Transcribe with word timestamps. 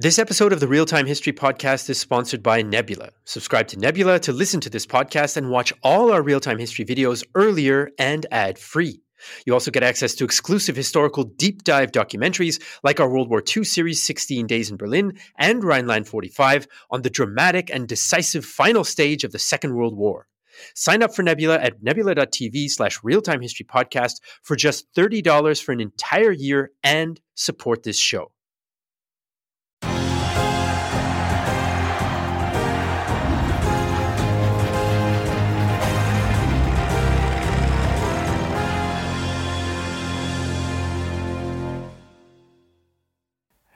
This 0.00 0.20
episode 0.20 0.52
of 0.52 0.60
the 0.60 0.68
Real 0.68 0.86
Time 0.86 1.06
History 1.06 1.32
Podcast 1.32 1.90
is 1.90 1.98
sponsored 1.98 2.40
by 2.40 2.62
Nebula. 2.62 3.08
Subscribe 3.24 3.66
to 3.66 3.78
Nebula 3.80 4.20
to 4.20 4.32
listen 4.32 4.60
to 4.60 4.70
this 4.70 4.86
podcast 4.86 5.36
and 5.36 5.50
watch 5.50 5.72
all 5.82 6.12
our 6.12 6.22
real 6.22 6.38
time 6.38 6.58
history 6.58 6.84
videos 6.84 7.24
earlier 7.34 7.90
and 7.98 8.24
ad 8.30 8.60
free. 8.60 9.02
You 9.44 9.54
also 9.54 9.72
get 9.72 9.82
access 9.82 10.14
to 10.14 10.24
exclusive 10.24 10.76
historical 10.76 11.24
deep 11.24 11.64
dive 11.64 11.90
documentaries 11.90 12.62
like 12.84 13.00
our 13.00 13.10
World 13.10 13.28
War 13.28 13.42
II 13.42 13.64
series 13.64 14.00
16 14.00 14.46
Days 14.46 14.70
in 14.70 14.76
Berlin 14.76 15.18
and 15.36 15.64
Rhineland 15.64 16.06
45 16.06 16.68
on 16.92 17.02
the 17.02 17.10
dramatic 17.10 17.68
and 17.68 17.88
decisive 17.88 18.44
final 18.44 18.84
stage 18.84 19.24
of 19.24 19.32
the 19.32 19.40
Second 19.40 19.74
World 19.74 19.96
War. 19.96 20.28
Sign 20.76 21.02
up 21.02 21.12
for 21.12 21.24
Nebula 21.24 21.58
at 21.58 21.82
nebula.tv 21.82 22.70
slash 22.70 23.00
realtime 23.00 23.42
history 23.42 23.66
podcast 23.66 24.20
for 24.44 24.54
just 24.54 24.86
$30 24.94 25.60
for 25.60 25.72
an 25.72 25.80
entire 25.80 26.30
year 26.30 26.70
and 26.84 27.20
support 27.34 27.82
this 27.82 27.98
show. 27.98 28.30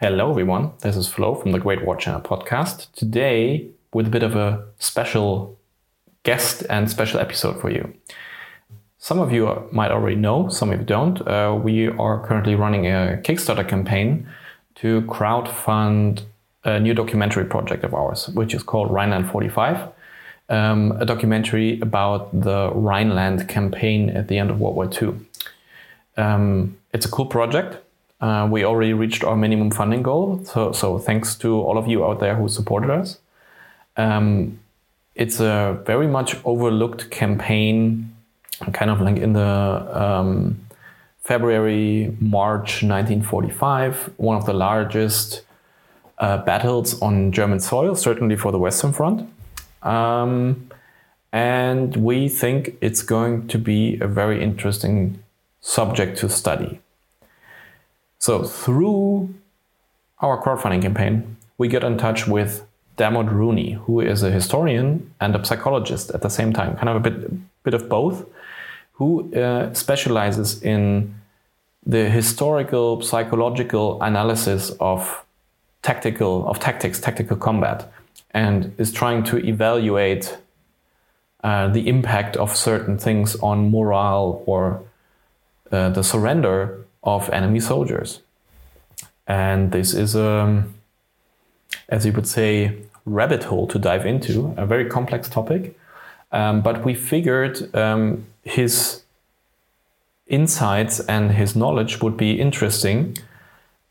Hello, 0.02 0.30
everyone. 0.30 0.72
This 0.80 0.96
is 0.96 1.06
Flo 1.06 1.36
from 1.36 1.52
the 1.52 1.60
Great 1.60 1.84
War 1.84 1.94
Channel 1.94 2.22
podcast. 2.22 2.90
Today, 2.96 3.68
with 3.94 4.08
a 4.08 4.10
bit 4.10 4.24
of 4.24 4.34
a 4.34 4.64
special 4.80 5.56
guest 6.24 6.64
and 6.68 6.90
special 6.90 7.20
episode 7.20 7.60
for 7.60 7.70
you. 7.70 7.94
Some 8.98 9.20
of 9.20 9.30
you 9.30 9.68
might 9.70 9.92
already 9.92 10.16
know, 10.16 10.48
some 10.48 10.72
of 10.72 10.80
you 10.80 10.84
don't. 10.84 11.24
Uh, 11.24 11.56
we 11.62 11.86
are 11.86 12.26
currently 12.26 12.56
running 12.56 12.88
a 12.88 13.20
Kickstarter 13.22 13.68
campaign 13.68 14.28
to 14.74 15.02
crowdfund 15.02 16.22
a 16.64 16.80
new 16.80 16.94
documentary 16.94 17.44
project 17.44 17.84
of 17.84 17.94
ours, 17.94 18.28
which 18.30 18.54
is 18.54 18.64
called 18.64 18.90
Rhineland 18.90 19.30
45, 19.30 19.88
um, 20.48 20.96
a 20.98 21.06
documentary 21.06 21.78
about 21.78 22.40
the 22.40 22.72
Rhineland 22.74 23.48
campaign 23.48 24.10
at 24.10 24.26
the 24.26 24.36
end 24.36 24.50
of 24.50 24.58
World 24.58 24.74
War 24.74 24.90
II. 25.00 25.14
Um, 26.16 26.76
it's 26.92 27.06
a 27.06 27.08
cool 27.08 27.26
project. 27.26 27.76
Uh, 28.22 28.46
we 28.48 28.64
already 28.64 28.92
reached 28.92 29.24
our 29.24 29.36
minimum 29.36 29.70
funding 29.70 30.02
goal. 30.02 30.40
So, 30.44 30.70
so 30.70 30.98
thanks 30.98 31.34
to 31.38 31.60
all 31.60 31.76
of 31.76 31.88
you 31.88 32.06
out 32.06 32.20
there 32.20 32.36
who 32.36 32.48
supported 32.48 32.88
us. 32.88 33.18
Um, 33.96 34.60
it's 35.16 35.40
a 35.40 35.82
very 35.84 36.06
much 36.06 36.36
overlooked 36.44 37.10
campaign, 37.10 38.14
kind 38.72 38.90
of 38.92 39.00
like 39.00 39.16
in 39.16 39.32
the 39.32 39.42
um, 40.00 40.60
February, 41.24 42.16
March 42.20 42.82
1945, 42.84 44.12
one 44.16 44.36
of 44.36 44.46
the 44.46 44.54
largest 44.54 45.42
uh, 46.18 46.38
battles 46.38 47.02
on 47.02 47.32
German 47.32 47.58
soil, 47.58 47.96
certainly 47.96 48.36
for 48.36 48.52
the 48.52 48.58
Western 48.58 48.92
Front. 48.92 49.28
Um, 49.82 50.70
and 51.32 51.96
we 51.96 52.28
think 52.28 52.76
it's 52.80 53.02
going 53.02 53.48
to 53.48 53.58
be 53.58 53.98
a 54.00 54.06
very 54.06 54.42
interesting 54.42 55.22
subject 55.60 56.18
to 56.18 56.28
study. 56.28 56.80
So 58.22 58.44
through 58.44 59.34
our 60.20 60.40
crowdfunding 60.40 60.82
campaign, 60.82 61.36
we 61.58 61.66
get 61.66 61.82
in 61.82 61.98
touch 61.98 62.28
with 62.28 62.64
Dermot 62.96 63.26
Rooney, 63.26 63.72
who 63.72 64.00
is 64.00 64.22
a 64.22 64.30
historian 64.30 65.12
and 65.20 65.34
a 65.34 65.44
psychologist 65.44 66.12
at 66.12 66.22
the 66.22 66.28
same 66.28 66.52
time, 66.52 66.76
kind 66.76 66.88
of 66.88 66.94
a 66.94 67.00
bit, 67.00 67.64
bit 67.64 67.74
of 67.74 67.88
both, 67.88 68.24
who 68.92 69.34
uh, 69.34 69.74
specializes 69.74 70.62
in 70.62 71.16
the 71.84 72.08
historical 72.08 73.02
psychological 73.02 74.00
analysis 74.00 74.70
of 74.78 75.24
tactical 75.82 76.48
of 76.48 76.60
tactics, 76.60 77.00
tactical 77.00 77.36
combat, 77.36 77.92
and 78.30 78.72
is 78.78 78.92
trying 78.92 79.24
to 79.24 79.38
evaluate 79.38 80.38
uh, 81.42 81.66
the 81.66 81.88
impact 81.88 82.36
of 82.36 82.54
certain 82.54 82.96
things 82.98 83.34
on 83.40 83.68
morale 83.72 84.44
or 84.46 84.80
uh, 85.72 85.88
the 85.88 86.04
surrender 86.04 86.86
of 87.02 87.28
enemy 87.30 87.60
soldiers. 87.60 88.20
And 89.26 89.72
this 89.72 89.94
is 89.94 90.14
a, 90.14 90.30
um, 90.40 90.74
as 91.88 92.04
you 92.06 92.12
would 92.12 92.26
say, 92.26 92.76
rabbit 93.04 93.44
hole 93.44 93.66
to 93.68 93.78
dive 93.78 94.06
into, 94.06 94.54
a 94.56 94.66
very 94.66 94.88
complex 94.88 95.28
topic. 95.28 95.78
Um, 96.30 96.62
but 96.62 96.84
we 96.84 96.94
figured 96.94 97.74
um, 97.74 98.26
his 98.42 99.02
insights 100.26 101.00
and 101.00 101.32
his 101.32 101.54
knowledge 101.54 102.00
would 102.00 102.16
be 102.16 102.40
interesting, 102.40 103.18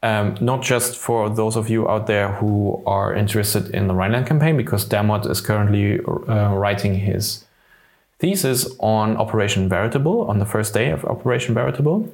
um, 0.01 0.35
not 0.41 0.63
just 0.63 0.97
for 0.97 1.29
those 1.29 1.55
of 1.55 1.69
you 1.69 1.87
out 1.87 2.07
there 2.07 2.33
who 2.33 2.81
are 2.85 3.13
interested 3.13 3.69
in 3.75 3.87
the 3.87 3.93
Rhineland 3.93 4.27
campaign, 4.27 4.57
because 4.57 4.85
Dermot 4.85 5.25
is 5.25 5.41
currently 5.41 5.99
uh, 5.99 6.53
writing 6.55 6.95
his 6.95 7.45
thesis 8.17 8.67
on 8.79 9.17
Operation 9.17 9.69
Veritable, 9.69 10.27
on 10.27 10.39
the 10.39 10.45
first 10.45 10.73
day 10.73 10.89
of 10.89 11.05
Operation 11.05 11.53
Veritable 11.53 12.11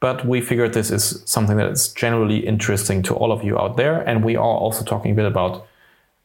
but 0.00 0.26
we 0.26 0.40
figured 0.40 0.74
this 0.74 0.90
is 0.90 1.22
something 1.24 1.56
that 1.56 1.68
is 1.70 1.88
generally 1.88 2.46
interesting 2.46 3.02
to 3.02 3.14
all 3.14 3.32
of 3.32 3.42
you 3.42 3.58
out 3.58 3.76
there. 3.76 4.00
And 4.02 4.24
we 4.24 4.36
are 4.36 4.42
also 4.42 4.84
talking 4.84 5.12
a 5.12 5.14
bit 5.14 5.24
about 5.24 5.66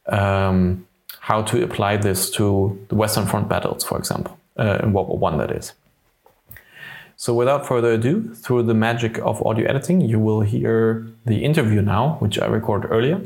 um, 0.06 0.86
how 1.20 1.42
to 1.42 1.62
apply 1.62 1.96
this 1.96 2.30
to 2.30 2.78
the 2.88 2.94
Western 2.94 3.26
Front 3.26 3.48
battles, 3.48 3.84
for 3.84 3.98
example, 3.98 4.38
uh, 4.58 4.80
in 4.82 4.92
World 4.92 5.08
War 5.08 5.18
One, 5.18 5.38
that 5.38 5.50
is. 5.50 5.72
So 7.16 7.32
without 7.34 7.66
further 7.66 7.92
ado, 7.92 8.34
through 8.34 8.64
the 8.64 8.74
magic 8.74 9.18
of 9.18 9.40
audio 9.46 9.68
editing, 9.68 10.00
you 10.00 10.18
will 10.18 10.40
hear 10.40 11.06
the 11.24 11.44
interview 11.44 11.80
now, 11.80 12.16
which 12.18 12.38
I 12.40 12.46
recorded 12.46 12.90
earlier. 12.90 13.20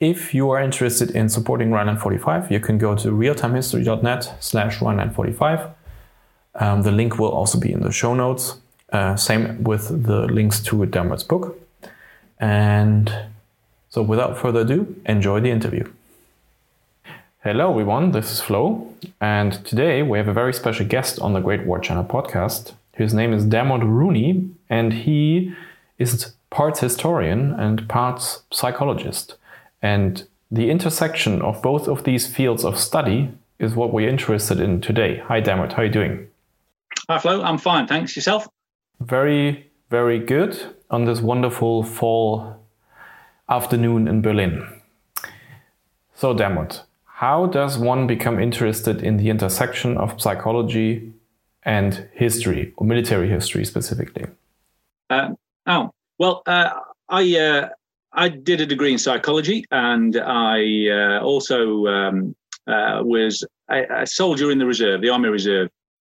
If 0.00 0.32
you 0.32 0.48
are 0.50 0.62
interested 0.62 1.10
in 1.10 1.28
supporting 1.28 1.70
Rhineland 1.70 2.00
45, 2.00 2.50
you 2.50 2.60
can 2.60 2.78
go 2.78 2.96
to 2.96 3.10
realtimehistory.net 3.10 4.36
slash 4.40 4.80
Rhineland 4.80 5.14
45. 5.14 5.68
Um, 6.54 6.82
the 6.82 6.90
link 6.90 7.18
will 7.18 7.28
also 7.30 7.60
be 7.60 7.70
in 7.70 7.82
the 7.82 7.92
show 7.92 8.14
notes. 8.14 8.56
Uh, 8.92 9.16
same 9.16 9.62
with 9.62 10.04
the 10.04 10.26
links 10.26 10.60
to 10.60 10.84
Dermot's 10.86 11.22
book. 11.22 11.56
And 12.38 13.12
so 13.88 14.02
without 14.02 14.38
further 14.38 14.60
ado, 14.60 14.96
enjoy 15.06 15.40
the 15.40 15.50
interview. 15.50 15.90
Hello 17.42 17.70
everyone, 17.70 18.10
this 18.10 18.30
is 18.32 18.40
Flo, 18.42 18.92
and 19.18 19.64
today 19.64 20.02
we 20.02 20.18
have 20.18 20.28
a 20.28 20.32
very 20.32 20.52
special 20.52 20.84
guest 20.84 21.18
on 21.20 21.32
the 21.32 21.40
Great 21.40 21.64
War 21.64 21.78
Channel 21.78 22.04
podcast. 22.04 22.74
His 22.92 23.14
name 23.14 23.32
is 23.32 23.46
Dermot 23.46 23.82
Rooney, 23.82 24.50
and 24.68 24.92
he 24.92 25.54
is 25.98 26.34
parts 26.50 26.80
historian 26.80 27.54
and 27.54 27.88
parts 27.88 28.42
psychologist. 28.52 29.36
And 29.80 30.24
the 30.50 30.68
intersection 30.68 31.40
of 31.40 31.62
both 31.62 31.88
of 31.88 32.04
these 32.04 32.26
fields 32.26 32.62
of 32.62 32.78
study 32.78 33.30
is 33.58 33.74
what 33.74 33.92
we're 33.92 34.08
interested 34.08 34.60
in 34.60 34.82
today. 34.82 35.22
Hi 35.26 35.40
Dermot, 35.40 35.72
how 35.72 35.82
are 35.82 35.86
you 35.86 35.92
doing? 35.92 36.28
Hi 37.08 37.18
Flo, 37.18 37.42
I'm 37.42 37.56
fine, 37.56 37.86
thanks. 37.86 38.14
Yourself? 38.14 38.46
Very, 39.00 39.70
very 39.90 40.18
good 40.18 40.74
on 40.90 41.04
this 41.04 41.20
wonderful 41.20 41.82
fall 41.82 42.56
afternoon 43.48 44.06
in 44.06 44.22
Berlin. 44.22 44.66
So, 46.14 46.34
Dermot, 46.34 46.82
how 47.04 47.46
does 47.46 47.78
one 47.78 48.06
become 48.06 48.38
interested 48.38 49.02
in 49.02 49.16
the 49.16 49.30
intersection 49.30 49.96
of 49.96 50.20
psychology 50.20 51.12
and 51.62 52.08
history, 52.12 52.72
or 52.76 52.86
military 52.86 53.28
history 53.28 53.64
specifically? 53.64 54.26
Uh, 55.08 55.30
oh, 55.66 55.90
well, 56.18 56.42
uh, 56.46 56.70
I 57.08 57.36
uh, 57.36 57.68
I 58.12 58.28
did 58.28 58.60
a 58.60 58.66
degree 58.66 58.92
in 58.92 58.98
psychology, 58.98 59.64
and 59.70 60.16
I 60.16 60.88
uh, 60.88 61.20
also 61.20 61.86
um, 61.86 62.34
uh, 62.66 63.02
was 63.04 63.44
a, 63.70 64.02
a, 64.02 64.06
soldier 64.06 64.50
in 64.50 64.58
the 64.58 64.66
reserve, 64.66 65.00
the 65.00 65.10
Army 65.10 65.28
Reserve, 65.28 65.68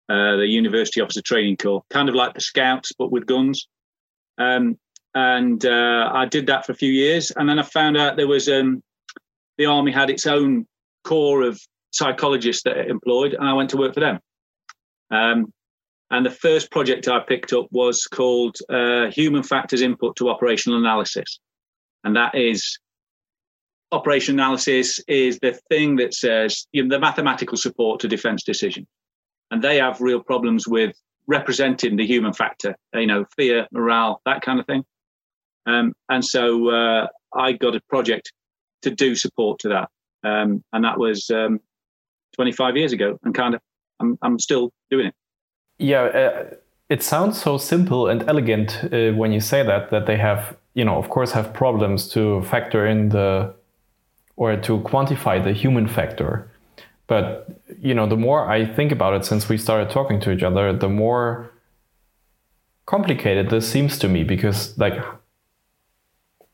uh, 0.09 0.35
the 0.37 0.47
University 0.47 1.01
Officer 1.01 1.21
Training 1.21 1.57
Corps, 1.57 1.83
kind 1.89 2.09
of 2.09 2.15
like 2.15 2.33
the 2.33 2.41
Scouts 2.41 2.91
but 2.97 3.11
with 3.11 3.25
guns. 3.25 3.67
Um, 4.37 4.77
and 5.13 5.65
uh, 5.65 6.11
I 6.13 6.25
did 6.25 6.47
that 6.47 6.65
for 6.65 6.73
a 6.73 6.75
few 6.75 6.91
years, 6.91 7.31
and 7.31 7.47
then 7.47 7.57
I 7.57 7.63
found 7.63 7.97
out 7.97 8.17
there 8.17 8.27
was 8.27 8.49
um, 8.49 8.83
the 9.57 9.65
army 9.65 9.91
had 9.91 10.09
its 10.09 10.27
own 10.27 10.67
corps 11.03 11.43
of 11.43 11.59
psychologists 11.91 12.63
that 12.63 12.77
it 12.77 12.89
employed, 12.89 13.33
and 13.33 13.47
I 13.47 13.53
went 13.53 13.69
to 13.71 13.77
work 13.77 13.93
for 13.93 14.01
them. 14.01 14.19
Um, 15.09 15.53
and 16.11 16.25
the 16.25 16.31
first 16.31 16.69
project 16.69 17.07
I 17.07 17.21
picked 17.21 17.53
up 17.53 17.67
was 17.71 18.03
called 18.03 18.57
uh, 18.69 19.07
Human 19.07 19.41
Factors 19.41 19.81
Input 19.81 20.17
to 20.17 20.29
Operational 20.29 20.79
Analysis, 20.79 21.39
and 22.03 22.15
that 22.15 22.35
is 22.35 22.77
operational 23.91 24.43
analysis 24.43 24.99
is 25.07 25.39
the 25.39 25.57
thing 25.69 25.95
that 25.95 26.13
says 26.13 26.67
you 26.73 26.83
know, 26.83 26.93
the 26.93 26.99
mathematical 26.99 27.57
support 27.57 28.01
to 28.01 28.07
defense 28.07 28.43
decisions 28.43 28.87
and 29.51 29.61
they 29.61 29.77
have 29.77 30.01
real 30.01 30.21
problems 30.21 30.67
with 30.67 30.95
representing 31.27 31.95
the 31.95 32.05
human 32.05 32.33
factor, 32.33 32.75
you 32.93 33.07
know, 33.07 33.25
fear, 33.35 33.67
morale, 33.71 34.21
that 34.25 34.41
kind 34.41 34.59
of 34.59 34.65
thing. 34.65 34.83
Um, 35.65 35.93
and 36.09 36.23
so 36.23 36.69
uh, 36.69 37.07
I 37.33 37.53
got 37.53 37.75
a 37.75 37.81
project 37.89 38.31
to 38.83 38.91
do 38.91 39.15
support 39.15 39.59
to 39.59 39.69
that, 39.69 39.89
um, 40.23 40.63
and 40.73 40.83
that 40.83 40.99
was 40.99 41.29
um, 41.31 41.59
25 42.35 42.77
years 42.77 42.93
ago, 42.93 43.17
and 43.23 43.33
kind 43.33 43.55
of 43.55 43.61
I'm 43.99 44.17
I'm 44.21 44.39
still 44.39 44.71
doing 44.91 45.07
it. 45.07 45.15
Yeah, 45.79 46.03
uh, 46.03 46.55
it 46.89 47.01
sounds 47.01 47.41
so 47.41 47.57
simple 47.57 48.07
and 48.07 48.23
elegant 48.29 48.83
uh, 48.83 49.11
when 49.13 49.31
you 49.31 49.39
say 49.39 49.63
that 49.63 49.89
that 49.89 50.05
they 50.05 50.17
have 50.17 50.55
you 50.75 50.83
know, 50.83 50.97
of 50.97 51.09
course, 51.09 51.31
have 51.31 51.53
problems 51.53 52.07
to 52.09 52.43
factor 52.43 52.85
in 52.85 53.09
the 53.09 53.55
or 54.35 54.57
to 54.57 54.79
quantify 54.79 55.41
the 55.41 55.53
human 55.53 55.87
factor. 55.87 56.51
But 57.07 57.61
you 57.85 57.93
know, 57.93 58.07
the 58.07 58.17
more 58.17 58.49
I 58.49 58.65
think 58.65 58.91
about 58.91 59.13
it 59.13 59.25
since 59.25 59.47
we 59.47 59.57
started 59.57 59.91
talking 59.91 60.19
to 60.21 60.31
each 60.31 60.41
other, 60.41 60.73
the 60.73 60.89
more 60.89 61.51
complicated 62.87 63.51
this 63.51 63.69
seems 63.71 63.99
to 63.99 64.07
me 64.07 64.23
because 64.23 64.77
like 64.77 64.97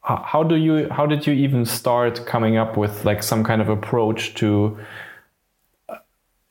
how 0.03 0.43
do 0.43 0.55
you 0.55 0.89
how 0.89 1.05
did 1.05 1.25
you 1.27 1.33
even 1.33 1.63
start 1.65 2.25
coming 2.25 2.57
up 2.57 2.75
with 2.75 3.05
like 3.05 3.21
some 3.23 3.43
kind 3.43 3.61
of 3.61 3.69
approach 3.69 4.33
to 4.35 4.77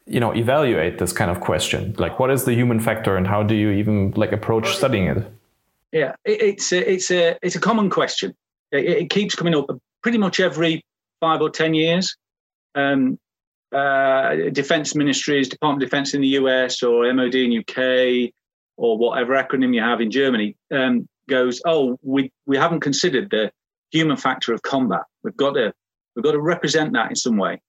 you 0.06 0.20
know 0.20 0.32
evaluate 0.32 0.98
this 0.98 1.12
kind 1.12 1.30
of 1.30 1.40
question? 1.40 1.94
Like 1.98 2.18
what 2.18 2.30
is 2.30 2.44
the 2.44 2.54
human 2.54 2.80
factor 2.80 3.16
and 3.18 3.26
how 3.26 3.42
do 3.42 3.54
you 3.54 3.70
even 3.72 4.12
like 4.16 4.32
approach 4.32 4.74
studying 4.76 5.06
it? 5.08 5.30
Yeah 5.92 6.14
it's 6.24 6.72
a, 6.72 6.90
it's 6.90 7.10
a 7.10 7.36
it's 7.42 7.56
a 7.56 7.60
common 7.60 7.90
question. 7.90 8.34
It, 8.72 8.84
it 9.02 9.10
keeps 9.10 9.34
coming 9.34 9.54
up 9.54 9.66
pretty 10.02 10.18
much 10.18 10.40
every 10.40 10.82
five 11.20 11.42
or 11.42 11.50
ten 11.50 11.74
years. 11.74 12.16
Um, 12.74 13.18
uh, 13.72 14.50
defense 14.52 14.94
ministries 14.94 15.48
department 15.48 15.82
of 15.82 15.88
defense 15.88 16.14
in 16.14 16.20
the 16.20 16.28
us 16.28 16.82
or 16.82 17.12
mod 17.12 17.34
in 17.34 17.58
uk 17.58 18.30
or 18.76 18.98
whatever 18.98 19.34
acronym 19.34 19.74
you 19.74 19.80
have 19.80 20.00
in 20.00 20.10
germany 20.10 20.56
um, 20.72 21.06
goes, 21.30 21.62
oh, 21.64 21.96
we 22.02 22.30
we 22.44 22.58
haven't 22.58 22.80
considered 22.80 23.30
the 23.30 23.50
human 23.90 24.18
factor 24.18 24.52
of 24.52 24.60
combat. 24.62 25.04
We've 25.22 25.36
got 25.36 25.52
to 25.52 25.72
we've 26.14 26.24
got 26.24 26.32
to 26.32 26.40
represent 26.40 26.92
that 26.92 27.08
in 27.08 27.16
some 27.16 27.38
way, 27.38 27.62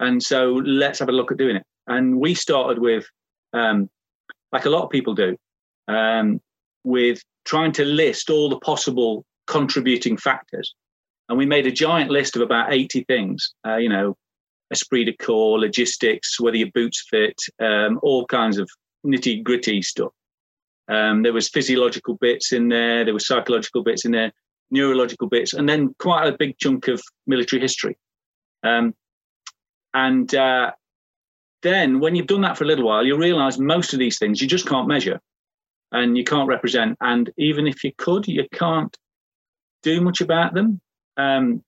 and 0.00 0.22
so 0.22 0.62
let's 0.64 1.00
have 1.00 1.10
a 1.10 1.12
look 1.12 1.30
at 1.30 1.36
doing 1.36 1.56
it. 1.56 1.64
And 1.88 2.18
we 2.18 2.34
started 2.34 2.78
with, 2.78 3.04
um, 3.52 3.90
like 4.52 4.64
a 4.64 4.70
lot 4.70 4.84
of 4.84 4.90
people 4.90 5.14
do, 5.14 5.36
um, 5.88 6.40
with 6.84 7.20
trying 7.44 7.72
to 7.72 7.84
list 7.84 8.30
all 8.30 8.48
the 8.48 8.60
possible 8.60 9.26
contributing 9.46 10.16
factors, 10.16 10.74
and 11.28 11.36
we 11.36 11.44
made 11.44 11.66
a 11.66 11.72
giant 11.72 12.10
list 12.10 12.36
of 12.36 12.42
about 12.42 12.72
eighty 12.72 13.04
things. 13.04 13.52
Uh, 13.66 13.76
you 13.76 13.88
know, 13.88 14.16
esprit 14.72 15.04
de 15.04 15.12
corps, 15.12 15.58
logistics, 15.58 16.40
whether 16.40 16.56
your 16.56 16.70
boots 16.74 17.06
fit, 17.08 17.36
um, 17.60 18.00
all 18.02 18.26
kinds 18.26 18.58
of 18.58 18.68
nitty 19.06 19.42
gritty 19.42 19.82
stuff. 19.82 20.12
Um, 20.88 21.22
there 21.22 21.32
was 21.32 21.48
physiological 21.48 22.14
bits 22.14 22.52
in 22.52 22.68
there, 22.68 23.04
there 23.04 23.14
were 23.14 23.20
psychological 23.20 23.82
bits 23.82 24.04
in 24.04 24.12
there, 24.12 24.32
neurological 24.70 25.28
bits, 25.28 25.52
and 25.54 25.68
then 25.68 25.94
quite 25.98 26.26
a 26.26 26.36
big 26.36 26.58
chunk 26.58 26.88
of 26.88 27.00
military 27.26 27.60
history. 27.60 27.96
Um, 28.62 28.94
and 29.94 30.34
uh, 30.34 30.72
then 31.62 32.00
when 32.00 32.14
you've 32.14 32.26
done 32.26 32.40
that 32.42 32.56
for 32.56 32.64
a 32.64 32.66
little 32.66 32.86
while, 32.86 33.04
you 33.04 33.16
realize 33.16 33.58
most 33.58 33.92
of 33.92 33.98
these 33.98 34.18
things 34.18 34.40
you 34.40 34.48
just 34.48 34.66
can't 34.66 34.88
measure 34.88 35.20
and 35.92 36.16
you 36.16 36.24
can't 36.24 36.48
represent. 36.48 36.96
And 37.00 37.30
even 37.36 37.66
if 37.66 37.84
you 37.84 37.92
could, 37.96 38.26
you 38.26 38.46
can't 38.52 38.96
do 39.82 40.00
much 40.00 40.20
about 40.20 40.54
them. 40.54 40.80
Um, 41.16 41.62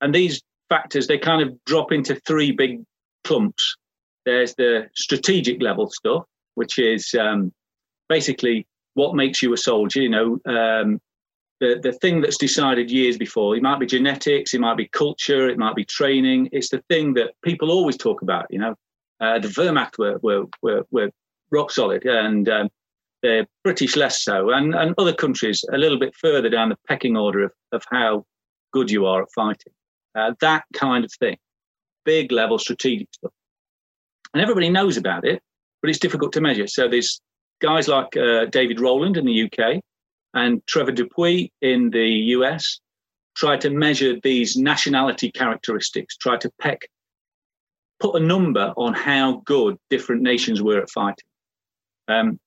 and 0.00 0.14
these 0.14 0.42
factors, 0.68 1.06
they 1.06 1.18
kind 1.18 1.42
of 1.42 1.56
drop 1.64 1.92
into 1.92 2.14
three 2.26 2.52
big 2.52 2.82
clumps. 3.24 3.76
There's 4.24 4.54
the 4.54 4.88
strategic 4.94 5.62
level 5.62 5.90
stuff, 5.90 6.24
which 6.54 6.78
is 6.78 7.14
um, 7.18 7.52
basically 8.08 8.66
what 8.94 9.14
makes 9.14 9.42
you 9.42 9.52
a 9.52 9.56
soldier. 9.56 10.02
You 10.02 10.08
know, 10.10 10.40
um, 10.46 11.00
the 11.60 11.80
the 11.82 11.92
thing 11.92 12.20
that's 12.20 12.36
decided 12.36 12.90
years 12.90 13.16
before. 13.16 13.56
It 13.56 13.62
might 13.62 13.80
be 13.80 13.86
genetics, 13.86 14.54
it 14.54 14.60
might 14.60 14.76
be 14.76 14.88
culture, 14.88 15.48
it 15.48 15.58
might 15.58 15.74
be 15.74 15.84
training. 15.84 16.48
It's 16.52 16.70
the 16.70 16.82
thing 16.88 17.14
that 17.14 17.32
people 17.42 17.70
always 17.70 17.96
talk 17.96 18.22
about. 18.22 18.46
You 18.50 18.58
know, 18.58 18.74
uh, 19.20 19.38
the 19.38 19.48
Wehrmacht 19.48 19.98
were 19.98 20.18
were 20.22 20.44
were, 20.62 20.84
were 20.90 21.10
rock 21.50 21.70
solid, 21.70 22.04
and 22.04 22.48
um, 22.48 22.68
the 23.22 23.46
British 23.64 23.96
less 23.96 24.22
so, 24.22 24.50
and 24.50 24.74
and 24.74 24.94
other 24.98 25.14
countries 25.14 25.64
a 25.72 25.78
little 25.78 25.98
bit 25.98 26.14
further 26.14 26.48
down 26.48 26.68
the 26.68 26.78
pecking 26.86 27.16
order 27.16 27.44
of 27.44 27.52
of 27.72 27.82
how 27.90 28.24
good 28.72 28.90
you 28.90 29.06
are 29.06 29.22
at 29.22 29.28
fighting. 29.34 29.72
Uh, 30.18 30.34
that 30.40 30.64
kind 30.72 31.04
of 31.04 31.12
thing, 31.12 31.36
big 32.04 32.32
level 32.32 32.58
strategic 32.58 33.08
stuff, 33.12 33.32
and 34.34 34.42
everybody 34.42 34.68
knows 34.68 34.96
about 34.96 35.26
it, 35.26 35.40
but 35.80 35.90
it's 35.90 35.98
difficult 35.98 36.32
to 36.32 36.40
measure. 36.40 36.66
So 36.66 36.88
there's 36.88 37.20
guys 37.60 37.88
like 37.88 38.16
uh, 38.16 38.46
David 38.46 38.80
Rowland 38.80 39.16
in 39.16 39.24
the 39.24 39.44
UK 39.44 39.82
and 40.34 40.64
Trevor 40.66 40.92
Dupuy 40.92 41.52
in 41.60 41.90
the 41.90 42.08
US 42.36 42.80
try 43.36 43.56
to 43.56 43.70
measure 43.70 44.14
these 44.22 44.56
nationality 44.56 45.30
characteristics, 45.30 46.16
try 46.16 46.36
to 46.36 46.50
peck, 46.60 46.88
put 48.00 48.20
a 48.20 48.24
number 48.24 48.74
on 48.76 48.94
how 48.94 49.42
good 49.44 49.76
different 49.90 50.22
nations 50.22 50.60
were 50.60 50.80
at 50.80 50.90
fighting. 50.90 51.24
Um, 52.08 52.40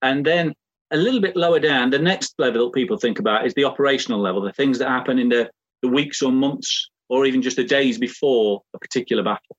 and 0.00 0.24
then 0.24 0.54
a 0.90 0.96
little 0.96 1.20
bit 1.20 1.36
lower 1.36 1.60
down, 1.60 1.90
the 1.90 1.98
next 1.98 2.34
level 2.38 2.66
that 2.66 2.74
people 2.74 2.96
think 2.96 3.18
about 3.18 3.46
is 3.46 3.54
the 3.54 3.64
operational 3.64 4.20
level, 4.20 4.40
the 4.40 4.52
things 4.52 4.78
that 4.78 4.88
happen 4.88 5.18
in 5.18 5.28
the, 5.28 5.50
the 5.84 5.90
weeks 5.90 6.22
or 6.22 6.32
months 6.32 6.88
or 7.10 7.26
even 7.26 7.42
just 7.42 7.56
the 7.56 7.64
days 7.64 7.98
before 7.98 8.62
a 8.74 8.78
particular 8.78 9.22
battle. 9.22 9.56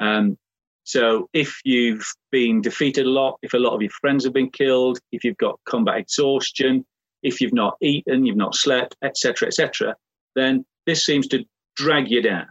Um, 0.00 0.36
so 0.84 1.28
if 1.32 1.58
you've 1.64 2.06
been 2.30 2.60
defeated 2.60 3.06
a 3.06 3.10
lot, 3.10 3.38
if 3.42 3.54
a 3.54 3.58
lot 3.58 3.74
of 3.74 3.80
your 3.80 3.90
friends 4.02 4.24
have 4.24 4.34
been 4.34 4.50
killed, 4.50 4.98
if 5.12 5.24
you've 5.24 5.38
got 5.38 5.58
combat 5.64 5.96
exhaustion, 5.96 6.84
if 7.22 7.40
you've 7.40 7.54
not 7.54 7.76
eaten, 7.80 8.26
you've 8.26 8.36
not 8.36 8.54
slept, 8.54 8.96
etc., 9.02 9.48
etc., 9.48 9.96
then 10.34 10.64
this 10.84 11.06
seems 11.06 11.26
to 11.28 11.42
drag 11.74 12.10
you 12.10 12.20
down. 12.20 12.46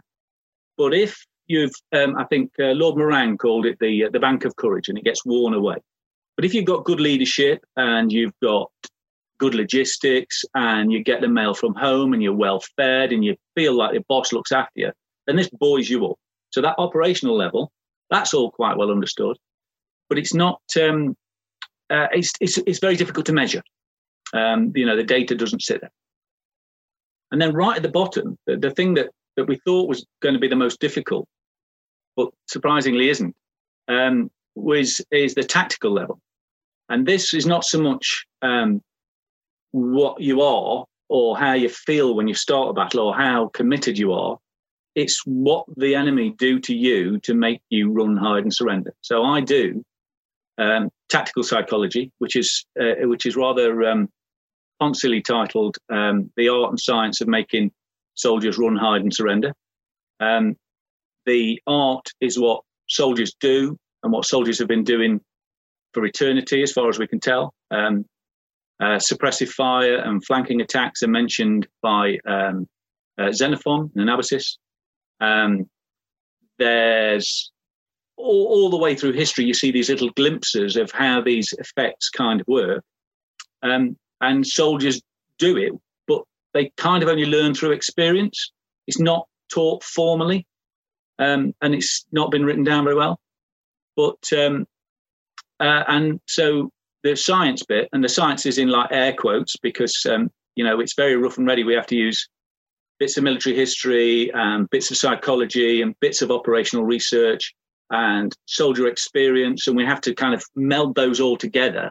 But 0.76 0.92
if 0.92 1.16
you've, 1.46 1.72
um, 1.94 2.16
I 2.16 2.24
think 2.24 2.50
uh, 2.58 2.72
Lord 2.72 2.96
Moran 2.96 3.38
called 3.38 3.66
it 3.66 3.78
the 3.80 4.06
uh, 4.06 4.10
the 4.12 4.20
bank 4.20 4.44
of 4.44 4.56
courage, 4.56 4.88
and 4.88 4.98
it 4.98 5.04
gets 5.04 5.24
worn 5.24 5.54
away. 5.54 5.76
But 6.34 6.44
if 6.44 6.52
you've 6.52 6.66
got 6.66 6.84
good 6.84 7.00
leadership 7.00 7.64
and 7.76 8.12
you've 8.12 8.38
got 8.42 8.70
good 9.38 9.54
logistics 9.54 10.44
and 10.54 10.92
you 10.92 11.02
get 11.02 11.20
the 11.20 11.28
mail 11.28 11.54
from 11.54 11.74
home 11.74 12.12
and 12.12 12.22
you're 12.22 12.32
well 12.32 12.62
fed 12.76 13.12
and 13.12 13.24
you 13.24 13.36
feel 13.54 13.74
like 13.74 13.92
your 13.92 14.04
boss 14.08 14.32
looks 14.32 14.52
after 14.52 14.72
you, 14.76 14.92
then 15.26 15.36
this 15.36 15.50
buoys 15.50 15.88
you 15.88 16.06
up. 16.06 16.18
So 16.50 16.60
that 16.62 16.76
operational 16.78 17.36
level 17.36 17.70
that's 18.10 18.34
all 18.34 18.50
quite 18.50 18.76
well 18.76 18.90
understood, 18.90 19.36
but 20.08 20.18
it's 20.18 20.34
not. 20.34 20.60
Um, 20.80 21.16
uh, 21.90 22.08
it's, 22.12 22.32
it's 22.40 22.58
it's 22.58 22.78
very 22.78 22.96
difficult 22.96 23.26
to 23.26 23.32
measure. 23.32 23.62
Um, 24.32 24.72
you 24.74 24.86
know, 24.86 24.96
the 24.96 25.04
data 25.04 25.34
doesn't 25.34 25.62
sit 25.62 25.80
there. 25.80 25.90
And 27.30 27.40
then 27.40 27.54
right 27.54 27.76
at 27.76 27.82
the 27.82 27.88
bottom, 27.88 28.38
the, 28.46 28.56
the 28.56 28.70
thing 28.70 28.94
that 28.94 29.10
that 29.36 29.46
we 29.46 29.56
thought 29.64 29.88
was 29.88 30.06
going 30.20 30.34
to 30.34 30.40
be 30.40 30.48
the 30.48 30.56
most 30.56 30.80
difficult, 30.80 31.28
but 32.16 32.30
surprisingly 32.46 33.08
isn't, 33.08 33.34
um, 33.88 34.30
was 34.54 35.00
is 35.10 35.34
the 35.34 35.44
tactical 35.44 35.92
level. 35.92 36.20
And 36.88 37.06
this 37.06 37.34
is 37.34 37.46
not 37.46 37.64
so 37.64 37.80
much 37.80 38.24
um, 38.42 38.80
what 39.72 40.20
you 40.20 40.42
are 40.42 40.84
or 41.08 41.38
how 41.38 41.52
you 41.52 41.68
feel 41.68 42.14
when 42.14 42.28
you 42.28 42.34
start 42.34 42.70
a 42.70 42.72
battle 42.72 43.00
or 43.00 43.14
how 43.14 43.48
committed 43.48 43.98
you 43.98 44.12
are, 44.12 44.38
it's 44.94 45.22
what 45.26 45.66
the 45.76 45.94
enemy 45.94 46.34
do 46.38 46.58
to 46.60 46.74
you 46.74 47.20
to 47.20 47.34
make 47.34 47.60
you 47.68 47.92
run, 47.92 48.16
hide, 48.16 48.42
and 48.42 48.54
surrender. 48.54 48.92
So 49.02 49.22
I 49.22 49.40
do 49.40 49.84
um, 50.58 50.90
tactical 51.08 51.42
psychology, 51.42 52.10
which 52.18 52.34
is 52.34 52.64
uh, 52.80 53.06
which 53.06 53.26
is 53.26 53.36
rather 53.36 53.84
um, 53.84 54.08
titled 54.80 55.76
um, 55.90 56.30
"The 56.36 56.48
Art 56.48 56.70
and 56.70 56.80
Science 56.80 57.20
of 57.20 57.28
Making 57.28 57.70
Soldiers 58.14 58.58
Run, 58.58 58.76
Hide, 58.76 59.02
and 59.02 59.14
Surrender." 59.14 59.52
Um, 60.18 60.56
the 61.26 61.60
art 61.66 62.08
is 62.20 62.38
what 62.38 62.62
soldiers 62.88 63.34
do 63.38 63.76
and 64.02 64.12
what 64.12 64.24
soldiers 64.24 64.58
have 64.58 64.68
been 64.68 64.84
doing 64.84 65.20
for 65.92 66.04
eternity, 66.04 66.62
as 66.62 66.72
far 66.72 66.88
as 66.88 66.98
we 66.98 67.06
can 67.06 67.20
tell. 67.20 67.52
Um, 67.70 68.06
uh, 68.80 68.98
suppressive 68.98 69.48
fire 69.48 69.96
and 69.96 70.24
flanking 70.24 70.60
attacks 70.60 71.02
are 71.02 71.08
mentioned 71.08 71.66
by 71.82 72.18
um, 72.26 72.68
uh, 73.18 73.32
Xenophon 73.32 73.90
and 73.94 74.08
Anabasis. 74.08 74.58
Um, 75.20 75.68
there's 76.58 77.50
all, 78.16 78.46
all, 78.46 78.70
the 78.70 78.76
way 78.76 78.94
through 78.94 79.12
history, 79.12 79.44
you 79.44 79.54
see 79.54 79.70
these 79.70 79.88
little 79.88 80.10
glimpses 80.10 80.76
of 80.76 80.90
how 80.90 81.20
these 81.20 81.52
effects 81.58 82.10
kind 82.10 82.40
of 82.40 82.48
work. 82.48 82.82
Um, 83.62 83.96
and 84.20 84.46
soldiers 84.46 85.00
do 85.38 85.56
it, 85.56 85.72
but 86.06 86.22
they 86.54 86.70
kind 86.76 87.02
of 87.02 87.08
only 87.08 87.26
learn 87.26 87.54
through 87.54 87.72
experience. 87.72 88.52
It's 88.86 89.00
not 89.00 89.26
taught 89.52 89.82
formally, 89.82 90.46
um, 91.18 91.54
and 91.60 91.74
it's 91.74 92.06
not 92.12 92.30
been 92.30 92.44
written 92.44 92.64
down 92.64 92.84
very 92.84 92.96
well. 92.96 93.18
But 93.96 94.32
um, 94.36 94.66
uh, 95.60 95.84
and 95.88 96.20
so 96.26 96.70
the 97.06 97.16
science 97.16 97.62
bit, 97.62 97.88
and 97.92 98.02
the 98.02 98.08
science 98.08 98.46
is 98.46 98.58
in 98.58 98.68
like 98.68 98.88
air 98.90 99.12
quotes 99.12 99.56
because 99.56 100.04
um, 100.08 100.30
you 100.54 100.64
know 100.64 100.80
it's 100.80 100.94
very 100.94 101.16
rough 101.16 101.38
and 101.38 101.46
ready. 101.46 101.64
We 101.64 101.74
have 101.74 101.86
to 101.88 101.96
use 101.96 102.28
bits 102.98 103.16
of 103.16 103.24
military 103.24 103.54
history, 103.54 104.30
bits 104.70 104.90
of 104.90 104.96
psychology, 104.96 105.82
and 105.82 105.94
bits 106.00 106.22
of 106.22 106.30
operational 106.30 106.84
research 106.84 107.54
and 107.90 108.34
soldier 108.46 108.86
experience. 108.86 109.66
And 109.66 109.76
we 109.76 109.84
have 109.84 110.00
to 110.02 110.14
kind 110.14 110.34
of 110.34 110.44
meld 110.54 110.94
those 110.94 111.20
all 111.20 111.36
together. 111.36 111.90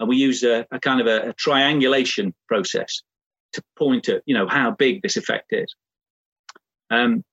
And 0.00 0.08
we 0.08 0.16
use 0.16 0.42
a, 0.42 0.66
a 0.70 0.80
kind 0.80 1.00
of 1.00 1.06
a, 1.06 1.30
a, 1.30 1.32
triangulation 1.34 2.34
process 2.48 3.02
to 3.52 3.62
point 3.78 4.08
at, 4.08 4.22
you 4.26 4.34
know, 4.34 4.48
how 4.48 4.72
big 4.72 5.02
this 5.02 5.16
effect 5.16 5.52
is. 5.52 5.72
Um, 6.90 7.24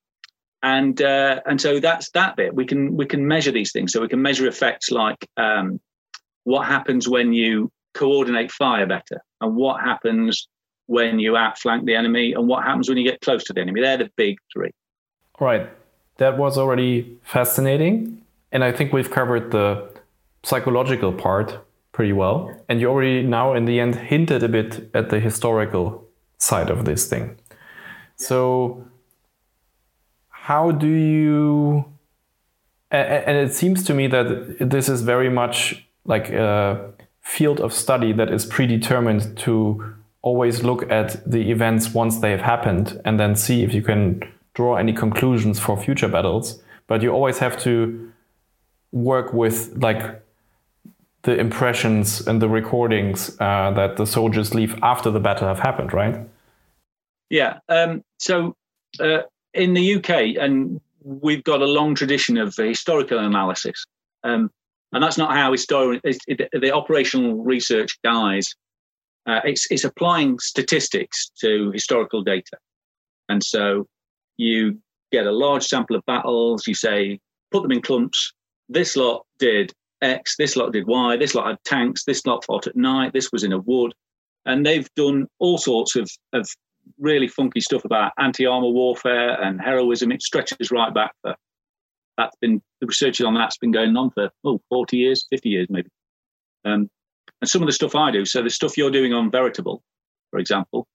and 0.63 1.01
uh, 1.01 1.41
and 1.47 1.59
so 1.59 1.79
that's 1.79 2.11
that 2.11 2.35
bit. 2.35 2.53
We 2.53 2.65
can 2.65 2.95
we 2.95 3.07
can 3.07 3.27
measure 3.27 3.51
these 3.51 3.71
things. 3.71 3.91
So 3.91 4.01
we 4.01 4.07
can 4.07 4.21
measure 4.21 4.47
effects 4.47 4.91
like 4.91 5.27
um, 5.35 5.79
what 6.43 6.65
happens 6.65 7.07
when 7.07 7.33
you 7.33 7.71
coordinate 7.93 8.51
fire 8.51 8.85
better, 8.85 9.21
and 9.41 9.55
what 9.55 9.81
happens 9.81 10.47
when 10.87 11.19
you 11.19 11.37
outflank 11.37 11.85
the 11.85 11.95
enemy, 11.95 12.33
and 12.33 12.47
what 12.47 12.63
happens 12.63 12.89
when 12.89 12.97
you 12.97 13.03
get 13.03 13.21
close 13.21 13.43
to 13.45 13.53
the 13.53 13.61
enemy. 13.61 13.81
They're 13.81 13.97
the 13.97 14.09
big 14.15 14.37
three. 14.51 14.71
Right. 15.39 15.69
That 16.17 16.37
was 16.37 16.57
already 16.57 17.17
fascinating. 17.23 18.21
And 18.51 18.63
I 18.63 18.71
think 18.71 18.91
we've 18.93 19.09
covered 19.09 19.51
the 19.51 19.89
psychological 20.43 21.13
part 21.13 21.59
pretty 21.93 22.13
well. 22.13 22.55
And 22.69 22.79
you 22.79 22.89
already 22.89 23.23
now, 23.23 23.53
in 23.53 23.65
the 23.65 23.79
end, 23.79 23.95
hinted 23.95 24.43
a 24.43 24.49
bit 24.49 24.89
at 24.93 25.09
the 25.09 25.19
historical 25.19 26.07
side 26.37 26.69
of 26.69 26.85
this 26.85 27.07
thing. 27.07 27.37
So, 28.15 28.85
how 30.29 30.71
do 30.71 30.87
you. 30.87 31.85
And 32.91 33.37
it 33.37 33.53
seems 33.53 33.85
to 33.85 33.93
me 33.93 34.07
that 34.07 34.57
this 34.59 34.89
is 34.89 35.01
very 35.01 35.29
much 35.29 35.87
like 36.05 36.29
a 36.29 36.91
field 37.21 37.59
of 37.59 37.73
study 37.73 38.11
that 38.13 38.31
is 38.31 38.45
predetermined 38.45 39.37
to 39.37 39.95
always 40.21 40.63
look 40.63 40.89
at 40.91 41.29
the 41.29 41.51
events 41.51 41.93
once 41.93 42.19
they 42.19 42.31
have 42.31 42.41
happened 42.41 42.99
and 43.05 43.19
then 43.19 43.35
see 43.35 43.63
if 43.63 43.73
you 43.73 43.81
can 43.81 44.21
draw 44.53 44.75
any 44.75 44.93
conclusions 44.93 45.59
for 45.59 45.81
future 45.81 46.07
battles. 46.07 46.61
But 46.87 47.01
you 47.01 47.11
always 47.11 47.39
have 47.39 47.59
to 47.61 48.11
work 48.91 49.33
with 49.33 49.71
like 49.77 50.21
the 51.23 51.37
impressions 51.39 52.27
and 52.27 52.41
the 52.41 52.49
recordings 52.49 53.35
uh, 53.39 53.71
that 53.71 53.97
the 53.97 54.05
soldiers 54.05 54.53
leave 54.55 54.77
after 54.81 55.11
the 55.11 55.19
battle 55.19 55.47
have 55.47 55.59
happened, 55.59 55.93
right? 55.93 56.19
Yeah. 57.29 57.59
Um, 57.69 58.03
so 58.17 58.55
uh, 58.99 59.21
in 59.53 59.73
the 59.73 59.95
UK, 59.95 60.37
and 60.39 60.81
we've 61.03 61.43
got 61.43 61.61
a 61.61 61.65
long 61.65 61.95
tradition 61.95 62.37
of 62.37 62.55
historical 62.55 63.19
analysis, 63.19 63.85
um, 64.23 64.51
and 64.93 65.03
that's 65.03 65.17
not 65.17 65.33
how 65.33 65.51
historian 65.51 66.01
the 66.03 66.71
operational 66.73 67.43
research 67.43 67.97
guys. 68.03 68.47
Uh, 69.27 69.39
it's 69.43 69.67
it's 69.69 69.83
applying 69.83 70.39
statistics 70.39 71.31
to 71.39 71.71
historical 71.71 72.23
data, 72.23 72.57
and 73.29 73.43
so 73.43 73.87
you 74.37 74.79
get 75.11 75.27
a 75.27 75.31
large 75.31 75.63
sample 75.63 75.95
of 75.95 76.05
battles. 76.05 76.65
You 76.65 76.73
say 76.73 77.19
put 77.51 77.61
them 77.61 77.71
in 77.71 77.81
clumps. 77.81 78.33
This 78.69 78.95
lot 78.95 79.25
did 79.37 79.73
X, 80.01 80.35
this 80.37 80.55
lot 80.55 80.71
did 80.71 80.87
Y, 80.87 81.17
this 81.17 81.35
lot 81.35 81.47
had 81.47 81.63
tanks, 81.63 82.03
this 82.05 82.25
lot 82.25 82.43
fought 82.45 82.67
at 82.67 82.75
night, 82.75 83.13
this 83.13 83.31
was 83.31 83.43
in 83.43 83.53
a 83.53 83.59
wood. 83.59 83.93
And 84.45 84.65
they've 84.65 84.89
done 84.95 85.27
all 85.39 85.57
sorts 85.57 85.95
of, 85.95 86.09
of 86.33 86.47
really 86.97 87.27
funky 87.27 87.61
stuff 87.61 87.85
about 87.85 88.13
anti 88.17 88.45
armor 88.45 88.69
warfare 88.69 89.39
and 89.41 89.61
heroism. 89.61 90.11
It 90.11 90.23
stretches 90.23 90.71
right 90.71 90.93
back 90.93 91.13
for 91.21 91.35
that's 92.17 92.35
been 92.41 92.61
the 92.79 92.87
research 92.87 93.21
on 93.21 93.33
that's 93.33 93.57
been 93.57 93.71
going 93.71 93.95
on 93.95 94.11
for 94.11 94.29
oh, 94.43 94.61
40 94.69 94.97
years, 94.97 95.25
50 95.29 95.49
years 95.49 95.67
maybe. 95.69 95.89
Um, 96.65 96.89
and 97.41 97.49
some 97.49 97.61
of 97.61 97.67
the 97.67 97.73
stuff 97.73 97.95
I 97.95 98.11
do, 98.11 98.25
so 98.25 98.41
the 98.41 98.49
stuff 98.49 98.77
you're 98.77 98.91
doing 98.91 99.13
on 99.13 99.31
Veritable, 99.31 99.81
for 100.29 100.39
example, 100.39 100.87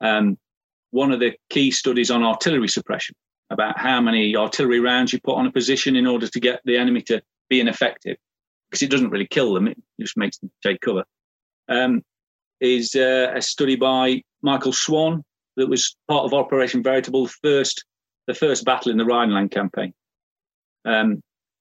um, 0.00 0.38
one 0.90 1.12
of 1.12 1.20
the 1.20 1.32
key 1.50 1.70
studies 1.70 2.10
on 2.10 2.22
artillery 2.22 2.68
suppression 2.68 3.14
about 3.50 3.78
how 3.78 4.00
many 4.00 4.34
artillery 4.36 4.80
rounds 4.80 5.12
you 5.12 5.20
put 5.20 5.36
on 5.36 5.46
a 5.46 5.52
position 5.52 5.96
in 5.96 6.06
order 6.06 6.26
to 6.26 6.40
get 6.40 6.60
the 6.64 6.76
enemy 6.76 7.02
to 7.02 7.20
be 7.50 7.60
ineffective 7.60 8.16
because 8.70 8.82
it 8.82 8.90
doesn't 8.90 9.10
really 9.10 9.26
kill 9.26 9.52
them, 9.52 9.68
it 9.68 9.76
just 10.00 10.16
makes 10.16 10.38
them 10.38 10.50
take 10.62 10.80
cover, 10.80 11.04
um, 11.68 12.02
is 12.60 12.94
uh, 12.94 13.30
a 13.34 13.42
study 13.42 13.76
by 13.76 14.22
Michael 14.40 14.72
Swan 14.72 15.22
that 15.56 15.68
was 15.68 15.94
part 16.08 16.24
of 16.24 16.32
Operation 16.32 16.82
Veritable, 16.82 17.26
first 17.26 17.84
the 18.26 18.34
first 18.34 18.64
battle 18.64 18.90
in 18.90 18.98
the 18.98 19.04
Rhineland 19.04 19.50
campaign. 19.50 19.92
Um, 20.84 21.20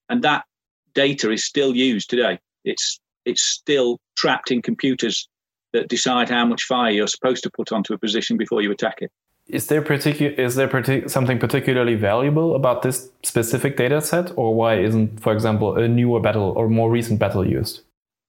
and 0.09 0.23
that 0.23 0.45
data 0.93 1.31
is 1.31 1.45
still 1.45 1.75
used 1.75 2.09
today. 2.09 2.39
It's 2.65 2.99
it's 3.25 3.43
still 3.43 3.99
trapped 4.17 4.51
in 4.51 4.61
computers 4.61 5.27
that 5.73 5.87
decide 5.87 6.29
how 6.29 6.45
much 6.45 6.63
fire 6.63 6.91
you're 6.91 7.07
supposed 7.07 7.43
to 7.43 7.49
put 7.55 7.71
onto 7.71 7.93
a 7.93 7.97
position 7.97 8.37
before 8.37 8.61
you 8.61 8.71
attack 8.71 8.97
it. 8.99 9.11
Is 9.47 9.67
there 9.67 9.81
particular 9.81 10.31
is 10.33 10.55
there 10.55 10.67
partic- 10.67 11.09
something 11.09 11.39
particularly 11.39 11.95
valuable 11.95 12.55
about 12.55 12.83
this 12.83 13.09
specific 13.23 13.75
data 13.77 14.01
set 14.01 14.31
or 14.37 14.55
why 14.55 14.79
isn't 14.79 15.19
for 15.19 15.33
example 15.33 15.77
a 15.77 15.87
newer 15.87 16.19
battle 16.19 16.53
or 16.55 16.69
more 16.69 16.89
recent 16.89 17.19
battle 17.19 17.45
used? 17.45 17.81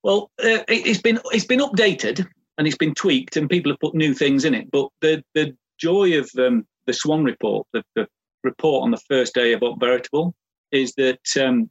Well 0.02 0.30
uh, 0.42 0.64
it's 0.68 1.00
been 1.00 1.20
it's 1.32 1.44
been 1.44 1.60
updated 1.60 2.26
and 2.58 2.66
it's 2.66 2.76
been 2.76 2.94
tweaked 2.94 3.36
and 3.36 3.48
people 3.48 3.70
have 3.70 3.80
put 3.80 3.94
new 3.94 4.14
things 4.14 4.44
in 4.44 4.54
it. 4.54 4.70
But 4.70 4.88
the 5.00 5.22
the 5.34 5.54
joy 5.78 6.18
of 6.18 6.30
um, 6.38 6.66
the 6.86 6.92
swan 6.92 7.24
report 7.24 7.66
the, 7.72 7.84
the, 7.94 8.08
report 8.44 8.82
on 8.82 8.90
the 8.90 9.00
first 9.08 9.34
day 9.34 9.52
of 9.52 9.62
veritable 9.78 10.34
is 10.72 10.94
that 10.94 11.20
um, 11.40 11.70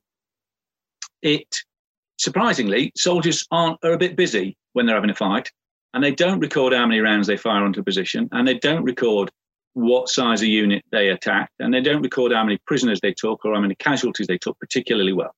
it 1.21 1.47
surprisingly 2.17 2.91
soldiers 2.95 3.45
aren't 3.51 3.77
are 3.83 3.93
a 3.93 3.97
bit 3.97 4.15
busy 4.15 4.57
when 4.73 4.85
they're 4.85 4.95
having 4.95 5.09
a 5.09 5.15
fight 5.15 5.49
and 5.93 6.03
they 6.03 6.11
don't 6.11 6.39
record 6.39 6.73
how 6.73 6.85
many 6.85 6.99
rounds 6.99 7.27
they 7.27 7.37
fire 7.37 7.63
onto 7.63 7.81
a 7.81 7.83
position, 7.83 8.29
and 8.31 8.47
they 8.47 8.57
don't 8.57 8.83
record 8.83 9.29
what 9.73 10.09
size 10.09 10.41
of 10.41 10.47
unit 10.47 10.83
they 10.91 11.09
attacked, 11.09 11.53
and 11.59 11.73
they 11.73 11.81
don't 11.81 12.01
record 12.01 12.31
how 12.31 12.43
many 12.43 12.57
prisoners 12.65 12.99
they 13.01 13.13
took 13.13 13.43
or 13.45 13.53
how 13.53 13.61
many 13.61 13.75
casualties 13.75 14.27
they 14.27 14.37
took 14.37 14.57
particularly 14.59 15.13
well. 15.13 15.35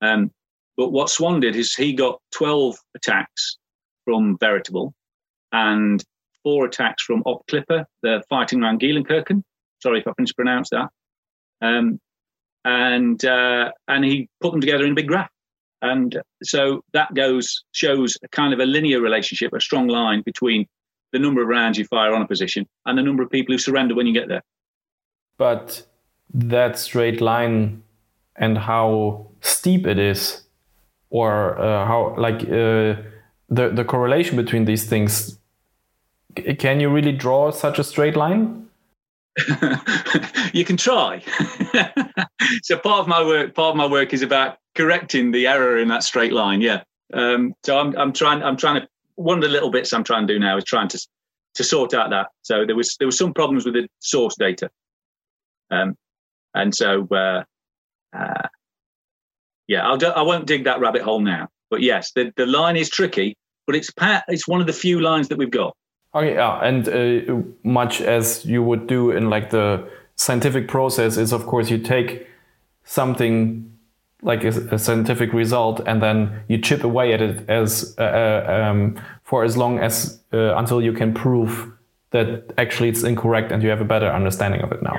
Um, 0.00 0.30
but 0.76 0.90
what 0.90 1.10
Swan 1.10 1.40
did 1.40 1.56
is 1.56 1.74
he 1.74 1.92
got 1.92 2.20
12 2.32 2.76
attacks 2.94 3.58
from 4.04 4.36
Veritable 4.38 4.94
and 5.52 6.02
four 6.42 6.64
attacks 6.64 7.02
from 7.04 7.22
Op 7.24 7.46
Clipper, 7.46 7.86
the 8.02 8.22
fighting 8.28 8.62
around 8.62 8.80
Geilenkirchen. 8.80 9.42
Sorry 9.82 10.00
if 10.00 10.08
I 10.08 10.12
mispronounced 10.18 10.72
that. 10.72 10.88
Um, 11.60 12.00
and 12.64 13.24
uh, 13.24 13.70
and 13.88 14.04
he 14.04 14.28
put 14.40 14.52
them 14.52 14.60
together 14.60 14.84
in 14.84 14.92
a 14.92 14.94
big 14.94 15.08
graph. 15.08 15.30
And 15.82 16.22
so 16.42 16.84
that 16.92 17.12
goes 17.14 17.64
shows 17.72 18.16
a 18.22 18.28
kind 18.28 18.54
of 18.54 18.60
a 18.60 18.64
linear 18.66 19.00
relationship, 19.00 19.52
a 19.52 19.60
strong 19.60 19.88
line 19.88 20.22
between 20.22 20.66
the 21.12 21.18
number 21.18 21.42
of 21.42 21.48
rounds 21.48 21.76
you 21.76 21.84
fire 21.84 22.14
on 22.14 22.22
a 22.22 22.26
position 22.26 22.66
and 22.86 22.96
the 22.96 23.02
number 23.02 23.22
of 23.22 23.30
people 23.30 23.52
who 23.52 23.58
surrender 23.58 23.94
when 23.94 24.06
you 24.06 24.12
get 24.12 24.28
there. 24.28 24.42
But 25.38 25.86
that 26.32 26.78
straight 26.78 27.20
line 27.20 27.82
and 28.36 28.56
how 28.56 29.26
steep 29.40 29.86
it 29.86 29.98
is, 29.98 30.42
or 31.10 31.58
uh, 31.58 31.84
how 31.84 32.14
like 32.16 32.42
uh, 32.42 33.02
the 33.48 33.70
the 33.74 33.84
correlation 33.84 34.36
between 34.36 34.64
these 34.64 34.84
things, 34.84 35.38
can 36.58 36.80
you 36.80 36.88
really 36.88 37.12
draw 37.12 37.50
such 37.50 37.78
a 37.78 37.84
straight 37.84 38.16
line? 38.16 38.68
you 40.52 40.64
can 40.64 40.76
try. 40.76 41.22
so 42.62 42.78
part 42.78 43.00
of 43.00 43.08
my 43.08 43.24
work, 43.24 43.54
part 43.54 43.70
of 43.70 43.76
my 43.76 43.86
work 43.86 44.12
is 44.12 44.22
about 44.22 44.58
correcting 44.74 45.32
the 45.32 45.46
error 45.46 45.78
in 45.78 45.88
that 45.88 46.02
straight 46.02 46.32
line. 46.32 46.60
Yeah. 46.60 46.82
Um, 47.12 47.54
so 47.64 47.78
I'm, 47.78 47.96
I'm 47.96 48.12
trying, 48.12 48.42
I'm 48.42 48.56
trying 48.56 48.82
to, 48.82 48.88
one 49.16 49.38
of 49.38 49.42
the 49.42 49.50
little 49.50 49.70
bits 49.70 49.92
I'm 49.92 50.04
trying 50.04 50.26
to 50.26 50.34
do 50.34 50.38
now 50.38 50.56
is 50.56 50.64
trying 50.64 50.88
to, 50.88 51.06
to 51.54 51.64
sort 51.64 51.94
out 51.94 52.10
that. 52.10 52.28
So 52.42 52.64
there 52.66 52.76
was, 52.76 52.96
there 52.98 53.06
was 53.06 53.18
some 53.18 53.32
problems 53.32 53.64
with 53.64 53.74
the 53.74 53.88
source 54.00 54.36
data. 54.36 54.70
Um, 55.70 55.96
and 56.54 56.74
so, 56.74 57.06
uh, 57.10 57.44
uh, 58.14 58.48
yeah, 59.68 59.86
I'll 59.86 59.96
do, 59.96 60.08
I 60.08 60.22
won't 60.22 60.46
dig 60.46 60.64
that 60.64 60.80
rabbit 60.80 61.02
hole 61.02 61.20
now, 61.20 61.48
but 61.70 61.80
yes, 61.80 62.12
the, 62.14 62.32
the 62.36 62.46
line 62.46 62.76
is 62.76 62.90
tricky, 62.90 63.36
but 63.66 63.76
it's 63.76 63.90
it's 64.28 64.48
one 64.48 64.60
of 64.60 64.66
the 64.66 64.72
few 64.72 65.00
lines 65.00 65.28
that 65.28 65.38
we've 65.38 65.50
got. 65.50 65.74
Okay, 66.14 66.34
yeah, 66.34 66.58
and 66.62 66.88
uh, 66.88 67.42
much 67.62 68.00
as 68.02 68.44
you 68.44 68.62
would 68.62 68.86
do 68.86 69.10
in 69.10 69.30
like 69.30 69.50
the 69.50 69.88
scientific 70.16 70.68
process 70.68 71.16
is, 71.16 71.32
of 71.32 71.46
course, 71.46 71.70
you 71.70 71.78
take 71.78 72.26
something 72.84 73.68
like 74.22 74.44
a, 74.44 74.48
a 74.74 74.78
scientific 74.78 75.32
result 75.32 75.80
and 75.86 76.02
then 76.02 76.44
you 76.48 76.58
chip 76.58 76.84
away 76.84 77.12
at 77.12 77.20
it 77.20 77.48
as 77.48 77.94
uh, 77.98 78.02
uh, 78.02 78.68
um, 78.70 79.00
for 79.24 79.42
as 79.42 79.56
long 79.56 79.78
as 79.78 80.20
uh, 80.32 80.54
until 80.56 80.80
you 80.80 80.92
can 80.92 81.12
prove 81.12 81.70
that 82.10 82.52
actually 82.58 82.88
it's 82.88 83.02
incorrect 83.02 83.50
and 83.50 83.62
you 83.62 83.68
have 83.68 83.80
a 83.80 83.84
better 83.84 84.06
understanding 84.06 84.60
of 84.60 84.70
it 84.70 84.82
now. 84.82 84.96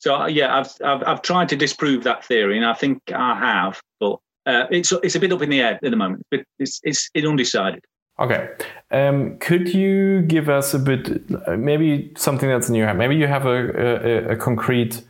So 0.00 0.16
uh, 0.16 0.26
yeah, 0.26 0.58
I've, 0.58 0.72
I've 0.84 1.02
I've 1.06 1.22
tried 1.22 1.48
to 1.50 1.56
disprove 1.56 2.02
that 2.02 2.24
theory, 2.24 2.56
and 2.56 2.66
I 2.66 2.74
think 2.74 3.00
I 3.14 3.38
have, 3.38 3.80
but 4.00 4.18
uh, 4.46 4.66
it's 4.70 4.92
it's 5.04 5.14
a 5.14 5.20
bit 5.20 5.32
up 5.32 5.42
in 5.42 5.50
the 5.50 5.60
air 5.60 5.78
at 5.80 5.90
the 5.90 5.96
moment. 5.96 6.26
It's 6.32 6.80
it's, 6.82 7.08
it's 7.14 7.26
undecided. 7.26 7.84
Okay. 8.18 8.50
Um, 8.92 9.38
could 9.38 9.72
you 9.72 10.20
give 10.22 10.50
us 10.50 10.74
a 10.74 10.78
bit, 10.78 11.28
maybe 11.58 12.12
something 12.14 12.48
that's 12.48 12.68
in 12.68 12.74
your 12.74 12.86
head? 12.86 12.98
Maybe 12.98 13.16
you 13.16 13.26
have 13.26 13.46
a, 13.46 14.28
a, 14.28 14.32
a 14.32 14.36
concrete 14.36 15.02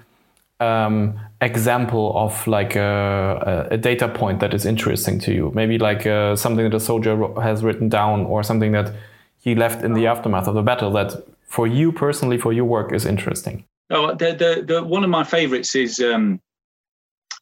um, 0.61 1.19
example 1.41 2.13
of 2.17 2.47
like 2.47 2.77
a, 2.77 3.67
a, 3.73 3.77
data 3.77 4.07
point 4.07 4.39
that 4.39 4.55
is 4.55 4.65
interesting 4.65 5.19
to 5.21 5.35
you. 5.35 5.51
Maybe 5.55 5.79
like 5.79 6.07
uh, 6.07 6.37
something 6.37 6.71
that 6.71 6.77
a 6.77 6.81
soldier 6.81 7.29
has 7.41 7.65
written 7.65 7.89
down 7.89 8.27
or 8.27 8.45
something 8.45 8.71
that 8.71 8.93
he 9.41 9.57
left 9.57 9.85
in 9.85 9.95
the 9.95 10.07
aftermath 10.07 10.47
of 10.47 10.55
the 10.55 10.63
battle 10.63 10.93
that 10.93 11.13
for 11.49 11.67
you 11.67 11.91
personally, 11.91 12.39
for 12.39 12.53
your 12.53 12.65
work 12.65 12.93
is 12.93 13.05
interesting. 13.05 13.65
Oh, 13.91 14.15
the, 14.15 14.33
the, 14.33 14.65
the 14.65 14.85
one 14.85 15.03
of 15.03 15.11
my 15.11 15.25
favorites 15.25 15.75
is 15.75 15.99
um, 15.99 16.41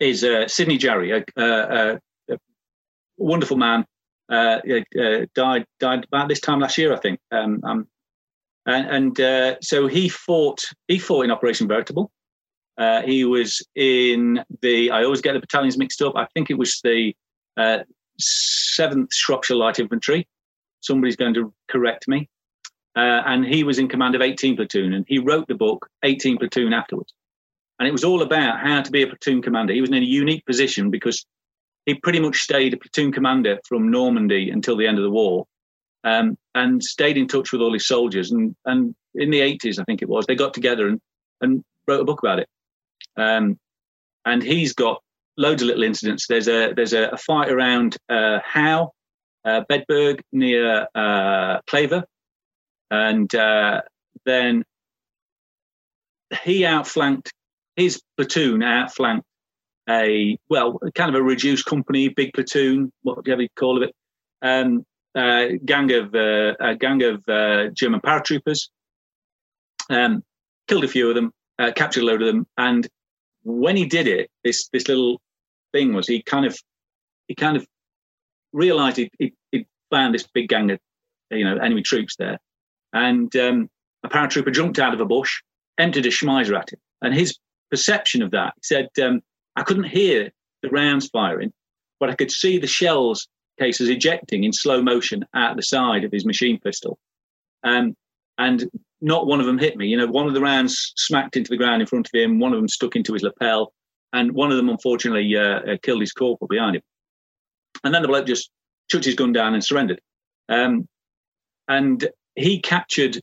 is 0.00 0.24
uh, 0.24 0.48
Sydney 0.48 0.78
Jary, 0.78 1.12
a, 1.12 1.42
a, 1.42 2.00
a 2.30 2.38
wonderful 3.18 3.58
man 3.58 3.84
uh, 4.30 4.60
uh, 5.00 5.26
died 5.34 5.66
died 5.80 6.04
about 6.04 6.28
this 6.28 6.40
time 6.40 6.60
last 6.60 6.78
year, 6.78 6.94
I 6.94 6.98
think. 6.98 7.18
Um, 7.32 7.60
um, 7.64 7.88
and, 8.66 8.88
and 8.88 9.20
uh, 9.20 9.56
so 9.60 9.86
he 9.86 10.08
fought 10.08 10.62
he 10.86 10.98
fought 10.98 11.24
in 11.24 11.30
Operation 11.30 11.66
Veritable. 11.66 12.10
Uh, 12.78 13.02
he 13.02 13.24
was 13.24 13.66
in 13.74 14.42
the 14.62 14.90
I 14.90 15.04
always 15.04 15.20
get 15.20 15.32
the 15.32 15.40
battalions 15.40 15.76
mixed 15.76 16.00
up. 16.00 16.14
I 16.16 16.26
think 16.34 16.50
it 16.50 16.58
was 16.58 16.80
the 16.84 17.14
uh, 17.56 17.78
Seventh 18.18 19.12
Shropshire 19.12 19.56
Light 19.56 19.80
Infantry. 19.80 20.28
Somebody's 20.80 21.16
going 21.16 21.34
to 21.34 21.52
correct 21.68 22.06
me. 22.06 22.28
and 22.94 23.44
he 23.44 23.64
was 23.64 23.78
in 23.78 23.88
command 23.88 24.14
of 24.14 24.22
18 24.22 24.56
platoon, 24.56 24.94
and 24.94 25.04
he 25.08 25.18
wrote 25.18 25.48
the 25.48 25.54
book 25.54 25.88
18 26.04 26.38
platoon 26.38 26.72
afterwards, 26.72 27.12
and 27.78 27.88
it 27.88 27.92
was 27.92 28.04
all 28.04 28.22
about 28.22 28.60
how 28.60 28.80
to 28.80 28.90
be 28.92 29.02
a 29.02 29.06
platoon 29.08 29.42
commander. 29.42 29.74
He 29.74 29.80
was 29.80 29.90
in 29.90 29.96
a 29.96 30.00
unique 30.00 30.46
position 30.46 30.90
because 30.90 31.26
he 31.86 31.94
pretty 31.94 32.20
much 32.20 32.38
stayed 32.38 32.74
a 32.74 32.76
platoon 32.76 33.12
commander 33.12 33.58
from 33.66 33.90
Normandy 33.90 34.50
until 34.50 34.76
the 34.76 34.86
end 34.86 34.98
of 34.98 35.04
the 35.04 35.10
war, 35.10 35.46
um, 36.04 36.36
and 36.54 36.82
stayed 36.82 37.16
in 37.16 37.26
touch 37.26 37.52
with 37.52 37.60
all 37.60 37.72
his 37.72 37.86
soldiers. 37.86 38.30
And 38.30 38.54
and 38.66 38.94
in 39.14 39.30
the 39.30 39.40
80s, 39.40 39.78
I 39.78 39.84
think 39.84 40.02
it 40.02 40.08
was, 40.08 40.26
they 40.26 40.34
got 40.34 40.54
together 40.54 40.88
and 40.88 41.00
and 41.40 41.64
wrote 41.86 42.00
a 42.00 42.04
book 42.04 42.20
about 42.20 42.38
it. 42.38 42.48
Um, 43.16 43.58
and 44.24 44.42
he's 44.42 44.72
got 44.72 45.02
loads 45.36 45.62
of 45.62 45.68
little 45.68 45.82
incidents. 45.82 46.26
There's 46.26 46.48
a 46.48 46.72
there's 46.74 46.92
a, 46.92 47.08
a 47.08 47.16
fight 47.16 47.50
around 47.50 47.96
uh, 48.08 48.38
Hau, 48.44 48.92
uh, 49.44 49.62
Bedburg 49.70 50.20
near 50.32 50.86
uh, 50.94 51.60
Claver, 51.66 52.04
and 52.90 53.34
uh, 53.34 53.82
then 54.26 54.64
he 56.42 56.64
outflanked 56.64 57.32
his 57.76 58.02
platoon 58.16 58.62
outflanked 58.62 59.26
a 59.90 60.38
well 60.48 60.78
kind 60.94 61.14
of 61.14 61.20
a 61.20 61.22
reduced 61.22 61.66
company, 61.66 62.08
big 62.08 62.32
platoon, 62.32 62.92
whatever 63.02 63.42
you 63.42 63.48
call 63.56 63.82
it, 63.82 63.94
um, 64.42 64.84
uh, 65.14 65.46
gang 65.64 65.92
of 65.92 66.14
uh, 66.14 66.54
a 66.60 66.76
gang 66.76 67.02
of 67.02 67.22
uh, 67.28 67.68
German 67.74 68.00
paratroopers. 68.00 68.68
Um, 69.88 70.22
killed 70.68 70.84
a 70.84 70.88
few 70.88 71.08
of 71.08 71.16
them, 71.16 71.32
uh, 71.58 71.72
captured 71.74 72.04
a 72.04 72.06
load 72.06 72.22
of 72.22 72.28
them, 72.28 72.46
and 72.56 72.86
when 73.42 73.76
he 73.76 73.86
did 73.86 74.06
it, 74.06 74.30
this 74.44 74.68
this 74.72 74.86
little 74.86 75.20
thing 75.72 75.92
was 75.92 76.06
he 76.06 76.22
kind 76.22 76.46
of 76.46 76.56
he 77.26 77.34
kind 77.34 77.56
of 77.56 77.66
realised 78.52 78.96
he, 78.96 79.10
he, 79.18 79.32
he 79.50 79.66
found 79.90 80.14
this 80.14 80.26
big 80.32 80.48
gang 80.48 80.70
of 80.70 80.78
you 81.30 81.44
know 81.44 81.56
enemy 81.56 81.82
troops 81.82 82.14
there, 82.16 82.38
and 82.92 83.34
um, 83.36 83.68
a 84.04 84.08
paratrooper 84.08 84.52
jumped 84.52 84.78
out 84.78 84.94
of 84.94 85.00
a 85.00 85.04
bush, 85.04 85.42
emptied 85.78 86.06
a 86.06 86.10
Schmeisser 86.10 86.56
at 86.56 86.72
him, 86.72 86.78
and 87.02 87.14
his 87.14 87.36
perception 87.70 88.22
of 88.22 88.30
that 88.32 88.52
he 88.56 88.62
said 88.62 88.88
um, 89.02 89.20
I 89.60 89.62
couldn't 89.62 89.84
hear 89.84 90.30
the 90.62 90.70
rounds 90.70 91.08
firing, 91.08 91.52
but 92.00 92.08
I 92.08 92.14
could 92.14 92.30
see 92.30 92.56
the 92.56 92.66
shells 92.66 93.28
cases 93.58 93.90
ejecting 93.90 94.44
in 94.44 94.54
slow 94.54 94.80
motion 94.80 95.22
at 95.34 95.54
the 95.54 95.62
side 95.62 96.02
of 96.02 96.10
his 96.10 96.24
machine 96.24 96.58
pistol. 96.58 96.98
Um, 97.62 97.94
and 98.38 98.70
not 99.02 99.26
one 99.26 99.38
of 99.38 99.44
them 99.44 99.58
hit 99.58 99.76
me. 99.76 99.86
You 99.86 99.98
know, 99.98 100.06
one 100.06 100.26
of 100.26 100.32
the 100.32 100.40
rounds 100.40 100.94
smacked 100.96 101.36
into 101.36 101.50
the 101.50 101.58
ground 101.58 101.82
in 101.82 101.86
front 101.86 102.08
of 102.08 102.18
him, 102.18 102.40
one 102.40 102.54
of 102.54 102.58
them 102.58 102.68
stuck 102.68 102.96
into 102.96 103.12
his 103.12 103.22
lapel, 103.22 103.74
and 104.14 104.32
one 104.32 104.50
of 104.50 104.56
them 104.56 104.70
unfortunately 104.70 105.36
uh, 105.36 105.60
uh, 105.60 105.76
killed 105.82 106.00
his 106.00 106.12
corporal 106.12 106.48
behind 106.48 106.76
him. 106.76 106.82
And 107.84 107.94
then 107.94 108.00
the 108.00 108.08
bloke 108.08 108.26
just 108.26 108.50
chucked 108.90 109.04
his 109.04 109.14
gun 109.14 109.34
down 109.34 109.52
and 109.52 109.62
surrendered. 109.62 110.00
Um, 110.48 110.88
and 111.68 112.08
he 112.34 112.62
captured 112.62 113.20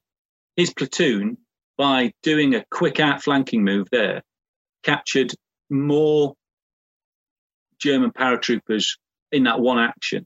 his 0.55 0.71
platoon 0.71 1.39
by 1.79 2.11
doing 2.21 2.53
a 2.53 2.63
quick 2.69 2.99
outflanking 2.99 3.63
move 3.63 3.87
there, 3.91 4.21
captured 4.83 5.33
more 5.69 6.33
German 7.79 8.11
paratroopers 8.11 8.97
in 9.31 9.43
that 9.43 9.59
one 9.59 9.79
action 9.79 10.25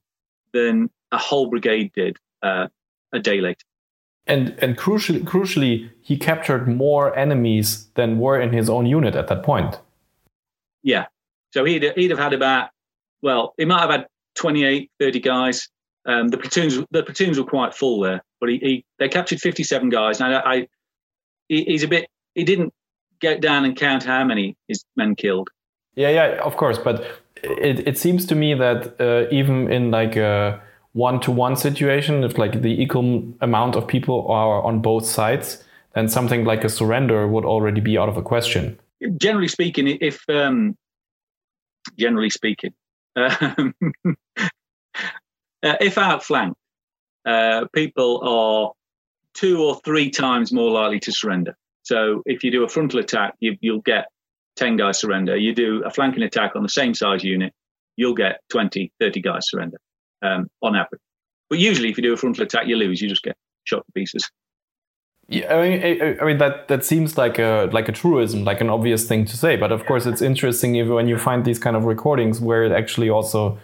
than 0.53 0.89
a 1.11 1.17
whole 1.17 1.49
brigade 1.49 1.91
did 1.93 2.17
uh, 2.43 2.67
a 3.13 3.19
day 3.19 3.41
later. 3.41 3.65
And 4.27 4.55
and 4.59 4.77
crucially, 4.77 5.23
crucially, 5.23 5.89
he 6.01 6.15
captured 6.15 6.67
more 6.67 7.15
enemies 7.17 7.87
than 7.95 8.19
were 8.19 8.39
in 8.39 8.53
his 8.53 8.69
own 8.69 8.85
unit 8.85 9.15
at 9.15 9.27
that 9.27 9.43
point. 9.43 9.79
Yeah, 10.83 11.07
so 11.51 11.65
he'd 11.65 11.91
he'd 11.95 12.11
have 12.11 12.19
had 12.19 12.33
about 12.33 12.69
well, 13.21 13.53
he 13.57 13.65
might 13.65 13.81
have 13.81 13.89
had 13.89 14.07
28, 14.35 14.89
30 14.99 15.19
guys. 15.19 15.69
Um, 16.05 16.29
the 16.29 16.37
platoons 16.37 16.79
the 16.91 17.03
platoons 17.03 17.37
were 17.37 17.45
quite 17.45 17.75
full 17.75 18.01
there, 18.01 18.23
but 18.39 18.49
he, 18.49 18.57
he 18.57 18.85
they 18.97 19.09
captured 19.09 19.39
57 19.39 19.89
guys. 19.89 20.19
And 20.19 20.35
I, 20.35 20.39
I 20.39 20.67
he, 21.47 21.63
he's 21.65 21.83
a 21.83 21.87
bit 21.87 22.07
he 22.33 22.43
didn't 22.43 22.73
get 23.21 23.41
down 23.41 23.65
and 23.65 23.75
count 23.75 24.03
how 24.03 24.23
many 24.23 24.57
his 24.67 24.83
men 24.95 25.15
killed. 25.15 25.49
Yeah, 25.95 26.09
yeah, 26.09 26.41
of 26.43 26.57
course, 26.57 26.77
but 26.77 27.05
it, 27.43 27.87
it 27.87 27.97
seems 27.97 28.25
to 28.27 28.35
me 28.35 28.53
that 28.53 28.99
uh, 28.99 29.27
even 29.31 29.71
in 29.71 29.91
like 29.91 30.15
a 30.15 30.61
one-to-one 30.93 31.55
situation, 31.55 32.23
if 32.23 32.37
like 32.37 32.61
the 32.61 32.81
equal 32.81 33.23
amount 33.41 33.75
of 33.75 33.87
people 33.87 34.27
are 34.27 34.61
on 34.63 34.81
both 34.81 35.05
sides, 35.05 35.63
then 35.95 36.07
something 36.07 36.45
like 36.45 36.63
a 36.63 36.69
surrender 36.69 37.27
would 37.27 37.45
already 37.45 37.81
be 37.81 37.97
out 37.97 38.09
of 38.09 38.17
a 38.17 38.21
question. 38.21 38.77
Generally 39.17 39.47
speaking, 39.47 39.87
if 39.87 40.23
um, 40.29 40.77
generally 41.97 42.29
speaking, 42.29 42.73
um, 43.15 43.73
uh, 44.05 45.75
if 45.81 45.97
outflanked, 45.97 46.57
uh, 47.25 47.65
people 47.73 48.21
are 48.23 48.71
two 49.33 49.63
or 49.63 49.79
three 49.83 50.09
times 50.09 50.51
more 50.51 50.71
likely 50.71 50.99
to 50.99 51.11
surrender. 51.11 51.55
So 51.91 52.23
if 52.25 52.41
you 52.41 52.51
do 52.51 52.63
a 52.63 52.69
frontal 52.69 53.01
attack, 53.01 53.33
you, 53.41 53.57
will 53.61 53.81
get 53.81 54.05
10 54.55 54.77
guys 54.77 54.97
surrender. 54.97 55.35
You 55.35 55.53
do 55.53 55.83
a 55.83 55.89
flanking 55.89 56.23
attack 56.23 56.55
on 56.55 56.63
the 56.63 56.69
same 56.69 56.93
size 56.93 57.21
unit, 57.21 57.51
you'll 57.97 58.13
get 58.13 58.39
20, 58.49 58.93
30 59.01 59.21
guys 59.21 59.49
surrender 59.49 59.75
um, 60.21 60.47
on 60.61 60.77
average. 60.77 61.01
But 61.49 61.59
usually, 61.59 61.89
if 61.89 61.97
you 61.97 62.03
do 62.03 62.13
a 62.13 62.17
frontal 62.17 62.45
attack, 62.45 62.67
you 62.67 62.77
lose. 62.77 63.01
You 63.01 63.09
just 63.09 63.23
get 63.23 63.35
shot 63.65 63.85
to 63.85 63.91
pieces. 63.91 64.31
Yeah, 65.27 65.53
I 65.53 65.67
mean, 65.67 66.17
I, 66.21 66.23
mean 66.23 66.37
that 66.37 66.69
that 66.69 66.85
seems 66.85 67.17
like 67.17 67.39
a 67.39 67.69
like 67.73 67.89
a 67.89 67.91
truism, 67.91 68.45
like 68.45 68.61
an 68.61 68.69
obvious 68.69 69.05
thing 69.05 69.25
to 69.25 69.35
say. 69.35 69.57
But 69.57 69.73
of 69.73 69.85
course, 69.85 70.05
it's 70.05 70.21
interesting 70.21 70.75
if, 70.75 70.87
when 70.87 71.09
you 71.09 71.17
find 71.17 71.43
these 71.43 71.59
kind 71.59 71.75
of 71.75 71.83
recordings 71.83 72.39
where 72.39 72.63
it 72.63 72.71
actually 72.71 73.09
also 73.09 73.59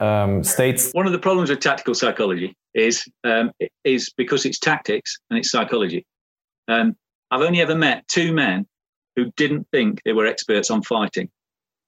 um, 0.00 0.42
states. 0.42 0.90
One 0.92 1.04
of 1.04 1.12
the 1.12 1.18
problems 1.18 1.50
with 1.50 1.60
tactical 1.60 1.94
psychology 1.94 2.56
is 2.72 3.06
um, 3.24 3.52
is 3.84 4.10
because 4.16 4.46
it's 4.46 4.58
tactics 4.58 5.18
and 5.28 5.38
it's 5.38 5.50
psychology. 5.50 6.06
Um, 6.66 6.96
I've 7.30 7.42
only 7.42 7.60
ever 7.60 7.74
met 7.74 8.08
two 8.08 8.32
men 8.32 8.66
who 9.16 9.32
didn't 9.36 9.66
think 9.72 10.00
they 10.04 10.12
were 10.12 10.26
experts 10.26 10.70
on 10.70 10.82
fighting. 10.82 11.28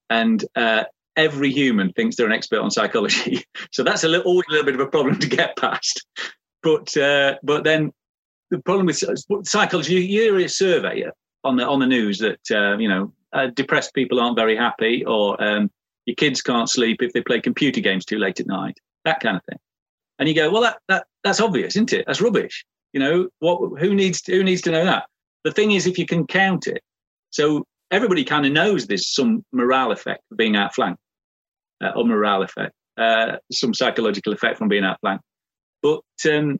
And 0.09 0.43
uh, 0.55 0.83
every 1.15 1.51
human 1.51 1.93
thinks 1.93 2.15
they're 2.15 2.25
an 2.25 2.33
expert 2.33 2.59
on 2.59 2.71
psychology. 2.71 3.43
so 3.71 3.83
that's 3.83 4.03
a 4.03 4.07
little, 4.07 4.25
always 4.25 4.45
a 4.49 4.51
little 4.51 4.65
bit 4.65 4.75
of 4.75 4.81
a 4.81 4.87
problem 4.87 5.17
to 5.19 5.27
get 5.27 5.57
past. 5.57 6.05
But 6.63 6.95
uh, 6.95 7.37
but 7.43 7.63
then 7.63 7.91
the 8.51 8.59
problem 8.59 8.85
with 8.85 9.01
psychology, 9.47 9.95
you 9.95 10.21
hear 10.21 10.37
a 10.37 10.47
survey 10.47 11.05
on 11.43 11.55
the 11.55 11.65
on 11.65 11.79
the 11.79 11.87
news 11.87 12.19
that 12.19 12.39
uh, 12.51 12.77
you 12.77 12.87
know 12.87 13.13
uh, 13.33 13.47
depressed 13.47 13.93
people 13.93 14.19
aren't 14.19 14.37
very 14.37 14.55
happy, 14.55 15.03
or 15.05 15.41
um, 15.43 15.71
your 16.05 16.15
kids 16.15 16.41
can't 16.41 16.69
sleep 16.69 17.01
if 17.01 17.13
they 17.13 17.21
play 17.21 17.41
computer 17.41 17.81
games 17.81 18.05
too 18.05 18.19
late 18.19 18.39
at 18.39 18.47
night, 18.47 18.77
that 19.05 19.19
kind 19.21 19.37
of 19.37 19.43
thing. 19.45 19.57
And 20.19 20.29
you 20.29 20.35
go, 20.35 20.51
well, 20.51 20.61
that, 20.61 20.77
that 20.87 21.07
that's 21.23 21.39
obvious, 21.39 21.75
isn't 21.75 21.93
it? 21.93 22.05
That's 22.05 22.21
rubbish. 22.21 22.63
You 22.93 22.99
know, 22.99 23.29
what? 23.39 23.79
Who 23.79 23.95
needs 23.95 24.21
to, 24.23 24.33
who 24.33 24.43
needs 24.43 24.61
to 24.63 24.71
know 24.71 24.85
that? 24.85 25.05
The 25.43 25.51
thing 25.51 25.71
is, 25.71 25.87
if 25.87 25.97
you 25.97 26.05
can 26.05 26.27
count 26.27 26.67
it, 26.67 26.81
so 27.31 27.65
everybody 27.89 28.23
kind 28.23 28.45
of 28.45 28.51
knows 28.51 28.87
there's 28.87 29.13
some 29.13 29.43
morale 29.51 29.91
effect 29.91 30.23
of 30.31 30.37
being 30.37 30.55
outflanked, 30.55 31.01
uh, 31.83 31.91
or 31.95 32.05
morale 32.05 32.43
effect, 32.43 32.73
uh, 32.97 33.37
some 33.51 33.73
psychological 33.73 34.33
effect 34.33 34.57
from 34.57 34.67
being 34.67 34.83
outflanked. 34.83 35.23
But 35.81 36.01
um, 36.29 36.59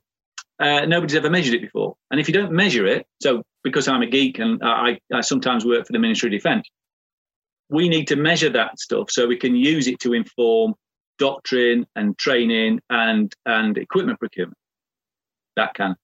uh, 0.59 0.85
nobody's 0.85 1.15
ever 1.15 1.29
measured 1.29 1.55
it 1.55 1.61
before. 1.61 1.95
And 2.09 2.19
if 2.19 2.27
you 2.27 2.33
don't 2.33 2.51
measure 2.51 2.85
it, 2.85 3.05
so 3.21 3.43
because 3.63 3.87
I'm 3.87 4.01
a 4.01 4.07
geek 4.07 4.39
and 4.39 4.59
I, 4.63 4.99
I 5.13 5.21
sometimes 5.21 5.65
work 5.65 5.85
for 5.85 5.93
the 5.93 5.99
Ministry 5.99 6.27
of 6.27 6.31
Defence, 6.31 6.67
we 7.69 7.87
need 7.87 8.07
to 8.07 8.15
measure 8.15 8.49
that 8.49 8.79
stuff 8.79 9.09
so 9.11 9.27
we 9.27 9.37
can 9.37 9.55
use 9.55 9.87
it 9.87 9.99
to 10.01 10.13
inform 10.13 10.73
doctrine 11.17 11.85
and 11.95 12.17
training 12.17 12.79
and 12.89 13.33
and 13.45 13.77
equipment 13.77 14.19
procurement. 14.19 14.57
That. 15.55 15.79
Of, 15.79 15.95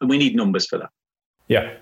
and 0.00 0.10
we 0.10 0.18
need 0.18 0.34
numbers 0.34 0.66
for 0.66 0.78
that. 0.78 0.90
Yeah. 1.48 1.74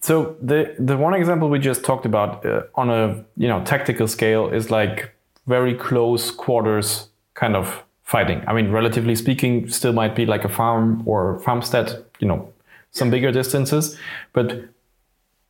So 0.00 0.36
the 0.40 0.74
the 0.78 0.96
one 0.96 1.14
example 1.14 1.48
we 1.48 1.58
just 1.58 1.84
talked 1.84 2.06
about 2.06 2.44
uh, 2.44 2.62
on 2.74 2.90
a 2.90 3.24
you 3.36 3.48
know 3.48 3.64
tactical 3.64 4.08
scale 4.08 4.48
is 4.48 4.70
like 4.70 5.14
very 5.46 5.74
close 5.74 6.30
quarters 6.30 7.08
kind 7.34 7.56
of 7.56 7.82
fighting. 8.02 8.42
I 8.46 8.52
mean, 8.52 8.70
relatively 8.70 9.16
speaking, 9.16 9.68
still 9.68 9.92
might 9.92 10.14
be 10.14 10.26
like 10.26 10.44
a 10.44 10.48
farm 10.48 11.02
or 11.06 11.40
farmstead, 11.40 12.04
you 12.20 12.28
know, 12.28 12.52
some 12.92 13.10
bigger 13.10 13.32
distances. 13.32 13.98
But 14.32 14.68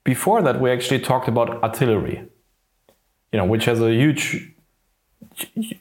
before 0.05 0.43
that, 0.43 0.61
we 0.61 0.71
actually 0.71 1.01
talked 1.01 1.29
about 1.29 1.63
artillery, 1.63 2.25
you 3.33 3.39
know, 3.39 3.45
which 3.45 3.67
has 3.67 3.81
a 3.81 3.93
huge, 3.93 4.53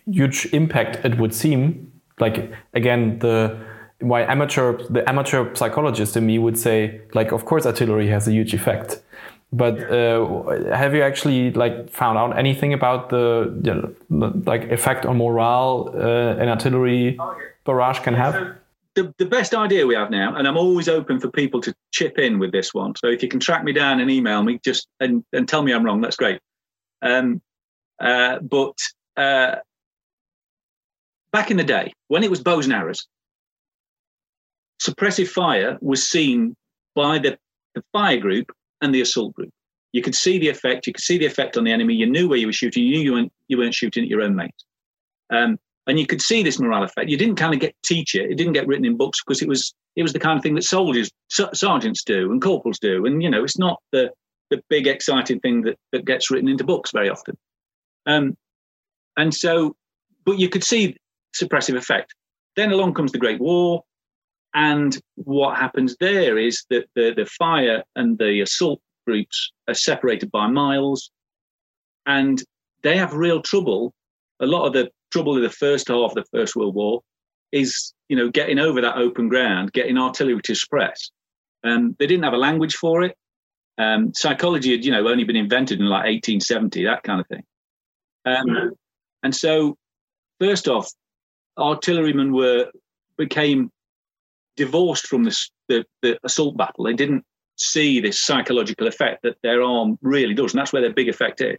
huge 0.05 0.47
impact. 0.51 1.05
It 1.05 1.17
would 1.17 1.33
seem 1.33 1.91
like 2.19 2.51
again 2.73 3.19
the 3.19 3.57
why 4.09 4.21
amateur 4.23 4.77
the 4.89 5.07
amateur 5.09 5.53
psychologist 5.55 6.15
in 6.15 6.25
me 6.25 6.37
would 6.37 6.57
say 6.57 7.01
like 7.13 7.31
of 7.31 7.45
course 7.45 7.65
artillery 7.65 8.07
has 8.07 8.27
a 8.27 8.31
huge 8.31 8.53
effect. 8.53 9.01
But 9.53 9.79
uh, 9.89 10.75
have 10.75 10.93
you 10.93 11.01
actually 11.01 11.51
like 11.51 11.89
found 11.89 12.17
out 12.17 12.37
anything 12.37 12.73
about 12.73 13.09
the, 13.09 13.53
the 13.61 14.33
like 14.45 14.69
effect 14.71 15.05
on 15.05 15.17
morale 15.17 15.91
uh, 15.93 16.41
an 16.41 16.49
artillery 16.49 17.17
barrage 17.63 17.99
can 17.99 18.15
have? 18.15 18.57
the, 18.95 19.13
the 19.17 19.25
best 19.25 19.53
idea 19.53 19.85
we 19.85 19.93
have 19.93 20.09
now 20.09 20.33
and 20.35 20.47
i'm 20.47 20.57
always 20.57 20.87
open 20.87 21.19
for 21.19 21.29
people 21.29 21.59
to 21.61 21.73
chip 21.91 22.17
in 22.17 22.39
with 22.39 22.51
this 22.51 22.73
one. 22.73 22.93
So 22.95 23.07
if 23.07 23.21
you 23.21 23.29
can 23.29 23.39
track 23.39 23.63
me 23.63 23.73
down 23.73 23.99
and 23.99 24.09
email 24.09 24.41
me 24.41 24.59
just 24.63 24.87
and, 24.99 25.23
and 25.33 25.47
tell 25.47 25.61
me 25.61 25.73
i'm 25.73 25.83
wrong 25.83 26.01
that's 26.01 26.15
great. 26.15 26.39
Um, 27.01 27.41
uh, 27.99 28.39
but 28.39 28.77
uh, 29.15 29.55
back 31.31 31.51
in 31.51 31.57
the 31.57 31.63
day 31.63 31.93
when 32.07 32.23
it 32.23 32.29
was 32.29 32.41
bows 32.41 32.65
and 32.65 32.73
arrows 32.73 33.07
suppressive 34.81 35.27
fire 35.27 35.77
was 35.81 36.07
seen 36.07 36.55
by 36.95 37.19
the, 37.19 37.37
the 37.73 37.83
fire 37.91 38.17
group 38.17 38.51
and 38.81 38.93
the 38.93 39.01
assault 39.01 39.33
group. 39.33 39.49
You 39.93 40.01
could 40.01 40.15
see 40.15 40.37
the 40.37 40.49
effect. 40.49 40.87
You 40.87 40.93
could 40.93 41.03
see 41.03 41.17
the 41.17 41.25
effect 41.25 41.57
on 41.57 41.63
the 41.63 41.71
enemy. 41.71 41.93
You 41.93 42.05
knew 42.05 42.27
where 42.27 42.37
you 42.37 42.47
were 42.47 42.53
shooting. 42.53 42.83
You 42.83 42.91
knew 42.91 43.03
you 43.03 43.13
weren't, 43.13 43.33
you 43.47 43.57
weren't 43.57 43.73
shooting 43.73 44.03
at 44.03 44.09
your 44.09 44.21
own 44.21 44.35
mates. 44.35 44.65
Um, 45.29 45.57
and 45.87 45.99
you 45.99 46.07
could 46.07 46.21
see 46.21 46.43
this 46.43 46.59
morale 46.59 46.83
effect. 46.83 47.09
You 47.09 47.17
didn't 47.17 47.35
kind 47.35 47.53
of 47.53 47.59
get 47.59 47.75
teach 47.83 48.15
it. 48.15 48.29
It 48.29 48.35
didn't 48.35 48.53
get 48.53 48.67
written 48.67 48.85
in 48.85 48.97
books 48.97 49.19
because 49.23 49.41
it 49.41 49.47
was 49.47 49.73
it 49.95 50.03
was 50.03 50.13
the 50.13 50.19
kind 50.19 50.37
of 50.37 50.43
thing 50.43 50.55
that 50.55 50.63
soldiers, 50.63 51.09
sergeants 51.29 52.03
do 52.03 52.31
and 52.31 52.41
corporals 52.41 52.79
do. 52.79 53.05
And 53.05 53.21
you 53.21 53.29
know, 53.29 53.43
it's 53.43 53.57
not 53.57 53.79
the 53.91 54.11
the 54.49 54.61
big 54.69 54.87
exciting 54.87 55.39
thing 55.39 55.61
that 55.61 55.77
that 55.91 56.05
gets 56.05 56.31
written 56.31 56.49
into 56.49 56.63
books 56.63 56.91
very 56.91 57.09
often. 57.09 57.37
Um, 58.05 58.35
and 59.17 59.33
so, 59.33 59.75
but 60.25 60.39
you 60.39 60.49
could 60.49 60.63
see 60.63 60.97
suppressive 61.39 61.77
effect. 61.77 62.13
Then 62.55 62.71
along 62.71 62.93
comes 62.93 63.11
the 63.11 63.17
Great 63.17 63.39
War, 63.39 63.83
and 64.55 64.97
what 65.15 65.57
happens 65.57 65.97
there 65.99 66.37
is 66.37 66.65
that 66.69 66.85
the 66.95 67.13
the 67.15 67.25
fire 67.25 67.83
and 67.95 68.17
the 68.17 68.39
assault 68.39 68.81
groups 69.05 69.51
are 69.67 69.73
separated 69.73 70.31
by 70.31 70.47
miles, 70.47 71.11
and 72.05 72.41
they 72.81 72.97
have 72.97 73.13
real 73.13 73.41
trouble. 73.41 73.93
A 74.39 74.45
lot 74.45 74.65
of 74.65 74.73
the 74.73 74.89
trouble 75.11 75.35
in 75.35 75.43
the 75.43 75.49
first 75.49 75.89
half 75.89 76.11
of 76.11 76.15
the 76.15 76.25
First 76.31 76.55
World 76.55 76.73
War 76.73 77.01
is, 77.51 77.93
you 78.09 78.15
know, 78.15 78.29
getting 78.29 78.59
over 78.59 78.81
that 78.81 78.97
open 78.97 79.29
ground, 79.29 79.73
getting 79.73 79.97
artillery 79.97 80.41
to 80.41 80.55
suppress. 80.55 81.11
Um, 81.63 81.95
they 81.99 82.07
didn't 82.07 82.23
have 82.23 82.33
a 82.33 82.37
language 82.37 82.75
for 82.75 83.03
it. 83.03 83.15
Um, 83.77 84.13
psychology 84.13 84.71
had, 84.71 84.85
you 84.85 84.91
know, 84.91 85.07
only 85.07 85.23
been 85.25 85.35
invented 85.35 85.79
in 85.79 85.85
like 85.85 86.05
1870, 86.05 86.85
that 86.85 87.03
kind 87.03 87.19
of 87.19 87.27
thing. 87.27 87.43
Um, 88.25 88.71
and 89.23 89.35
so, 89.35 89.77
first 90.39 90.67
off, 90.67 90.89
artillerymen 91.57 92.33
were 92.33 92.71
became 93.17 93.71
divorced 94.55 95.07
from 95.07 95.23
the, 95.23 95.35
the, 95.69 95.85
the 96.01 96.19
assault 96.23 96.57
battle. 96.57 96.85
They 96.85 96.93
didn't 96.93 97.23
see 97.57 97.99
this 97.99 98.21
psychological 98.21 98.87
effect 98.87 99.23
that 99.23 99.37
their 99.43 99.61
arm 99.61 99.97
really 100.01 100.33
does, 100.33 100.53
and 100.53 100.59
that's 100.59 100.73
where 100.73 100.81
their 100.81 100.93
big 100.93 101.09
effect 101.09 101.41
is 101.41 101.57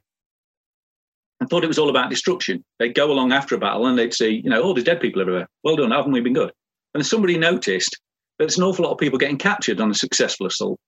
and 1.40 1.48
thought 1.48 1.64
it 1.64 1.68
was 1.68 1.78
all 1.78 1.90
about 1.90 2.10
destruction. 2.10 2.64
They'd 2.78 2.94
go 2.94 3.10
along 3.12 3.32
after 3.32 3.54
a 3.54 3.58
battle 3.58 3.86
and 3.86 3.98
they'd 3.98 4.14
see, 4.14 4.40
you 4.42 4.50
know, 4.50 4.62
oh, 4.62 4.72
there's 4.72 4.84
dead 4.84 5.00
people 5.00 5.20
everywhere. 5.20 5.48
Well 5.64 5.76
done, 5.76 5.90
haven't 5.90 6.12
we 6.12 6.20
been 6.20 6.32
good? 6.32 6.52
And 6.94 7.04
somebody 7.04 7.36
noticed 7.36 7.90
that 8.38 8.44
there's 8.44 8.58
an 8.58 8.64
awful 8.64 8.84
lot 8.84 8.92
of 8.92 8.98
people 8.98 9.18
getting 9.18 9.38
captured 9.38 9.80
on 9.80 9.90
a 9.90 9.94
successful 9.94 10.46
assault. 10.46 10.78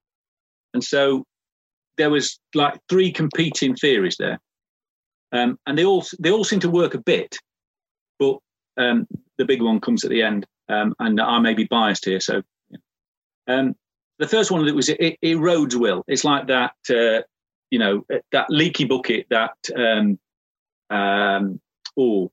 And 0.75 0.83
so 0.83 1.25
there 1.99 2.11
was 2.11 2.39
like 2.55 2.79
three 2.89 3.13
competing 3.13 3.75
theories 3.75 4.17
there. 4.19 4.39
Um, 5.33 5.59
and 5.67 5.77
they 5.77 5.85
all 5.85 6.07
they 6.19 6.31
all 6.31 6.45
seem 6.45 6.61
to 6.61 6.71
work 6.71 6.95
a 6.95 7.03
bit, 7.03 7.37
but 8.19 8.39
um, 8.79 9.07
the 9.37 9.45
big 9.45 9.61
one 9.61 9.79
comes 9.79 10.03
at 10.03 10.11
the 10.11 10.23
end. 10.23 10.47
Um, 10.69 10.95
and 10.99 11.21
I 11.21 11.39
may 11.39 11.55
be 11.55 11.65
biased 11.65 12.05
here, 12.05 12.21
so. 12.21 12.43
Um, 13.47 13.75
the 14.19 14.29
first 14.29 14.51
one 14.51 14.67
that 14.67 14.75
was 14.75 14.89
it, 14.89 14.99
it 15.01 15.19
erodes 15.23 15.75
will. 15.75 16.05
It's 16.07 16.25
like 16.25 16.49
that, 16.49 16.73
uh, 16.91 17.23
you 17.71 17.79
know, 17.79 18.05
that 18.33 18.51
leaky 18.51 18.85
bucket 18.85 19.27
that 19.31 19.55
um, 19.75 20.19
um, 20.91 21.61
oh, 21.97 22.31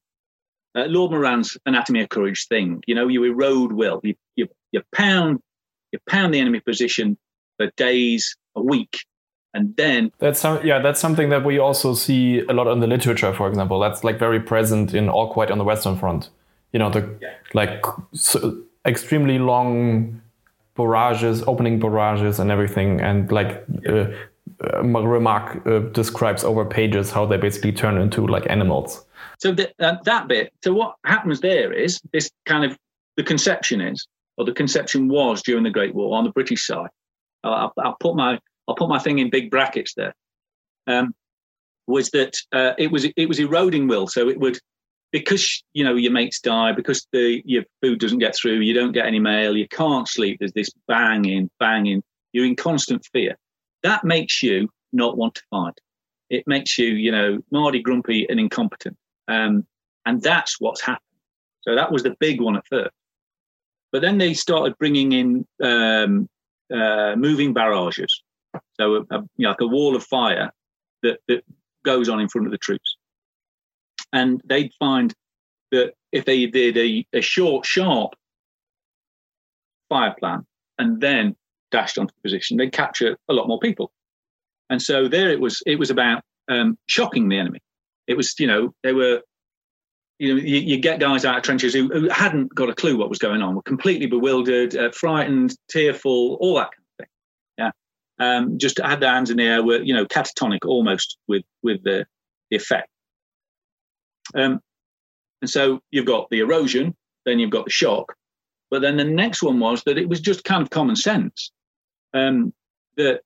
uh, 0.76 0.86
Lord 0.86 1.12
Moran's 1.12 1.58
Anatomy 1.66 2.02
of 2.02 2.10
Courage 2.10 2.48
thing. 2.48 2.82
You 2.88 2.96
know, 2.96 3.08
you 3.08 3.24
erode 3.24 3.72
will. 3.72 4.02
You, 4.04 4.16
you, 4.36 4.48
you 4.72 4.82
pound 4.94 5.40
you 5.92 6.00
pound 6.10 6.34
the 6.34 6.40
enemy 6.40 6.60
position 6.60 7.18
for 7.58 7.72
days, 7.78 8.36
a 8.56 8.62
week, 8.62 9.06
and 9.56 9.76
then 9.78 10.12
that's 10.20 10.40
some, 10.40 10.64
yeah 10.64 10.80
that's 10.80 11.00
something 11.00 11.30
that 11.30 11.44
we 11.44 11.58
also 11.58 11.94
see 11.94 12.40
a 12.42 12.54
lot 12.54 12.68
in 12.68 12.82
the 12.82 12.88
literature 12.88 13.34
for 13.34 13.48
example 13.48 13.80
that's 13.80 14.04
like 14.04 14.20
very 14.20 14.40
present 14.40 14.94
in 14.94 15.10
all 15.10 15.32
quiet 15.32 15.50
on 15.50 15.58
the 15.58 15.64
western 15.64 15.98
front 15.98 16.30
you 16.76 16.80
know 16.80 16.90
the 16.90 17.10
yeah. 17.22 17.34
like 17.54 17.86
so 18.12 18.62
extremely 18.86 19.40
long 19.40 20.22
barrages 20.76 21.42
opening 21.48 21.80
barrages 21.80 22.38
and 22.38 22.52
everything 22.52 23.00
and 23.00 23.32
like 23.32 23.64
yeah. 23.84 23.92
uh, 23.92 24.16
uh, 24.62 24.84
Remarque 24.84 25.66
uh, 25.66 25.80
describes 25.94 26.44
over 26.44 26.66
pages 26.66 27.12
how 27.12 27.26
they 27.26 27.38
basically 27.38 27.72
turn 27.72 27.98
into 27.98 28.28
like 28.28 28.46
animals. 28.50 29.06
So 29.40 29.56
uh, 29.80 29.96
that 30.04 30.28
bit. 30.28 30.52
So 30.66 30.74
what 30.74 30.96
happens 31.06 31.40
there 31.40 31.72
is 31.72 32.02
this 32.12 32.30
kind 32.46 32.70
of 32.70 32.78
the 33.16 33.24
conception 33.24 33.80
is, 33.80 34.06
or 34.38 34.44
the 34.44 34.52
conception 34.52 35.08
was 35.08 35.42
during 35.42 35.64
the 35.64 35.72
Great 35.72 35.96
War 35.96 36.18
on 36.18 36.26
the 36.26 36.32
British 36.32 36.68
side. 36.68 36.90
I'll, 37.46 37.72
I'll 37.80 37.98
put 38.02 38.18
my 38.18 38.38
I'll 38.68 38.76
put 38.76 38.90
my 38.90 39.00
thing 39.00 39.20
in 39.20 39.30
big 39.30 39.50
brackets 39.50 39.94
there. 39.96 40.14
Um, 40.88 41.16
was 41.88 42.10
that 42.12 42.34
uh, 42.52 42.74
it 42.78 42.92
was 42.92 43.06
it 43.06 43.30
was 43.30 43.40
eroding 43.40 43.88
will, 43.88 44.08
so 44.08 44.28
it 44.28 44.40
would 44.40 44.60
because 45.16 45.64
you 45.74 45.86
know 45.86 45.96
your 45.96 46.12
mates 46.12 46.42
die, 46.42 46.74
because 46.74 47.08
the 47.14 47.42
your 47.46 47.64
food 47.82 48.00
doesn't 48.02 48.20
get 48.20 48.36
through, 48.36 48.60
you 48.60 48.74
don't 48.74 48.92
get 48.92 49.06
any 49.06 49.20
mail, 49.20 49.56
you 49.56 49.68
can't 49.70 50.10
sleep. 50.10 50.40
There's 50.40 50.52
this 50.52 50.70
banging, 50.90 51.50
banging. 51.58 52.04
You're 52.34 52.46
in 52.46 52.58
constant 52.58 53.06
fear 53.14 53.38
that 53.86 54.04
makes 54.04 54.42
you 54.42 54.68
not 54.92 55.16
want 55.16 55.36
to 55.36 55.44
fight. 55.52 55.80
It 56.30 56.44
makes 56.48 56.78
you, 56.78 56.88
you 56.88 57.12
know, 57.12 57.38
mardy, 57.52 57.82
grumpy, 57.82 58.26
and 58.28 58.40
incompetent. 58.40 58.98
Um, 59.28 59.66
and 60.08 60.22
that's 60.22 60.60
what's 60.60 60.82
happened. 60.82 61.02
So 61.62 61.76
that 61.76 61.92
was 61.92 62.02
the 62.02 62.16
big 62.20 62.42
one 62.42 62.58
at 62.58 62.68
first. 62.68 62.96
But 63.92 64.02
then 64.02 64.18
they 64.18 64.34
started 64.34 64.78
bringing 64.80 65.12
in 65.12 65.48
um, 65.64 66.28
uh, 66.74 67.16
moving 67.16 67.54
barrages. 67.54 68.24
So, 68.80 68.96
a, 68.96 69.16
a, 69.16 69.22
you 69.38 69.44
know, 69.44 69.50
like 69.50 69.62
a 69.62 69.68
wall 69.68 69.96
of 69.96 70.04
fire 70.04 70.52
that, 71.04 71.20
that 71.28 71.44
goes 71.86 72.10
on 72.10 72.20
in 72.20 72.28
front 72.28 72.48
of 72.48 72.52
the 72.52 72.58
troops. 72.58 72.95
And 74.14 74.42
they'd 74.46 74.72
find 74.80 75.14
that 75.72 75.94
if 76.12 76.26
they 76.26 76.46
did 76.46 76.78
a, 76.78 77.06
a 77.14 77.22
short, 77.22 77.66
sharp 77.66 78.14
fire 79.90 80.16
plan 80.18 80.46
and 80.78 81.02
then 81.02 81.36
dashed 81.72 81.98
onto 81.98 82.14
the 82.14 82.22
position, 82.22 82.58
they'd 82.58 82.72
capture 82.72 83.18
a 83.30 83.34
lot 83.34 83.48
more 83.48 83.60
people. 83.60 83.92
And 84.70 84.82
so 84.82 85.08
there 85.08 85.30
it 85.30 85.40
was. 85.40 85.62
It 85.66 85.78
was 85.78 85.90
about 85.90 86.24
um, 86.50 86.78
shocking 86.88 87.30
the 87.30 87.38
enemy. 87.38 87.60
It 88.08 88.18
was, 88.18 88.40
you 88.40 88.48
know, 88.48 88.74
they 88.84 88.94
were, 88.94 89.22
you 90.20 90.34
know, 90.34 90.42
you, 90.42 90.58
you 90.58 90.78
get 90.78 91.00
guys 91.00 91.26
out 91.26 91.38
of 91.38 91.44
trenches 91.44 91.74
who, 91.74 91.88
who, 91.90 92.10
hadn't 92.10 92.54
got 92.54 92.70
a 92.70 92.74
clue 92.74 92.98
what 92.98 93.10
was 93.10 93.20
going 93.20 93.42
on, 93.42 93.56
were 93.56 93.62
completely 93.64 94.08
bewildered, 94.08 94.76
uh, 94.76 94.92
frightened, 94.92 95.56
tearful, 95.70 96.38
all 96.40 96.56
that 96.56 96.72
kind 96.72 96.86
of 97.00 97.06
thing. 97.06 97.72
Yeah, 98.20 98.38
um, 98.38 98.58
just 98.58 98.80
had 98.80 99.02
their 99.02 99.12
hands 99.12 99.30
in 99.30 99.38
the 99.38 99.44
air, 99.44 99.64
were 99.64 99.82
you 99.82 99.94
know 99.94 100.06
catatonic 100.06 100.66
almost 100.66 101.18
with 101.28 101.44
with 101.64 101.84
the, 101.84 102.06
the 102.50 102.58
effect. 102.58 102.90
Um, 104.34 104.60
and 105.42 105.50
so 105.50 105.82
you've 105.92 106.06
got 106.06 106.30
the 106.30 106.40
erosion, 106.40 106.96
then 107.26 107.40
you've 107.40 107.52
got 107.52 107.66
the 107.66 107.72
shock, 107.72 108.16
but 108.72 108.82
then 108.82 108.98
the 108.98 109.04
next 109.04 109.44
one 109.44 109.60
was 109.60 109.84
that 109.84 109.98
it 109.98 110.10
was 110.10 110.20
just 110.20 110.44
kind 110.44 110.62
of 110.62 110.70
common 110.70 110.96
sense 110.96 111.52
um, 112.14 112.54
that 112.98 113.22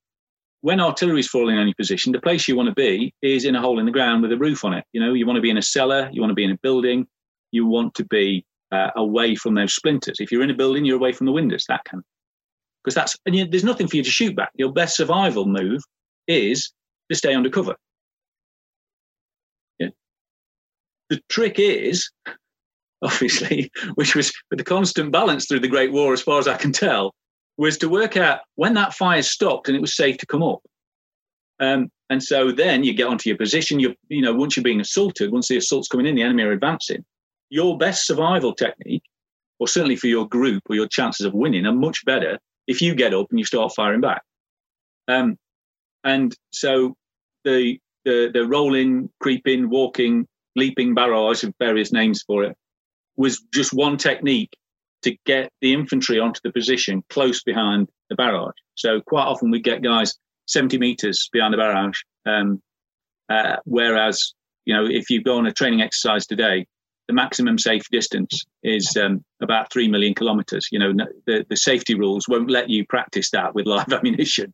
when 0.61 0.81
artillery 0.81 1.21
is 1.21 1.27
falling 1.27 1.57
on 1.57 1.67
your 1.67 1.75
position, 1.75 2.11
the 2.11 2.19
place 2.19 2.47
you 2.47 2.55
want 2.55 2.67
to 2.67 2.75
be 2.75 3.13
is 3.21 3.45
in 3.45 3.55
a 3.55 3.61
hole 3.61 3.79
in 3.79 3.85
the 3.85 3.91
ground 3.91 4.21
with 4.21 4.31
a 4.31 4.37
roof 4.37 4.65
on 4.65 4.73
it. 4.73 4.83
You 4.91 4.99
know, 4.99 5.13
you 5.13 5.25
want 5.25 5.37
to 5.37 5.41
be 5.41 5.49
in 5.49 5.57
a 5.57 5.61
cellar, 5.61 6.09
you 6.11 6.21
want 6.21 6.31
to 6.31 6.35
be 6.35 6.43
in 6.43 6.51
a 6.51 6.57
building, 6.61 7.07
you 7.51 7.65
want 7.65 7.95
to 7.95 8.05
be 8.05 8.45
uh, 8.71 8.89
away 8.95 9.35
from 9.35 9.55
those 9.55 9.73
splinters. 9.73 10.17
If 10.19 10.31
you're 10.31 10.43
in 10.43 10.49
a 10.49 10.55
building, 10.55 10.85
you're 10.85 10.97
away 10.97 11.13
from 11.13 11.25
the 11.25 11.31
windows. 11.31 11.65
That 11.69 11.85
kind, 11.85 12.03
because 12.83 12.95
that's 12.95 13.15
and 13.25 13.35
you, 13.35 13.47
there's 13.47 13.63
nothing 13.63 13.87
for 13.87 13.95
you 13.95 14.03
to 14.03 14.11
shoot 14.11 14.35
back. 14.35 14.51
Your 14.55 14.71
best 14.71 14.97
survival 14.97 15.45
move 15.45 15.81
is 16.27 16.71
to 17.09 17.17
stay 17.17 17.33
under 17.33 17.49
cover. 17.49 17.75
Yeah. 19.79 19.89
The 21.09 21.21
trick 21.29 21.59
is, 21.59 22.09
obviously, 23.01 23.71
which 23.95 24.15
was 24.15 24.31
the 24.51 24.63
constant 24.63 25.11
balance 25.11 25.47
through 25.47 25.61
the 25.61 25.67
Great 25.67 25.91
War, 25.91 26.13
as 26.13 26.21
far 26.21 26.39
as 26.39 26.47
I 26.47 26.57
can 26.57 26.71
tell, 26.71 27.13
was 27.57 27.77
to 27.79 27.89
work 27.89 28.15
out 28.15 28.39
when 28.55 28.73
that 28.75 28.93
fire 28.93 29.21
stopped 29.21 29.67
and 29.67 29.75
it 29.75 29.81
was 29.81 29.95
safe 29.95 30.17
to 30.17 30.25
come 30.25 30.43
up. 30.43 30.59
Um, 31.59 31.91
and 32.09 32.23
so 32.23 32.51
then 32.51 32.83
you 32.83 32.93
get 32.93 33.07
onto 33.07 33.29
your 33.29 33.37
position. 33.37 33.79
You 33.79 33.93
you 34.07 34.21
know 34.21 34.33
once 34.33 34.55
you're 34.55 34.63
being 34.63 34.79
assaulted, 34.79 35.31
once 35.31 35.47
the 35.47 35.57
assault's 35.57 35.87
coming 35.87 36.05
in, 36.05 36.15
the 36.15 36.23
enemy 36.23 36.43
are 36.43 36.51
advancing. 36.51 37.03
Your 37.49 37.77
best 37.77 38.07
survival 38.07 38.53
technique, 38.53 39.03
or 39.59 39.67
certainly 39.67 39.95
for 39.95 40.07
your 40.07 40.27
group 40.27 40.63
or 40.69 40.75
your 40.75 40.87
chances 40.87 41.25
of 41.25 41.33
winning, 41.33 41.65
are 41.65 41.73
much 41.73 42.03
better 42.05 42.39
if 42.67 42.81
you 42.81 42.95
get 42.95 43.13
up 43.13 43.27
and 43.29 43.39
you 43.39 43.45
start 43.45 43.73
firing 43.75 44.01
back. 44.01 44.21
Um, 45.07 45.37
and 46.03 46.33
so 46.51 46.95
the 47.43 47.77
the 48.05 48.31
the 48.33 48.47
rolling, 48.47 49.09
creeping, 49.19 49.69
walking, 49.69 50.27
leaping 50.55 50.93
barrage 50.93 51.43
of 51.43 51.53
various 51.59 51.91
names 51.91 52.23
for 52.25 52.43
it 52.43 52.55
was 53.17 53.41
just 53.53 53.73
one 53.73 53.97
technique 53.97 54.55
to 55.03 55.15
get 55.25 55.51
the 55.61 55.73
infantry 55.73 56.19
onto 56.19 56.39
the 56.43 56.51
position 56.51 57.03
close 57.09 57.43
behind 57.43 57.87
the 58.09 58.15
barrage. 58.15 58.55
So 58.75 59.01
quite 59.01 59.25
often 59.25 59.51
we 59.51 59.61
get 59.61 59.81
guys 59.81 60.13
70 60.47 60.77
meters 60.77 61.29
behind 61.31 61.53
the 61.53 61.57
barrage. 61.57 61.99
Um, 62.25 62.61
uh, 63.29 63.57
whereas, 63.65 64.33
you 64.65 64.73
know, 64.73 64.85
if 64.85 65.09
you 65.09 65.21
go 65.21 65.37
on 65.37 65.45
a 65.45 65.53
training 65.53 65.81
exercise 65.81 66.25
today, 66.25 66.65
the 67.07 67.13
maximum 67.13 67.57
safe 67.57 67.83
distance 67.91 68.45
is 68.63 68.95
um, 68.97 69.23
about 69.41 69.71
3 69.71 69.87
million 69.87 70.13
kilometers. 70.13 70.67
You 70.71 70.79
know, 70.79 70.93
the, 71.25 71.45
the 71.49 71.57
safety 71.57 71.95
rules 71.95 72.27
won't 72.27 72.49
let 72.49 72.69
you 72.69 72.85
practice 72.85 73.31
that 73.31 73.55
with 73.55 73.65
live 73.65 73.91
ammunition. 73.93 74.53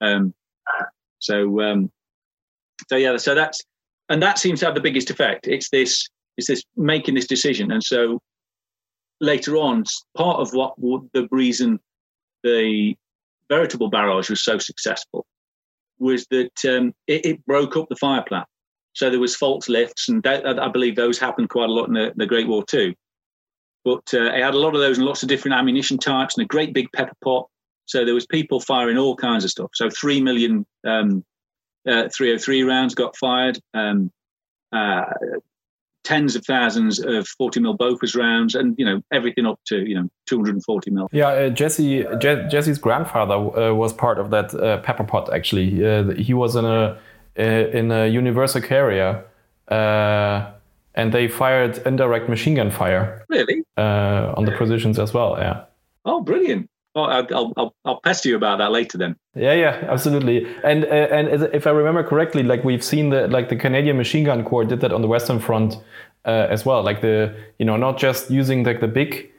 Um, 0.00 0.34
so, 1.18 1.60
um, 1.62 1.90
so 2.88 2.96
yeah, 2.96 3.16
so 3.16 3.34
that's, 3.34 3.62
and 4.08 4.22
that 4.22 4.38
seems 4.38 4.60
to 4.60 4.66
have 4.66 4.74
the 4.74 4.80
biggest 4.80 5.10
effect. 5.10 5.46
It's 5.46 5.70
this, 5.70 6.08
it's 6.36 6.48
this 6.48 6.62
making 6.76 7.14
this 7.14 7.26
decision. 7.26 7.72
And 7.72 7.82
so 7.82 8.20
later 9.20 9.56
on, 9.56 9.84
part 10.16 10.40
of 10.40 10.52
what 10.52 10.74
the 11.12 11.28
reason 11.30 11.78
the 12.42 12.94
veritable 13.48 13.90
barrage 13.90 14.30
was 14.30 14.44
so 14.44 14.58
successful 14.58 15.26
was 15.98 16.26
that 16.30 16.52
um, 16.68 16.92
it, 17.06 17.24
it, 17.24 17.46
broke 17.46 17.76
up 17.76 17.88
the 17.88 17.96
fire 17.96 18.22
plan. 18.26 18.44
So 18.92 19.10
there 19.10 19.20
was 19.20 19.34
false 19.34 19.68
lifts, 19.68 20.08
and 20.08 20.22
that, 20.22 20.58
I 20.58 20.68
believe 20.68 20.96
those 20.96 21.18
happened 21.18 21.48
quite 21.48 21.68
a 21.68 21.72
lot 21.72 21.88
in 21.88 21.94
the, 21.94 22.12
the 22.16 22.26
Great 22.26 22.48
War 22.48 22.64
too. 22.64 22.94
But 23.84 24.02
uh, 24.12 24.32
it 24.32 24.42
had 24.42 24.54
a 24.54 24.58
lot 24.58 24.74
of 24.74 24.80
those 24.80 24.98
and 24.98 25.06
lots 25.06 25.22
of 25.22 25.28
different 25.28 25.56
ammunition 25.56 25.96
types 25.96 26.36
and 26.36 26.44
a 26.44 26.48
great 26.48 26.74
big 26.74 26.88
pepper 26.92 27.14
pot. 27.22 27.46
So 27.86 28.04
there 28.04 28.14
was 28.14 28.26
people 28.26 28.60
firing 28.60 28.98
all 28.98 29.16
kinds 29.16 29.44
of 29.44 29.50
stuff. 29.50 29.70
So 29.74 29.88
three 29.88 30.20
million 30.20 30.66
um, 30.86 31.24
uh, 31.86 32.08
303 32.14 32.62
rounds 32.62 32.94
got 32.94 33.16
fired. 33.16 33.58
Um, 33.74 34.10
uh, 34.72 35.04
tens 36.06 36.36
of 36.36 36.44
thousands 36.46 37.00
of 37.00 37.26
40 37.26 37.60
mil 37.60 37.76
Bofors 37.76 38.16
rounds, 38.16 38.54
and 38.54 38.74
you 38.78 38.84
know 38.84 39.02
everything 39.12 39.44
up 39.44 39.58
to 39.66 39.78
you 39.88 39.94
know 39.96 40.08
240 40.26 40.90
mil. 40.90 41.08
Yeah, 41.12 41.28
uh, 41.28 41.48
Jesse 41.50 42.04
Je- 42.20 42.46
Jesse's 42.48 42.78
grandfather 42.78 43.34
uh, 43.34 43.74
was 43.74 43.92
part 43.92 44.18
of 44.18 44.30
that 44.30 44.54
uh, 44.54 44.78
pepper 44.78 45.04
pot. 45.04 45.32
Actually, 45.32 45.84
uh, 45.84 46.14
he 46.14 46.32
was 46.32 46.54
in 46.56 46.64
a 46.64 46.98
uh, 47.38 47.42
in 47.42 47.90
a 47.90 48.06
universal 48.06 48.60
carrier, 48.60 49.24
uh, 49.68 50.46
and 50.94 51.12
they 51.12 51.28
fired 51.28 51.78
indirect 51.86 52.28
machine 52.28 52.54
gun 52.54 52.70
fire. 52.70 53.24
Really? 53.28 53.62
on 53.76 54.44
the 54.44 54.52
positions 54.52 54.98
as 54.98 55.12
well. 55.12 55.36
Yeah. 55.38 55.64
Oh, 56.04 56.20
brilliant! 56.22 56.70
Oh, 56.96 57.02
I'll, 57.02 57.52
I'll, 57.58 57.74
I'll 57.84 58.00
pester 58.00 58.30
you 58.30 58.36
about 58.36 58.56
that 58.56 58.72
later 58.72 58.96
then. 58.96 59.16
Yeah, 59.34 59.52
yeah, 59.52 59.84
absolutely. 59.86 60.46
And 60.64 60.84
uh, 60.84 60.88
and 60.88 61.28
if 61.52 61.66
I 61.66 61.70
remember 61.70 62.02
correctly, 62.02 62.42
like 62.42 62.64
we've 62.64 62.82
seen 62.82 63.10
the 63.10 63.28
like 63.28 63.50
the 63.50 63.56
Canadian 63.56 63.98
Machine 63.98 64.24
Gun 64.24 64.42
Corps 64.42 64.64
did 64.64 64.80
that 64.80 64.92
on 64.92 65.02
the 65.02 65.06
Western 65.08 65.38
Front 65.38 65.76
uh, 66.24 66.46
as 66.48 66.64
well. 66.64 66.82
Like 66.82 67.02
the 67.02 67.36
you 67.58 67.66
know 67.66 67.76
not 67.76 67.98
just 67.98 68.30
using 68.30 68.64
like 68.64 68.80
the 68.80 68.88
big 68.88 69.30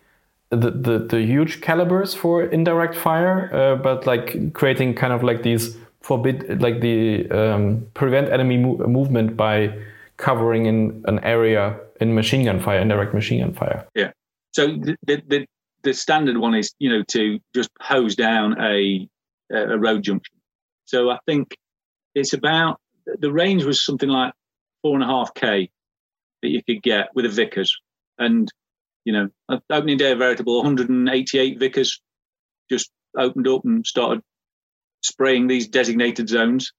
the, 0.50 0.70
the, 0.72 1.00
the 1.00 1.22
huge 1.22 1.60
calibers 1.62 2.14
for 2.14 2.44
indirect 2.44 2.96
fire, 2.96 3.54
uh, 3.54 3.76
but 3.76 4.06
like 4.06 4.54
creating 4.54 4.94
kind 4.94 5.12
of 5.12 5.24
like 5.24 5.42
these 5.42 5.76
forbid 6.02 6.62
like 6.62 6.80
the 6.82 7.30
um, 7.32 7.88
prevent 7.96 8.30
enemy 8.30 8.58
mo- 8.58 8.78
movement 8.88 9.36
by 9.36 9.74
covering 10.18 10.68
in 10.68 11.04
an 11.08 11.20
area 11.24 11.76
in 12.00 12.14
machine 12.14 12.46
gun 12.46 12.60
fire, 12.60 12.80
indirect 12.80 13.16
machine 13.16 13.42
gun 13.42 13.54
fire. 13.54 13.86
Yeah. 13.96 14.12
So 14.54 14.68
the, 14.68 14.96
the, 15.06 15.48
the 15.84 15.94
standard 15.94 16.38
one 16.38 16.56
is 16.56 16.74
you 16.80 16.90
know 16.90 17.04
to 17.10 17.40
just 17.56 17.70
hose 17.80 18.16
down 18.16 18.60
a 18.62 19.08
a 19.52 19.78
road 19.78 20.04
junction. 20.04 20.36
So 20.86 21.10
I 21.10 21.20
think 21.26 21.56
it's 22.16 22.34
about 22.34 22.80
the 23.06 23.32
range 23.32 23.64
was 23.64 23.84
something 23.84 24.10
like 24.10 24.34
four 24.82 24.96
and 24.96 25.04
a 25.04 25.08
half 25.08 25.34
k 25.34 25.70
that 26.42 26.50
you 26.50 26.62
could 26.64 26.82
get 26.82 27.10
with 27.16 27.26
a 27.26 27.30
Vickers, 27.30 27.76
and 28.18 28.52
you 29.06 29.14
know 29.14 29.30
opening 29.70 29.98
day 29.98 30.12
of 30.12 30.20
veritable 30.20 30.58
188 30.58 31.60
Vickers 31.60 32.02
just 32.70 32.92
opened 33.18 33.48
up 33.48 33.64
and 33.66 33.86
started 33.86 34.22
spraying 35.02 35.48
these 35.48 35.68
designated 35.68 36.30
zones. 36.30 36.74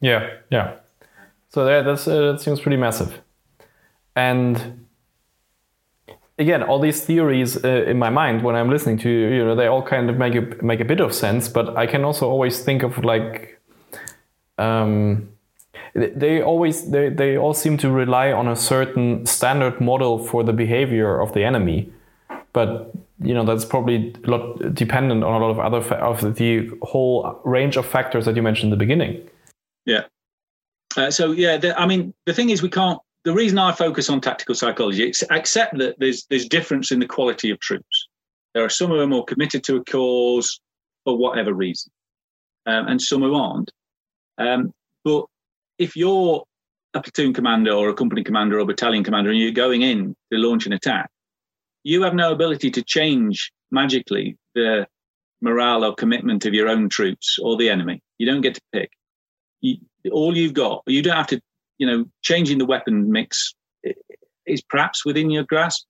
Yeah, 0.00 0.30
yeah. 0.50 0.76
So 1.48 1.64
that 1.64 1.84
that's 1.84 2.06
uh, 2.06 2.32
that 2.32 2.40
seems 2.40 2.60
pretty 2.60 2.76
massive, 2.76 3.20
and 4.14 4.86
again, 6.40 6.62
all 6.62 6.80
these 6.80 7.02
theories 7.02 7.62
uh, 7.64 7.84
in 7.86 7.98
my 7.98 8.10
mind 8.10 8.42
when 8.42 8.56
I'm 8.56 8.70
listening 8.70 8.98
to 8.98 9.10
you, 9.10 9.44
know, 9.44 9.54
they 9.54 9.66
all 9.66 9.82
kind 9.82 10.08
of 10.10 10.16
make 10.16 10.34
a, 10.34 10.64
make 10.64 10.80
a 10.80 10.84
bit 10.84 11.00
of 11.00 11.14
sense. 11.14 11.48
But 11.48 11.76
I 11.76 11.86
can 11.86 12.04
also 12.04 12.28
always 12.28 12.64
think 12.64 12.82
of 12.82 13.04
like, 13.04 13.60
um, 14.58 15.28
they 15.94 16.40
always 16.40 16.90
they, 16.90 17.08
they 17.08 17.36
all 17.36 17.54
seem 17.54 17.76
to 17.78 17.90
rely 17.90 18.32
on 18.32 18.48
a 18.48 18.56
certain 18.56 19.26
standard 19.26 19.80
model 19.80 20.18
for 20.18 20.42
the 20.44 20.52
behavior 20.52 21.20
of 21.20 21.32
the 21.32 21.44
enemy, 21.44 21.92
but 22.52 22.92
you 23.20 23.34
know 23.34 23.44
that's 23.44 23.64
probably 23.64 24.14
a 24.24 24.30
lot 24.30 24.74
dependent 24.74 25.24
on 25.24 25.42
a 25.42 25.44
lot 25.44 25.50
of 25.50 25.58
other 25.58 25.82
fa- 25.82 25.96
of 25.96 26.36
the 26.36 26.70
whole 26.82 27.40
range 27.44 27.76
of 27.76 27.84
factors 27.84 28.24
that 28.24 28.36
you 28.36 28.42
mentioned 28.42 28.72
in 28.72 28.78
the 28.78 28.84
beginning. 28.84 29.28
Yeah. 29.84 30.04
Uh, 30.96 31.10
so 31.10 31.32
yeah, 31.32 31.56
the, 31.56 31.78
I 31.78 31.86
mean, 31.86 32.14
the 32.24 32.34
thing 32.34 32.50
is, 32.50 32.62
we 32.62 32.70
can't 32.70 33.00
the 33.24 33.34
reason 33.34 33.58
I 33.58 33.72
focus 33.72 34.08
on 34.08 34.20
tactical 34.20 34.54
psychology, 34.54 35.08
is 35.08 35.24
accept 35.30 35.78
that 35.78 35.96
there's 35.98 36.26
there's 36.30 36.48
difference 36.48 36.90
in 36.90 37.00
the 37.00 37.06
quality 37.06 37.50
of 37.50 37.60
troops. 37.60 38.08
There 38.54 38.64
are 38.64 38.70
some 38.70 38.90
who 38.90 39.00
are 39.00 39.06
more 39.06 39.24
committed 39.24 39.62
to 39.64 39.76
a 39.76 39.84
cause 39.84 40.60
for 41.04 41.16
whatever 41.16 41.52
reason, 41.52 41.92
um, 42.66 42.88
and 42.88 43.00
some 43.00 43.22
who 43.22 43.34
aren't. 43.34 43.70
Um, 44.38 44.72
but 45.04 45.26
if 45.78 45.96
you're 45.96 46.44
a 46.94 47.02
platoon 47.02 47.32
commander 47.32 47.72
or 47.72 47.88
a 47.88 47.94
company 47.94 48.24
commander 48.24 48.58
or 48.58 48.64
battalion 48.64 49.04
commander 49.04 49.30
and 49.30 49.38
you're 49.38 49.52
going 49.52 49.82
in 49.82 50.16
to 50.32 50.38
launch 50.38 50.66
an 50.66 50.72
attack, 50.72 51.10
you 51.84 52.02
have 52.02 52.14
no 52.14 52.32
ability 52.32 52.70
to 52.72 52.82
change 52.82 53.52
magically 53.70 54.36
the 54.54 54.86
morale 55.40 55.84
or 55.84 55.94
commitment 55.94 56.44
of 56.46 56.54
your 56.54 56.68
own 56.68 56.88
troops 56.88 57.38
or 57.40 57.56
the 57.56 57.68
enemy. 57.68 58.02
You 58.18 58.26
don't 58.26 58.40
get 58.40 58.54
to 58.54 58.60
pick. 58.72 58.90
You, 59.60 59.76
all 60.10 60.36
you've 60.36 60.54
got, 60.54 60.82
you 60.86 61.02
don't 61.02 61.16
have 61.16 61.28
to 61.28 61.40
you 61.80 61.86
know, 61.86 62.04
changing 62.22 62.58
the 62.58 62.66
weapon 62.66 63.10
mix 63.10 63.54
is 64.46 64.62
perhaps 64.62 65.04
within 65.04 65.30
your 65.30 65.44
grasp, 65.44 65.86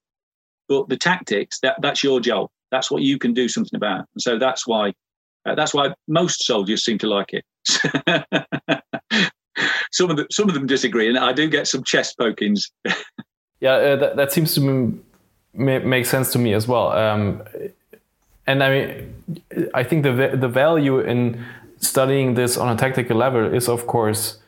but 0.68 0.88
the 0.88 0.96
tactics 0.96 1.59
that 1.61 1.76
that's 1.83 2.03
your 2.03 2.20
job. 2.20 2.48
That's 2.70 2.90
what 2.90 3.03
you 3.03 3.18
can 3.18 3.35
do 3.35 3.48
something 3.48 3.76
about. 3.76 4.07
And 4.14 4.22
so 4.22 4.38
that's 4.38 4.68
why 4.68 4.94
uh, 5.44 5.57
that's 5.57 5.74
why 5.74 5.92
most 6.07 6.46
soldiers 6.46 6.85
seem 6.85 6.96
to 6.98 7.09
like 7.09 7.33
it. 7.33 7.44
some 9.90 10.11
of 10.11 10.16
them 10.16 10.26
some 10.31 10.48
of 10.48 10.55
them 10.55 10.68
disagree, 10.68 11.09
and 11.09 11.18
I 11.18 11.33
do 11.33 11.48
get 11.48 11.66
some 11.66 11.83
chest 11.83 12.16
pokings. 12.16 12.70
yeah, 13.61 13.72
uh, 13.72 13.96
that, 13.96 14.16
that 14.16 14.33
seems 14.33 14.55
to 14.55 15.03
make 15.53 16.07
sense 16.07 16.31
to 16.33 16.38
me 16.38 16.55
as 16.55 16.68
well. 16.68 16.92
Um, 16.92 17.42
and 18.46 18.62
I 18.62 18.70
mean, 18.70 19.14
I 19.74 19.83
think 19.83 20.05
the 20.05 20.37
the 20.40 20.48
value 20.48 21.00
in 21.00 21.44
studying 21.79 22.35
this 22.35 22.57
on 22.57 22.68
a 22.72 22.76
tactical 22.79 23.16
level 23.16 23.53
is, 23.53 23.68
of 23.68 23.88
course, 23.88 24.39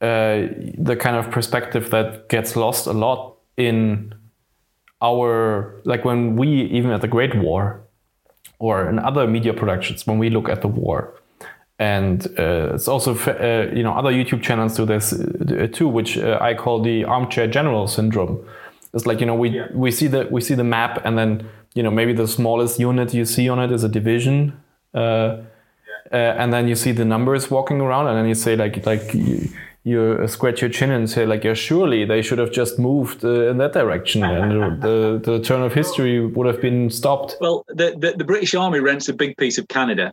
uh, 0.00 0.48
the 0.78 0.96
kind 0.98 1.16
of 1.16 1.30
perspective 1.30 1.90
that 1.90 2.28
gets 2.28 2.56
lost 2.56 2.86
a 2.86 2.92
lot 2.92 3.36
in 3.56 4.14
our 5.02 5.80
like 5.84 6.04
when 6.04 6.36
we 6.36 6.48
even 6.48 6.90
at 6.90 7.00
the 7.00 7.08
Great 7.08 7.34
War 7.34 7.84
or 8.58 8.88
in 8.88 8.98
other 8.98 9.26
media 9.26 9.52
productions 9.52 10.06
when 10.06 10.18
we 10.18 10.30
look 10.30 10.48
at 10.48 10.62
the 10.62 10.68
war 10.68 11.14
and 11.78 12.26
uh, 12.38 12.74
it's 12.74 12.88
also 12.88 13.14
uh, 13.14 13.70
you 13.74 13.82
know 13.82 13.92
other 13.92 14.12
youtube 14.12 14.42
channels 14.42 14.76
do 14.76 14.86
this 14.86 15.12
uh, 15.12 15.66
too 15.72 15.88
which 15.88 16.16
uh, 16.16 16.38
i 16.40 16.54
call 16.54 16.80
the 16.80 17.04
armchair 17.04 17.48
general 17.48 17.88
syndrome 17.88 18.44
it's 18.92 19.06
like 19.06 19.18
you 19.20 19.26
know 19.26 19.34
we 19.34 19.48
yeah. 19.50 19.66
we 19.74 19.90
see 19.90 20.06
the 20.06 20.28
we 20.30 20.40
see 20.40 20.54
the 20.54 20.64
map 20.64 21.04
and 21.04 21.18
then 21.18 21.48
you 21.74 21.82
know 21.82 21.90
maybe 21.90 22.12
the 22.12 22.28
smallest 22.28 22.78
unit 22.78 23.12
you 23.12 23.24
see 23.24 23.48
on 23.48 23.58
it 23.58 23.72
is 23.72 23.82
a 23.82 23.88
division 23.88 24.52
uh, 24.94 25.36
yeah. 26.12 26.40
and 26.40 26.52
then 26.52 26.68
you 26.68 26.76
see 26.76 26.92
the 26.92 27.04
numbers 27.04 27.50
walking 27.50 27.80
around 27.80 28.06
and 28.06 28.16
then 28.16 28.28
you 28.28 28.36
say 28.36 28.54
like 28.54 28.86
like 28.86 29.12
you, 29.12 29.48
you 29.84 30.26
scratch 30.26 30.62
your 30.62 30.70
chin 30.70 30.90
and 30.90 31.08
say 31.08 31.26
like, 31.26 31.44
yeah, 31.44 31.52
surely 31.52 32.06
they 32.06 32.22
should 32.22 32.38
have 32.38 32.50
just 32.50 32.78
moved 32.78 33.22
uh, 33.22 33.50
in 33.50 33.58
that 33.58 33.74
direction, 33.74 34.24
and 34.24 34.82
the 34.82 35.20
the 35.22 35.40
turn 35.40 35.62
of 35.62 35.74
history 35.74 36.26
would 36.26 36.46
have 36.46 36.60
been 36.60 36.88
stopped. 36.88 37.36
Well, 37.40 37.64
the 37.68 37.94
the, 37.96 38.14
the 38.16 38.24
British 38.24 38.54
Army 38.54 38.80
rents 38.80 39.08
a 39.08 39.12
big 39.12 39.36
piece 39.36 39.58
of 39.58 39.68
Canada. 39.68 40.12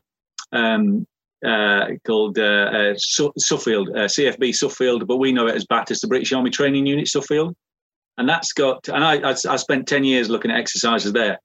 Um, 0.52 1.08
uh, 1.44 1.88
called 2.06 2.38
uh, 2.38 2.44
uh 2.44 2.94
Suffield, 2.96 3.90
uh, 3.90 4.06
CFB 4.06 4.54
Suffield, 4.54 5.08
but 5.08 5.18
we 5.18 5.32
know 5.32 5.48
it 5.48 5.56
as 5.56 5.66
BATUS, 5.66 6.02
the 6.02 6.08
British 6.08 6.32
Army 6.34 6.52
Training 6.52 6.86
Unit 6.86 7.08
Suffield. 7.08 7.56
And 8.20 8.30
that's 8.30 8.54
got, 8.54 8.88
and 8.90 9.04
I, 9.04 9.32
I, 9.32 9.36
I 9.50 9.56
spent 9.56 9.88
10 9.88 10.04
years 10.04 10.30
looking 10.30 10.52
at 10.52 10.60
exercises 10.60 11.14
there. 11.14 11.40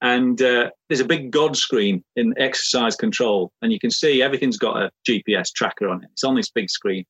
And 0.00 0.40
uh, 0.40 0.70
there's 0.88 1.00
a 1.00 1.04
big 1.04 1.30
God 1.30 1.58
screen 1.58 2.02
in 2.16 2.32
exercise 2.38 2.96
control, 2.96 3.52
and 3.60 3.70
you 3.70 3.78
can 3.78 3.90
see 3.90 4.22
everything's 4.22 4.56
got 4.56 4.80
a 4.80 4.90
GPS 5.06 5.52
tracker 5.54 5.88
on 5.88 6.02
it. 6.02 6.08
It's 6.12 6.24
on 6.24 6.36
this 6.36 6.50
big 6.50 6.70
screen 6.70 7.04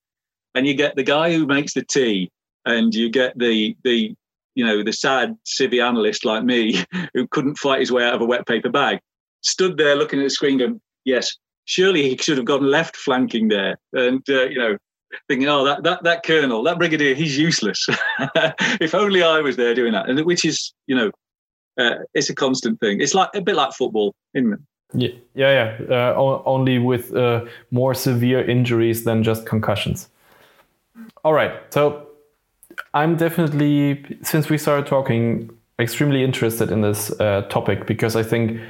and 0.54 0.66
you 0.66 0.74
get 0.74 0.96
the 0.96 1.02
guy 1.02 1.32
who 1.32 1.46
makes 1.46 1.74
the 1.74 1.84
tea, 1.84 2.30
and 2.64 2.94
you 2.94 3.10
get 3.10 3.38
the 3.38 3.76
the 3.84 4.14
you 4.54 4.64
know 4.64 4.82
the 4.82 4.92
sad 4.92 5.36
civvy 5.44 5.84
analyst 5.84 6.24
like 6.24 6.44
me 6.44 6.84
who 7.14 7.26
couldn't 7.28 7.58
fight 7.58 7.80
his 7.80 7.92
way 7.92 8.04
out 8.04 8.14
of 8.14 8.20
a 8.20 8.26
wet 8.26 8.46
paper 8.46 8.70
bag, 8.70 9.00
stood 9.42 9.76
there 9.76 9.96
looking 9.96 10.20
at 10.20 10.24
the 10.24 10.30
screen, 10.30 10.58
going, 10.58 10.80
"Yes, 11.04 11.36
surely 11.64 12.08
he 12.08 12.16
should 12.16 12.38
have 12.38 12.46
gone 12.46 12.64
left 12.64 12.96
flanking 12.96 13.48
there," 13.48 13.78
and 13.92 14.22
uh, 14.28 14.44
you 14.44 14.58
know. 14.58 14.76
Thinking, 15.28 15.48
oh, 15.48 15.64
that, 15.64 15.84
that 15.84 16.02
that 16.02 16.24
colonel, 16.24 16.64
that 16.64 16.76
brigadier, 16.76 17.14
he's 17.14 17.38
useless. 17.38 17.86
if 18.80 18.96
only 18.96 19.22
I 19.22 19.38
was 19.42 19.54
there 19.54 19.72
doing 19.72 19.92
that, 19.92 20.08
and 20.10 20.18
which 20.24 20.44
is, 20.44 20.74
you 20.88 20.96
know, 20.96 21.12
uh, 21.78 21.98
it's 22.14 22.30
a 22.30 22.34
constant 22.34 22.80
thing. 22.80 23.00
It's 23.00 23.14
like 23.14 23.28
a 23.32 23.40
bit 23.40 23.54
like 23.54 23.72
football, 23.74 24.12
isn't 24.34 24.54
it? 24.54 24.60
Yeah, 24.92 25.08
yeah, 25.34 25.78
yeah. 25.88 25.96
Uh, 25.96 26.42
only 26.46 26.78
with 26.78 27.14
uh, 27.14 27.44
more 27.70 27.94
severe 27.94 28.48
injuries 28.48 29.04
than 29.04 29.22
just 29.22 29.46
concussions. 29.46 30.08
All 31.24 31.32
right. 31.32 31.52
So 31.72 32.08
I'm 32.92 33.16
definitely, 33.16 34.18
since 34.22 34.50
we 34.50 34.58
started 34.58 34.86
talking, 34.86 35.50
extremely 35.78 36.22
interested 36.22 36.70
in 36.70 36.82
this 36.82 37.10
uh, 37.18 37.42
topic 37.48 37.86
because 37.86 38.14
I 38.14 38.22
think, 38.22 38.60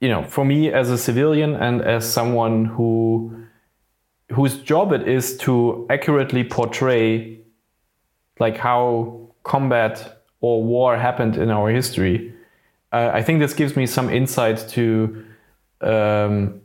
you 0.00 0.08
know, 0.08 0.24
for 0.24 0.44
me 0.44 0.72
as 0.72 0.90
a 0.90 0.96
civilian 0.96 1.54
and 1.56 1.82
as 1.82 2.10
someone 2.10 2.64
who 2.64 3.36
whose 4.32 4.58
job 4.58 4.92
it 4.92 5.08
is 5.08 5.36
to 5.38 5.86
accurately 5.90 6.44
portray 6.44 7.40
like 8.38 8.56
how 8.56 9.28
combat 9.42 10.22
or 10.40 10.62
war 10.62 10.96
happened 10.96 11.36
in 11.36 11.50
our 11.50 11.68
history, 11.68 12.32
uh, 12.92 13.10
I 13.12 13.22
think 13.22 13.40
this 13.40 13.52
gives 13.54 13.76
me 13.76 13.86
some 13.86 14.08
insight 14.08 14.68
to 14.70 15.26
um, 15.80 16.60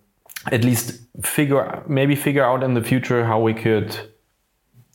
at 0.52 0.64
least 0.64 1.02
figure 1.24 1.84
maybe 1.88 2.16
figure 2.16 2.46
out 2.46 2.64
in 2.64 2.76
the 2.76 2.84
future 2.84 3.26
how 3.26 3.40
we 3.40 3.54
could, 3.54 3.98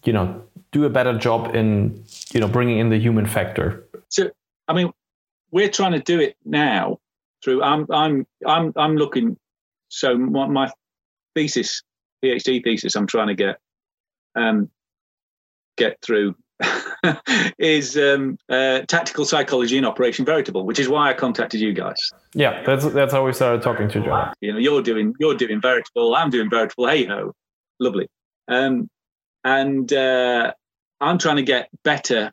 you 0.05 0.13
know, 0.13 0.43
do 0.73 0.85
a 0.85 0.91
better 0.91 1.17
job 1.17 1.55
in 1.55 2.05
you 2.33 2.41
know 2.41 2.49
bringing 2.49 2.79
in 2.79 2.91
the 2.91 2.99
human 2.99 3.27
factor. 3.27 3.87
So, 4.09 4.31
I 4.69 4.73
mean, 4.73 4.91
we're 5.51 5.69
trying 5.69 5.93
to 5.93 6.01
do 6.01 6.21
it 6.21 6.37
now 6.45 6.99
through. 7.43 7.63
I'm 7.63 7.87
I'm 7.91 8.27
I'm 8.47 8.73
I'm 8.77 8.97
looking. 8.97 9.37
So 9.89 10.17
my, 10.17 10.47
my 10.47 10.71
thesis, 11.35 11.83
PhD 12.25 12.63
thesis, 12.63 12.95
I'm 12.95 13.07
trying 13.07 13.29
to 13.29 13.35
get 13.35 13.59
um, 14.37 14.71
get 15.77 15.99
through 16.03 16.37
is 17.59 17.97
um, 17.97 18.39
uh, 18.49 18.81
tactical 18.83 19.25
psychology 19.25 19.79
in 19.79 19.85
Operation 19.85 20.25
Veritable, 20.25 20.67
which 20.67 20.79
is 20.79 20.89
why 20.89 21.11
I 21.11 21.15
contacted 21.15 21.61
you 21.61 21.73
guys. 21.73 21.99
Yeah, 22.35 22.63
that's 22.65 22.87
that's 22.93 23.13
how 23.13 23.25
we 23.25 23.33
started 23.33 23.63
talking 23.63 23.89
to 23.89 24.01
each 24.01 24.09
other. 24.09 24.33
You 24.41 24.53
know, 24.53 24.59
you're 24.59 24.83
doing 24.83 25.15
you're 25.19 25.35
doing 25.37 25.61
Veritable, 25.61 26.15
I'm 26.15 26.31
doing 26.31 26.51
Veritable. 26.51 26.87
Hey 26.87 27.05
ho, 27.05 27.33
lovely. 27.79 28.09
Um, 28.49 28.89
and 29.45 29.93
uh, 29.93 30.53
I'm 31.01 31.19
trying 31.19 31.37
to 31.37 31.43
get 31.43 31.69
better 31.85 32.33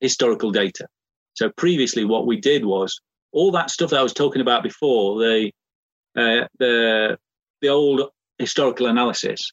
historical 0.00 0.50
data. 0.50 0.86
So 1.34 1.50
previously, 1.50 2.04
what 2.04 2.26
we 2.26 2.40
did 2.40 2.64
was 2.64 3.00
all 3.32 3.50
that 3.52 3.70
stuff 3.70 3.90
that 3.90 4.00
I 4.00 4.02
was 4.02 4.12
talking 4.12 4.42
about 4.42 4.62
before 4.62 5.18
the 5.18 5.50
uh, 6.16 6.46
the 6.58 7.18
the 7.60 7.68
old 7.68 8.10
historical 8.38 8.86
analysis. 8.86 9.52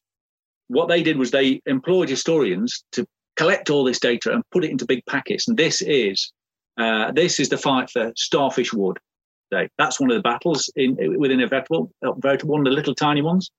What 0.67 0.87
they 0.87 1.03
did 1.03 1.17
was 1.17 1.31
they 1.31 1.61
employed 1.65 2.09
historians 2.09 2.83
to 2.93 3.05
collect 3.35 3.69
all 3.69 3.83
this 3.83 3.99
data 3.99 4.31
and 4.31 4.43
put 4.51 4.63
it 4.63 4.71
into 4.71 4.85
big 4.85 5.05
packets. 5.07 5.47
And 5.47 5.57
this 5.57 5.81
is 5.81 6.31
uh, 6.77 7.11
this 7.11 7.39
is 7.39 7.49
the 7.49 7.57
fight 7.57 7.89
for 7.89 8.13
Starfish 8.15 8.73
Wood. 8.73 8.97
Day. 9.49 9.67
That's 9.77 9.99
one 9.99 10.09
of 10.09 10.15
the 10.15 10.21
battles 10.21 10.71
in 10.77 10.95
within 11.19 11.41
a 11.41 11.47
veritable, 11.47 11.91
veritable 12.19 12.53
one 12.53 12.61
of 12.61 12.71
the 12.71 12.75
little 12.75 12.95
tiny 12.95 13.21
ones. 13.21 13.51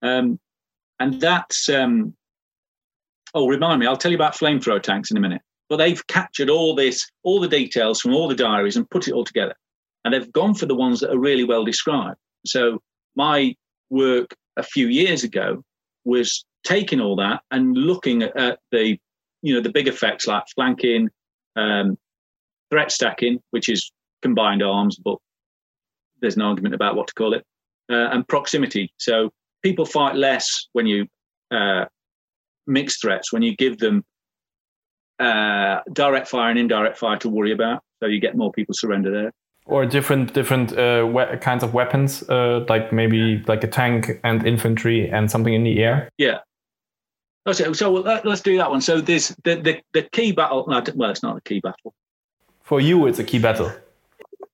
Um, 0.00 0.40
and 0.98 1.20
that's 1.20 1.68
um, 1.68 2.14
oh, 3.34 3.48
remind 3.48 3.80
me. 3.80 3.86
I'll 3.86 3.96
tell 3.96 4.10
you 4.10 4.16
about 4.16 4.34
flamethrower 4.34 4.82
tanks 4.82 5.10
in 5.10 5.16
a 5.16 5.20
minute. 5.20 5.42
But 5.68 5.76
they've 5.76 6.06
captured 6.06 6.50
all 6.50 6.74
this, 6.74 7.08
all 7.22 7.40
the 7.40 7.48
details 7.48 8.00
from 8.00 8.14
all 8.14 8.28
the 8.28 8.34
diaries 8.34 8.76
and 8.76 8.88
put 8.88 9.08
it 9.08 9.12
all 9.12 9.24
together. 9.24 9.54
And 10.04 10.12
they've 10.12 10.32
gone 10.32 10.54
for 10.54 10.66
the 10.66 10.74
ones 10.74 11.00
that 11.00 11.10
are 11.10 11.18
really 11.18 11.44
well 11.44 11.64
described. 11.64 12.18
So 12.46 12.82
my 13.16 13.54
work 13.90 14.34
a 14.56 14.62
few 14.62 14.88
years 14.88 15.24
ago 15.24 15.62
was 16.04 16.44
taking 16.64 17.00
all 17.00 17.16
that 17.16 17.40
and 17.50 17.76
looking 17.76 18.22
at 18.22 18.58
the 18.70 18.98
you 19.42 19.54
know 19.54 19.60
the 19.60 19.70
big 19.70 19.88
effects 19.88 20.26
like 20.26 20.44
flanking, 20.54 21.10
um, 21.56 21.98
threat 22.70 22.90
stacking, 22.90 23.40
which 23.50 23.68
is 23.68 23.90
combined 24.22 24.62
arms, 24.62 24.96
but 24.96 25.18
there's 26.20 26.36
an 26.36 26.42
argument 26.42 26.74
about 26.74 26.96
what 26.96 27.08
to 27.08 27.14
call 27.14 27.34
it, 27.34 27.44
uh, 27.90 28.08
and 28.10 28.26
proximity. 28.26 28.92
So 28.96 29.30
people 29.62 29.84
fight 29.84 30.16
less 30.16 30.68
when 30.72 30.86
you 30.86 31.06
uh, 31.50 31.84
mix 32.66 32.98
threats, 33.00 33.32
when 33.32 33.42
you 33.42 33.56
give 33.56 33.78
them 33.78 34.04
uh, 35.18 35.80
direct 35.92 36.28
fire 36.28 36.50
and 36.50 36.58
indirect 36.58 36.98
fire 36.98 37.18
to 37.18 37.28
worry 37.28 37.52
about. 37.52 37.82
So 38.00 38.06
you 38.06 38.20
get 38.20 38.36
more 38.36 38.52
people 38.52 38.74
surrender 38.74 39.10
there. 39.10 39.32
Or 39.66 39.86
different 39.86 40.34
different 40.34 40.76
uh, 40.76 41.08
we- 41.10 41.38
kinds 41.38 41.62
of 41.62 41.72
weapons, 41.72 42.28
uh, 42.28 42.64
like 42.68 42.92
maybe 42.92 43.42
like 43.46 43.64
a 43.64 43.68
tank 43.68 44.20
and 44.22 44.46
infantry 44.46 45.08
and 45.08 45.30
something 45.30 45.54
in 45.54 45.64
the 45.64 45.82
air. 45.82 46.10
Yeah, 46.18 46.40
Okay, 47.46 47.72
so 47.74 47.92
let, 47.92 48.26
us 48.26 48.40
do 48.40 48.56
that 48.56 48.70
one. 48.70 48.80
So 48.80 49.00
this 49.00 49.34
the, 49.44 49.56
the 49.56 49.80
the 49.92 50.02
key 50.10 50.32
battle. 50.32 50.64
No, 50.66 50.82
well, 50.94 51.10
it's 51.10 51.22
not 51.22 51.36
a 51.36 51.40
key 51.42 51.60
battle. 51.60 51.94
For 52.62 52.80
you, 52.80 53.06
it's 53.06 53.18
a 53.18 53.24
key 53.24 53.38
battle. 53.38 53.70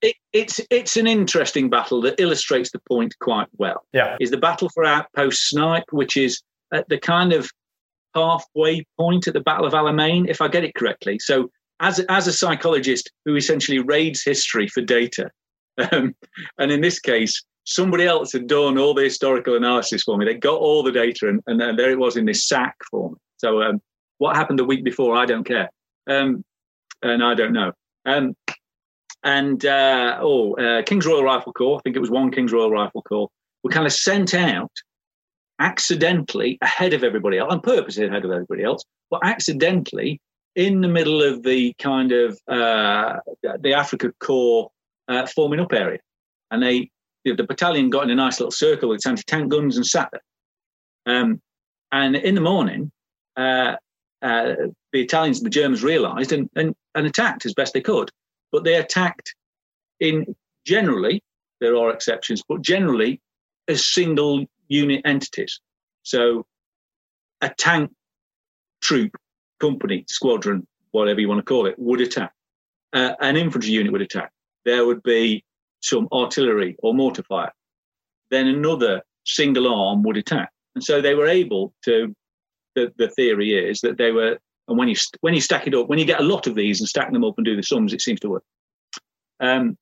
It, 0.03 0.17
it's 0.33 0.61
it's 0.71 0.97
an 0.97 1.07
interesting 1.07 1.71
battle 1.71 2.01
that 2.03 2.19
illustrates 2.19 2.73
the 2.73 2.81
point 2.81 3.15
quite 3.21 3.47
well. 3.59 3.85
Yeah, 3.93 4.17
is 4.19 4.31
the 4.31 4.39
battle 4.39 4.69
for 4.71 4.85
Outpost 4.85 5.51
Snipe, 5.51 5.85
which 5.93 6.17
is 6.17 6.43
at 6.73 6.89
the 6.89 6.99
kind 6.99 7.33
of 7.33 7.51
halfway 8.15 8.85
point 8.99 9.29
at 9.29 9.35
the 9.35 9.41
Battle 9.41 9.67
of 9.67 9.73
Alamein, 9.73 10.29
if 10.29 10.41
I 10.41 10.49
get 10.49 10.65
it 10.65 10.75
correctly. 10.75 11.19
So 11.19 11.51
as 11.81 12.01
as 12.09 12.27
a 12.27 12.33
psychologist 12.33 13.11
who 13.25 13.37
essentially 13.37 13.79
raids 13.79 14.23
history 14.23 14.69
for 14.69 14.83
data, 14.83 15.31
um, 15.93 16.15
and 16.59 16.71
in 16.71 16.81
this 16.81 17.01
case, 17.01 17.43
somebody 17.65 18.05
else 18.07 18.33
had 18.33 18.47
done 18.47 18.79
all 18.79 18.95
the 18.95 19.05
historical 19.05 19.57
analysis 19.57 20.03
for 20.03 20.17
me. 20.17 20.25
They 20.25 20.35
got 20.35 20.61
all 20.61 20.83
the 20.83 20.93
data, 20.93 21.29
and, 21.29 21.41
and, 21.47 21.61
and 21.61 21.79
there 21.79 21.91
it 21.91 21.99
was 21.99 22.17
in 22.17 22.27
this 22.27 22.47
sack 22.47 22.77
form. 22.91 23.17
So, 23.39 23.63
um, 23.63 23.81
what 24.19 24.37
happened 24.37 24.59
the 24.59 24.65
week 24.65 24.85
before, 24.85 25.17
I 25.17 25.25
don't 25.25 25.45
care, 25.45 25.71
um, 26.09 26.45
and 27.03 27.25
I 27.25 27.35
don't 27.35 27.53
know. 27.53 27.73
Um, 28.05 28.35
and 29.23 29.65
uh, 29.65 30.19
oh, 30.21 30.55
uh, 30.55 30.83
King's 30.83 31.07
Royal 31.07 31.23
Rifle 31.25 31.53
Corps, 31.53 31.79
I 31.79 31.81
think 31.83 31.97
it 31.97 32.01
was 32.01 32.11
one 32.11 32.31
King's 32.31 32.53
Royal 32.53 32.71
Rifle 32.71 33.03
Corps, 33.03 33.29
were 33.63 33.71
kind 33.71 33.87
of 33.87 33.93
sent 33.93 34.35
out 34.35 34.73
accidentally 35.61 36.59
ahead 36.63 36.95
of 36.95 37.05
everybody 37.05 37.39
else, 37.39 37.53
on 37.53 37.61
purpose 37.61 37.99
ahead 37.99 38.25
of 38.25 38.31
everybody 38.31 38.65
else, 38.65 38.83
but 39.11 39.21
accidentally 39.23 40.21
in 40.57 40.81
the 40.81 40.89
middle 40.89 41.23
of 41.23 41.43
the 41.43 41.73
kind 41.79 42.11
of 42.13 42.39
uh, 42.49 43.17
the 43.43 43.73
Afrika 43.73 44.13
Korps 44.21 44.71
uh, 45.09 45.27
forming 45.27 45.61
up 45.61 45.73
area, 45.73 46.01
and 46.51 46.63
they 46.63 46.91
the, 47.25 47.35
the, 47.35 47.45
battalion 47.45 47.91
got 47.91 48.05
in 48.05 48.11
a 48.11 48.15
nice 48.15 48.41
little 48.41 48.51
circle 48.51 48.89
with 48.89 49.07
anti-tank 49.07 49.51
guns 49.51 49.77
and 49.77 49.87
sat 49.87 50.11
there. 50.11 51.15
Um, 51.15 51.41
and 51.93 52.17
in 52.17 52.35
the 52.35 52.41
morning, 52.41 52.91
uh, 53.37 53.77
uh, 54.23 54.55
the 54.93 55.01
Italians 55.01 55.39
and 55.39 55.47
the 55.47 55.51
Germans 55.51 55.83
realised 55.83 56.33
and, 56.33 56.49
and, 56.57 56.75
and 56.95 57.07
attacked 57.07 57.45
as 57.45 57.55
best 57.55 57.75
they 57.75 57.81
could. 57.81 58.11
But 58.53 58.65
they 58.65 58.75
attacked 58.77 59.35
in 59.99 60.35
generally, 60.67 61.23
there 61.61 61.77
are 61.77 61.91
exceptions, 61.91 62.43
but 62.49 62.63
generally 62.63 63.21
a 63.69 63.77
single 63.77 64.47
unit 64.71 65.03
entities. 65.05 65.61
So 66.03 66.47
a 67.43 67.51
tank 67.51 67.91
troop, 68.81 69.15
company, 69.61 70.07
squadron, 70.09 70.67
whatever 70.93 71.21
you 71.21 71.29
want 71.29 71.41
to 71.41 71.45
call 71.45 71.67
it, 71.67 71.79
would 71.79 72.01
attack. 72.01 72.33
Uh, 72.95 73.13
an 73.21 73.37
infantry 73.37 73.71
unit 73.71 73.93
would 73.93 74.01
attack. 74.01 74.33
There 74.65 74.87
would 74.87 75.03
be 75.03 75.45
some 75.81 76.09
artillery 76.13 76.77
or 76.83 76.95
mortar 76.95 77.23
fire. 77.25 77.53
Then 78.31 78.47
another 78.47 79.03
single 79.25 79.73
arm 79.73 80.03
would 80.05 80.17
attack. 80.17 80.51
And 80.75 80.83
so 80.85 81.01
they 81.01 81.15
were 81.15 81.27
able 81.27 81.75
to, 81.85 82.15
the, 82.75 82.93
the 82.97 83.09
theory 83.09 83.55
is 83.55 83.81
that 83.81 83.99
they 83.99 84.13
were, 84.13 84.39
and 84.69 84.79
when 84.79 84.89
you, 84.89 84.97
when 85.21 85.35
you 85.35 85.41
stack 85.41 85.67
it 85.67 85.75
up, 85.75 85.89
when 85.89 85.99
you 85.99 86.05
get 86.05 86.21
a 86.21 86.25
lot 86.25 86.47
of 86.47 86.55
these 86.55 86.81
and 86.81 86.89
stack 86.89 87.13
them 87.13 87.25
up 87.25 87.35
and 87.37 87.45
do 87.45 87.57
the 87.57 87.63
sums, 87.63 87.93
it 87.93 88.01
seems 88.01 88.21
to 88.21 88.31
work, 88.31 88.45
um, 89.41 89.77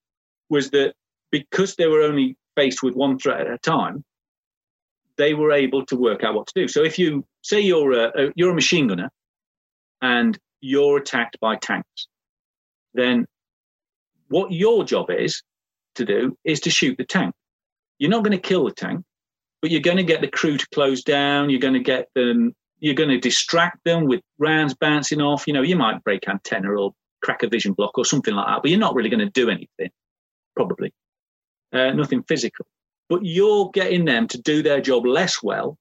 was 0.48 0.70
that 0.70 0.94
because 1.30 1.74
they 1.74 1.86
were 1.86 2.02
only 2.02 2.36
faced 2.56 2.82
with 2.82 2.94
one 2.94 3.18
threat 3.18 3.40
at 3.40 3.52
a 3.52 3.58
time, 3.58 4.04
they 5.18 5.34
were 5.34 5.52
able 5.52 5.84
to 5.86 5.96
work 5.96 6.24
out 6.24 6.34
what 6.34 6.46
to 6.46 6.52
do. 6.54 6.68
So 6.68 6.82
if 6.82 6.98
you 6.98 7.24
say 7.42 7.60
you're 7.60 7.92
a, 7.92 8.32
you're 8.34 8.52
a 8.52 8.54
machine 8.54 8.86
gunner 8.86 9.10
and 10.00 10.38
you're 10.60 10.98
attacked 10.98 11.38
by 11.40 11.56
tanks, 11.56 12.08
then 12.94 13.26
what 14.28 14.52
your 14.52 14.84
job 14.84 15.10
is 15.10 15.42
to 15.96 16.04
do 16.04 16.36
is 16.44 16.60
to 16.60 16.70
shoot 16.70 16.96
the 16.96 17.04
tank. 17.04 17.34
You're 17.98 18.10
not 18.10 18.22
going 18.22 18.36
to 18.36 18.48
kill 18.48 18.64
the 18.64 18.72
tank, 18.72 19.04
but 19.60 19.70
you're 19.70 19.80
going 19.80 19.96
to 19.96 20.04
get 20.04 20.20
the 20.20 20.28
crew 20.28 20.56
to 20.56 20.66
close 20.72 21.02
down. 21.02 21.50
You're 21.50 21.60
going 21.60 21.74
to 21.74 21.80
get 21.80 22.08
them. 22.14 22.54
You're 22.78 22.94
going 22.94 23.10
to 23.10 23.18
distract 23.18 23.78
them 23.84 24.06
with 24.06 24.20
rounds 24.38 24.74
bouncing 24.74 25.20
off. 25.20 25.48
You 25.48 25.52
know, 25.52 25.62
you 25.62 25.74
might 25.74 26.04
break 26.04 26.28
antenna 26.28 26.70
or 26.70 26.92
crack 27.22 27.42
a 27.42 27.48
vision 27.48 27.72
block 27.72 27.98
or 27.98 28.04
something 28.04 28.34
like 28.34 28.46
that, 28.46 28.62
but 28.62 28.70
you're 28.70 28.78
not 28.78 28.94
really 28.94 29.10
going 29.10 29.18
to 29.18 29.30
do 29.30 29.50
anything, 29.50 29.90
probably. 30.54 30.92
Uh, 31.72 31.90
nothing 31.90 32.22
physical. 32.22 32.66
But 33.08 33.24
you're 33.24 33.70
getting 33.72 34.04
them 34.04 34.28
to 34.28 34.40
do 34.40 34.62
their 34.62 34.80
job 34.80 35.06
less 35.06 35.42
well 35.42 35.78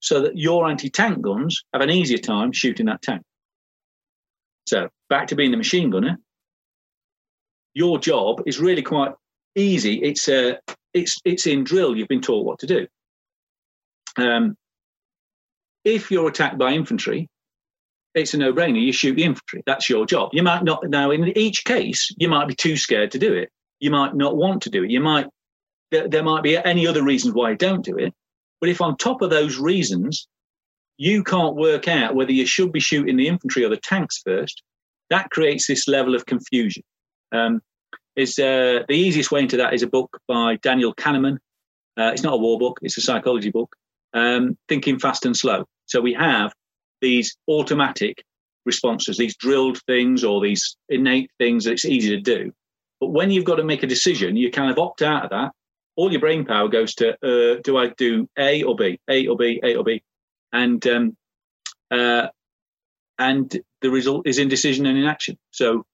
so 0.00 0.20
that 0.22 0.36
your 0.36 0.68
anti 0.68 0.90
tank 0.90 1.22
guns 1.22 1.64
have 1.72 1.82
an 1.82 1.90
easier 1.90 2.18
time 2.18 2.52
shooting 2.52 2.86
that 2.86 3.02
tank. 3.02 3.22
So 4.66 4.88
back 5.10 5.28
to 5.28 5.34
being 5.34 5.50
the 5.50 5.56
machine 5.56 5.90
gunner, 5.90 6.18
your 7.74 7.98
job 7.98 8.42
is 8.46 8.60
really 8.60 8.82
quite 8.82 9.12
easy. 9.54 10.02
It's 10.02 10.28
uh, 10.28 10.54
it's 10.92 11.18
it's 11.24 11.46
in 11.46 11.64
drill. 11.64 11.96
You've 11.96 12.08
been 12.08 12.20
taught 12.20 12.46
what 12.46 12.58
to 12.60 12.66
do. 12.66 12.86
Um, 14.16 14.56
if 15.84 16.10
you're 16.10 16.28
attacked 16.28 16.56
by 16.56 16.72
infantry, 16.72 17.28
it's 18.14 18.32
a 18.32 18.38
no-brainer. 18.38 18.80
You 18.80 18.92
shoot 18.92 19.16
the 19.16 19.24
infantry. 19.24 19.62
That's 19.66 19.90
your 19.90 20.06
job. 20.06 20.30
You 20.32 20.42
might 20.42 20.62
not 20.64 20.88
now. 20.88 21.10
In 21.10 21.36
each 21.36 21.64
case, 21.64 22.14
you 22.16 22.28
might 22.28 22.48
be 22.48 22.54
too 22.54 22.76
scared 22.76 23.10
to 23.12 23.18
do 23.18 23.34
it. 23.34 23.50
You 23.80 23.90
might 23.90 24.14
not 24.14 24.36
want 24.36 24.62
to 24.62 24.70
do 24.70 24.84
it. 24.84 24.90
You 24.90 25.00
might 25.00 25.26
there, 25.94 26.08
there 26.08 26.22
might 26.22 26.42
be 26.42 26.56
any 26.56 26.86
other 26.86 27.02
reasons 27.02 27.34
why 27.34 27.50
you 27.50 27.56
don't 27.56 27.84
do 27.84 27.96
it. 27.96 28.12
But 28.60 28.70
if 28.70 28.80
on 28.80 28.96
top 28.96 29.22
of 29.22 29.30
those 29.30 29.58
reasons, 29.58 30.26
you 30.96 31.22
can't 31.22 31.56
work 31.56 31.88
out 31.88 32.14
whether 32.14 32.32
you 32.32 32.46
should 32.46 32.72
be 32.72 32.80
shooting 32.80 33.16
the 33.16 33.28
infantry 33.28 33.64
or 33.64 33.68
the 33.68 33.76
tanks 33.76 34.20
first, 34.24 34.62
that 35.10 35.30
creates 35.30 35.66
this 35.66 35.86
level 35.88 36.14
of 36.14 36.26
confusion. 36.26 36.82
Um, 37.32 37.60
is 38.16 38.38
uh, 38.38 38.84
the 38.88 38.94
easiest 38.94 39.32
way 39.32 39.40
into 39.40 39.56
that 39.56 39.74
is 39.74 39.82
a 39.82 39.88
book 39.88 40.18
by 40.28 40.56
Daniel 40.62 40.94
Kahneman. 40.94 41.38
Uh, 41.98 42.10
it's 42.12 42.22
not 42.22 42.34
a 42.34 42.36
war 42.38 42.58
book; 42.58 42.78
it's 42.82 42.96
a 42.96 43.00
psychology 43.00 43.50
book. 43.50 43.74
Um, 44.12 44.56
Thinking 44.68 44.98
Fast 44.98 45.26
and 45.26 45.36
Slow. 45.36 45.64
So 45.86 46.00
we 46.00 46.14
have 46.14 46.52
these 47.00 47.36
automatic 47.48 48.24
responses, 48.64 49.18
these 49.18 49.36
drilled 49.36 49.78
things 49.86 50.24
or 50.24 50.40
these 50.40 50.76
innate 50.88 51.30
things 51.38 51.64
that 51.64 51.72
it's 51.72 51.84
easy 51.84 52.10
to 52.10 52.20
do. 52.20 52.52
But 53.00 53.08
when 53.08 53.30
you've 53.30 53.44
got 53.44 53.56
to 53.56 53.64
make 53.64 53.82
a 53.82 53.88
decision, 53.88 54.36
you 54.36 54.50
kind 54.50 54.70
of 54.70 54.78
opt 54.78 55.02
out 55.02 55.24
of 55.24 55.30
that. 55.30 55.52
All 55.96 56.10
your 56.10 56.20
brain 56.20 56.44
power 56.44 56.68
goes 56.68 56.94
to 56.96 57.10
uh, 57.22 57.60
do 57.62 57.76
I 57.76 57.88
do 57.96 58.28
A 58.38 58.62
or 58.62 58.74
B, 58.74 59.00
A 59.08 59.26
or 59.26 59.36
B, 59.36 59.60
A 59.62 59.76
or 59.76 59.84
B, 59.84 60.02
and 60.52 60.84
um, 60.86 61.16
uh, 61.90 62.28
and 63.18 63.56
the 63.80 63.90
result 63.90 64.26
is 64.26 64.38
indecision 64.38 64.86
and 64.86 64.98
inaction. 64.98 65.38
So 65.50 65.84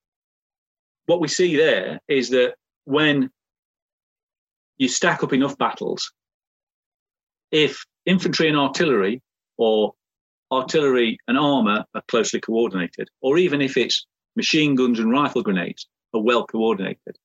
what 1.07 1.21
we 1.21 1.29
see 1.29 1.57
there 1.57 2.01
is 2.09 2.31
that 2.31 2.55
when 2.85 3.31
you 4.79 4.89
stack 4.89 5.23
up 5.23 5.33
enough 5.33 5.59
battles, 5.59 6.13
if 7.51 7.85
infantry 8.07 8.49
and 8.49 8.57
artillery 8.57 9.21
or 9.59 9.93
artillery 10.51 11.19
and 11.29 11.37
armour 11.39 11.85
are 11.95 12.03
closely 12.09 12.41
coordinated, 12.41 13.09
or 13.21 13.39
even 13.39 13.61
if 13.61 13.77
it's 13.77 14.07
machine 14.37 14.75
guns 14.75 14.99
and 14.99 15.11
rifle 15.11 15.43
grenades 15.43 15.87
are 16.15 16.23
well 16.23 16.47
coordinated, 16.47 17.17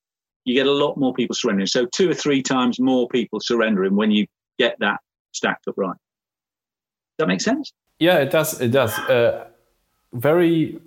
you 0.45 0.53
get 0.53 0.67
a 0.67 0.71
lot 0.71 0.95
more 0.97 1.13
people 1.13 1.35
surrendering. 1.35 1.67
So 1.67 1.85
two 1.87 2.09
or 2.09 2.13
three 2.13 2.41
times 2.41 2.79
more 2.79 3.07
people 3.09 3.39
surrendering 3.41 3.95
when 3.95 4.11
you 4.11 4.27
get 4.57 4.77
that 4.79 4.99
stacked 5.33 5.67
up 5.67 5.73
right. 5.77 5.89
Does 5.89 7.25
that 7.25 7.27
make 7.27 7.41
sense? 7.41 7.71
Yeah, 7.99 8.17
it 8.19 8.31
does. 8.31 8.61
It 8.61 8.69
does. 8.69 8.97
Uh, 8.99 9.47
very 10.13 10.79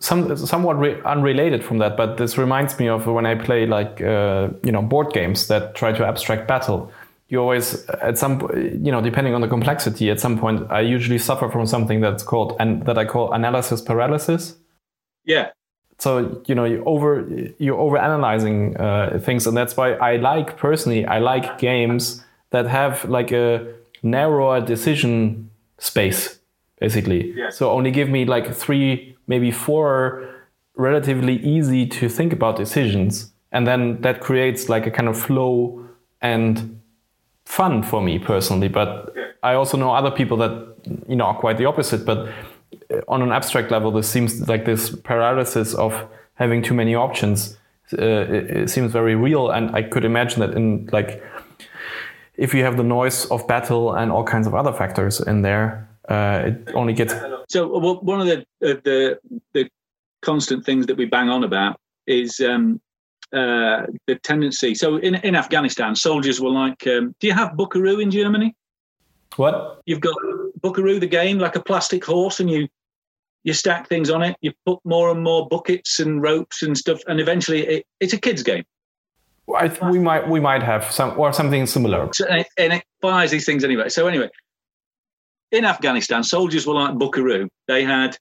some 0.00 0.34
somewhat 0.36 0.78
re- 0.78 1.00
unrelated 1.04 1.64
from 1.64 1.78
that, 1.78 1.96
but 1.96 2.16
this 2.16 2.38
reminds 2.38 2.78
me 2.78 2.88
of 2.88 3.06
when 3.06 3.26
I 3.26 3.34
play 3.34 3.66
like 3.66 4.00
uh, 4.00 4.48
you 4.64 4.72
know 4.72 4.82
board 4.82 5.12
games 5.12 5.48
that 5.48 5.74
try 5.74 5.92
to 5.92 6.04
abstract 6.04 6.48
battle. 6.48 6.90
You 7.28 7.40
always 7.40 7.86
at 7.88 8.18
some 8.18 8.40
you 8.54 8.90
know 8.90 9.00
depending 9.00 9.34
on 9.34 9.40
the 9.40 9.48
complexity, 9.48 10.10
at 10.10 10.18
some 10.18 10.38
point 10.38 10.70
I 10.70 10.80
usually 10.80 11.18
suffer 11.18 11.48
from 11.50 11.66
something 11.66 12.00
that's 12.00 12.22
called 12.22 12.56
and 12.58 12.84
that 12.86 12.98
I 12.98 13.04
call 13.04 13.32
analysis 13.32 13.80
paralysis. 13.80 14.56
Yeah. 15.24 15.50
So 16.00 16.42
you 16.46 16.54
know 16.54 16.64
you 16.64 16.82
over 16.84 17.24
you're 17.58 17.78
over 17.78 17.98
analyzing 17.98 18.76
uh, 18.76 19.20
things, 19.22 19.46
and 19.46 19.56
that's 19.56 19.76
why 19.76 19.92
I 19.92 20.16
like 20.16 20.56
personally 20.56 21.04
I 21.04 21.18
like 21.18 21.58
games 21.58 22.24
that 22.50 22.66
have 22.66 23.04
like 23.04 23.30
a 23.32 23.74
narrower 24.02 24.60
decision 24.60 25.50
space 25.78 26.40
basically. 26.80 27.32
Yeah. 27.36 27.50
So 27.50 27.70
only 27.70 27.90
give 27.90 28.08
me 28.08 28.24
like 28.24 28.52
three, 28.52 29.16
maybe 29.26 29.52
four 29.52 30.28
relatively 30.74 31.36
easy 31.36 31.86
to 31.86 32.08
think 32.08 32.32
about 32.32 32.56
decisions. 32.56 33.32
And 33.52 33.66
then 33.66 34.00
that 34.00 34.20
creates 34.20 34.68
like 34.68 34.86
a 34.86 34.90
kind 34.90 35.08
of 35.08 35.20
flow 35.20 35.84
and 36.22 36.80
fun 37.44 37.82
for 37.82 38.00
me 38.00 38.18
personally. 38.18 38.68
But 38.68 39.12
Yeah. 39.14 39.26
I 39.42 39.54
also 39.54 39.76
know 39.76 39.92
other 39.92 40.10
people 40.10 40.36
that, 40.38 40.52
you 41.08 41.16
know, 41.16 41.26
are 41.26 41.34
quite 41.38 41.58
the 41.58 41.66
opposite. 41.66 42.04
But 42.06 42.28
on 43.08 43.22
an 43.22 43.32
abstract 43.32 43.70
level, 43.70 43.90
this 43.90 44.08
seems 44.08 44.48
like 44.48 44.64
this 44.64 44.94
paralysis 45.04 45.74
of 45.74 46.08
having 46.34 46.62
too 46.62 46.74
many 46.74 46.94
options 46.94 47.56
uh, 47.92 48.26
it, 48.28 48.50
it 48.50 48.70
seems 48.70 48.92
very 48.92 49.14
real. 49.14 49.50
And 49.50 49.74
I 49.74 49.82
could 49.82 50.04
imagine 50.04 50.40
that 50.40 50.54
in 50.54 50.88
like, 50.92 51.22
if 52.36 52.54
you 52.54 52.64
have 52.64 52.76
the 52.76 52.82
noise 52.82 53.26
of 53.26 53.46
battle 53.46 53.94
and 53.94 54.10
all 54.10 54.24
kinds 54.24 54.46
of 54.46 54.54
other 54.54 54.72
factors 54.72 55.20
in 55.20 55.42
there, 55.42 55.88
uh, 56.08 56.42
it 56.46 56.74
only 56.74 56.92
gets 56.92 57.14
So 57.48 57.78
well, 57.78 58.00
one 58.00 58.20
of 58.20 58.26
the 58.26 58.38
uh, 58.64 58.80
the 58.84 59.18
the 59.52 59.68
constant 60.22 60.64
things 60.64 60.86
that 60.86 60.96
we 60.96 61.04
bang 61.04 61.28
on 61.28 61.44
about 61.44 61.78
is 62.06 62.40
um, 62.40 62.80
uh, 63.32 63.86
the 64.06 64.16
tendency. 64.22 64.74
So 64.74 64.96
in 64.96 65.16
in 65.16 65.36
Afghanistan, 65.36 65.94
soldiers 65.94 66.40
were 66.40 66.50
like, 66.50 66.86
um, 66.86 67.14
"Do 67.20 67.26
you 67.26 67.34
have 67.34 67.56
Buckaroo 67.56 68.00
in 68.00 68.10
Germany? 68.10 68.56
what 69.36 69.80
You've 69.86 70.00
got 70.00 70.16
Buckaroo, 70.62 71.00
the 71.00 71.06
game, 71.06 71.38
like 71.38 71.56
a 71.56 71.62
plastic 71.62 72.04
horse, 72.04 72.40
and 72.40 72.50
you 72.50 72.68
you 73.42 73.52
stack 73.54 73.88
things 73.88 74.10
on 74.10 74.22
it. 74.22 74.36
You 74.40 74.52
put 74.66 74.80
more 74.84 75.10
and 75.10 75.22
more 75.22 75.48
buckets 75.48 75.98
and 75.98 76.22
ropes 76.22 76.62
and 76.62 76.76
stuff, 76.76 77.00
and 77.06 77.20
eventually 77.20 77.66
it, 77.66 77.86
it's 78.00 78.12
a 78.12 78.18
kids' 78.18 78.42
game. 78.42 78.64
I 79.54 79.68
th- 79.68 79.80
we 79.82 79.98
might 79.98 80.28
we 80.28 80.40
might 80.40 80.62
have 80.62 80.90
some 80.90 81.18
or 81.18 81.32
something 81.32 81.66
similar. 81.66 82.08
So, 82.12 82.26
and, 82.26 82.40
it, 82.40 82.48
and 82.56 82.72
it 82.74 82.84
fires 83.00 83.30
these 83.30 83.46
things 83.46 83.64
anyway. 83.64 83.88
So 83.88 84.06
anyway, 84.06 84.28
in 85.50 85.64
Afghanistan, 85.64 86.22
soldiers 86.22 86.66
were 86.66 86.74
like 86.74 86.98
Buckaroo. 86.98 87.48
They 87.66 87.84
had 87.84 88.16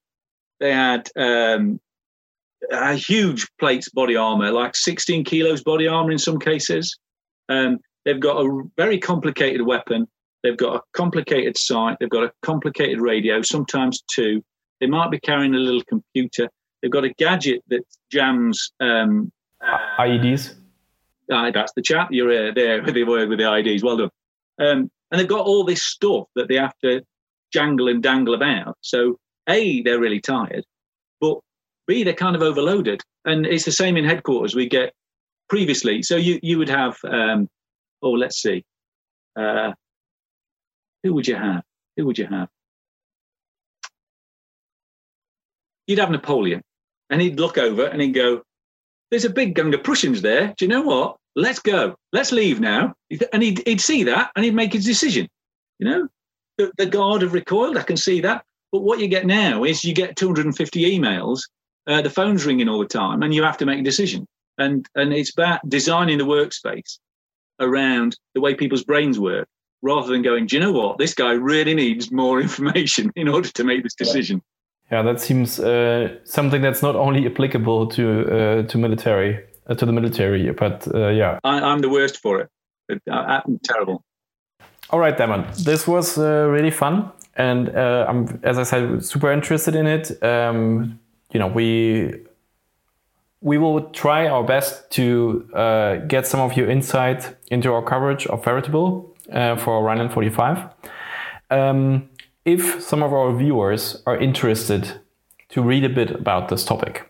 they 0.59 0.73
had 0.73 1.09
um, 1.15 1.79
a 2.71 2.93
huge 2.95 3.47
plates 3.59 3.89
body 3.89 4.15
armor, 4.15 4.51
like 4.51 4.75
16 4.75 5.23
kilos 5.23 5.63
body 5.63 5.87
armor 5.87 6.11
in 6.11 6.19
some 6.19 6.39
cases. 6.39 6.97
Um, 7.47 7.79
they've 8.05 8.19
got 8.19 8.37
a 8.37 8.63
very 8.77 8.99
complicated 8.99 9.65
weapon. 9.65 10.07
They've 10.43 10.57
got 10.57 10.75
a 10.75 10.81
complicated 10.93 11.57
sight. 11.57 11.97
They've 11.99 12.09
got 12.09 12.23
a 12.23 12.31
complicated 12.41 13.01
radio, 13.01 13.41
sometimes 13.41 14.01
two. 14.13 14.43
They 14.79 14.87
might 14.87 15.11
be 15.11 15.19
carrying 15.19 15.53
a 15.53 15.57
little 15.57 15.83
computer. 15.87 16.49
They've 16.81 16.91
got 16.91 17.03
a 17.03 17.09
gadget 17.09 17.61
that 17.67 17.83
jams. 18.11 18.71
Um, 18.79 19.31
uh, 19.61 19.77
IEDs. 19.99 20.55
Aye, 21.31 21.51
that's 21.51 21.73
the 21.73 21.81
chat. 21.81 22.07
You're 22.11 22.49
uh, 22.49 22.51
there 22.53 22.81
with 22.81 22.95
the 22.95 23.03
word 23.03 23.29
with 23.29 23.39
the 23.39 23.53
IDs. 23.53 23.83
Well 23.83 23.97
done. 23.97 24.09
Um, 24.59 24.91
and 25.11 25.19
they've 25.19 25.27
got 25.27 25.45
all 25.45 25.63
this 25.63 25.83
stuff 25.83 26.25
that 26.35 26.47
they 26.47 26.55
have 26.55 26.77
to 26.83 27.01
jangle 27.51 27.87
and 27.87 28.01
dangle 28.01 28.33
about. 28.33 28.77
So 28.81 29.17
A, 29.47 29.81
they're 29.83 29.99
really 29.99 30.21
tired, 30.21 30.63
but 31.19 31.39
B, 31.87 32.03
they're 32.03 32.13
kind 32.13 32.35
of 32.35 32.41
overloaded. 32.41 33.01
And 33.25 33.45
it's 33.45 33.65
the 33.65 33.71
same 33.71 33.97
in 33.97 34.05
headquarters. 34.05 34.55
We 34.55 34.67
get 34.67 34.93
previously. 35.49 36.03
So 36.03 36.15
you 36.15 36.39
you 36.41 36.57
would 36.57 36.69
have. 36.69 36.97
Um, 37.03 37.49
oh, 38.01 38.11
let's 38.11 38.41
see. 38.41 38.63
Uh, 39.35 39.73
who 41.03 41.13
would 41.13 41.27
you 41.27 41.35
have? 41.35 41.63
Who 41.97 42.05
would 42.05 42.17
you 42.17 42.27
have? 42.27 42.49
You'd 45.87 45.99
have 45.99 46.11
Napoleon, 46.11 46.61
and 47.09 47.21
he'd 47.21 47.39
look 47.39 47.57
over 47.57 47.85
and 47.85 48.01
he'd 48.01 48.13
go, 48.13 48.43
there's 49.09 49.25
a 49.25 49.29
big 49.29 49.55
gang 49.55 49.73
of 49.73 49.83
Prussians 49.83 50.21
there. 50.21 50.53
Do 50.57 50.65
you 50.65 50.69
know 50.69 50.81
what? 50.81 51.17
Let's 51.35 51.59
go. 51.59 51.95
Let's 52.13 52.31
leave 52.31 52.59
now. 52.59 52.93
And 53.33 53.41
he'd, 53.41 53.63
he'd 53.65 53.81
see 53.81 54.03
that 54.03 54.31
and 54.35 54.45
he'd 54.45 54.53
make 54.53 54.73
his 54.73 54.85
decision. 54.85 55.27
You 55.79 55.89
know, 55.89 56.07
the, 56.57 56.71
the 56.77 56.85
guard 56.85 57.21
have 57.21 57.33
recoiled. 57.33 57.77
I 57.77 57.83
can 57.83 57.97
see 57.97 58.21
that. 58.21 58.43
But 58.71 58.81
what 58.81 58.99
you 58.99 59.07
get 59.07 59.25
now 59.25 59.63
is 59.63 59.83
you 59.83 59.93
get 59.93 60.15
250 60.15 60.99
emails. 60.99 61.41
Uh, 61.87 62.01
the 62.01 62.09
phone's 62.09 62.45
ringing 62.45 62.69
all 62.69 62.79
the 62.79 62.85
time, 62.85 63.23
and 63.23 63.33
you 63.33 63.41
have 63.41 63.57
to 63.57 63.65
make 63.65 63.79
a 63.79 63.83
decision. 63.83 64.27
And 64.59 64.85
and 64.93 65.11
it's 65.11 65.31
about 65.31 65.67
designing 65.67 66.19
the 66.19 66.25
workspace 66.25 66.99
around 67.59 68.15
the 68.35 68.41
way 68.41 68.53
people's 68.53 68.83
brains 68.83 69.19
work, 69.19 69.47
rather 69.81 70.07
than 70.11 70.21
going, 70.21 70.45
do 70.45 70.55
you 70.55 70.59
know 70.61 70.71
what? 70.71 70.97
This 70.97 71.13
guy 71.13 71.31
really 71.31 71.73
needs 71.73 72.11
more 72.11 72.41
information 72.47 73.11
in 73.15 73.27
order 73.27 73.49
to 73.49 73.63
make 73.63 73.83
this 73.83 73.95
decision. 73.95 74.41
Yeah, 74.91 75.03
that 75.03 75.21
seems 75.21 75.59
uh, 75.59 76.17
something 76.23 76.61
that's 76.61 76.81
not 76.81 76.95
only 76.95 77.25
applicable 77.27 77.87
to 77.87 78.21
uh, 78.21 78.63
to 78.63 78.77
military 78.77 79.39
uh, 79.67 79.75
to 79.75 79.85
the 79.85 79.91
military, 79.91 80.51
but 80.51 80.87
uh, 80.93 81.09
yeah. 81.09 81.39
I, 81.43 81.59
I'm 81.59 81.79
the 81.79 81.89
worst 81.89 82.17
for 82.17 82.39
it. 82.39 82.49
I, 83.09 83.41
I'm 83.45 83.59
terrible. 83.63 84.03
All 84.89 84.99
right, 84.99 85.15
Dermot. 85.15 85.53
This 85.57 85.87
was 85.87 86.17
uh, 86.17 86.47
really 86.49 86.71
fun, 86.71 87.11
and 87.35 87.69
uh, 87.69 88.07
I'm, 88.09 88.39
as 88.41 88.57
I 88.57 88.63
said, 88.63 89.05
super 89.05 89.31
interested 89.31 89.75
in 89.75 89.85
it. 89.85 90.23
Um, 90.23 90.99
you 91.31 91.39
know, 91.39 91.47
we 91.47 92.15
we 93.41 93.59
will 93.59 93.91
try 93.91 94.27
our 94.27 94.43
best 94.43 94.89
to 94.91 95.47
uh, 95.53 95.97
get 96.07 96.25
some 96.25 96.39
of 96.39 96.57
your 96.57 96.69
insight 96.69 97.35
into 97.51 97.71
our 97.71 97.83
coverage 97.83 98.25
of 98.27 98.43
Veritable 98.43 99.08
uh, 99.31 99.55
for 99.57 99.83
Rhineland 99.83 100.13
45. 100.13 100.57
Um, 101.51 102.09
if 102.45 102.81
some 102.81 103.03
of 103.03 103.13
our 103.13 103.35
viewers 103.35 104.01
are 104.05 104.17
interested 104.17 104.99
to 105.49 105.61
read 105.61 105.83
a 105.83 105.89
bit 105.89 106.11
about 106.11 106.49
this 106.49 106.63
topic, 106.63 107.05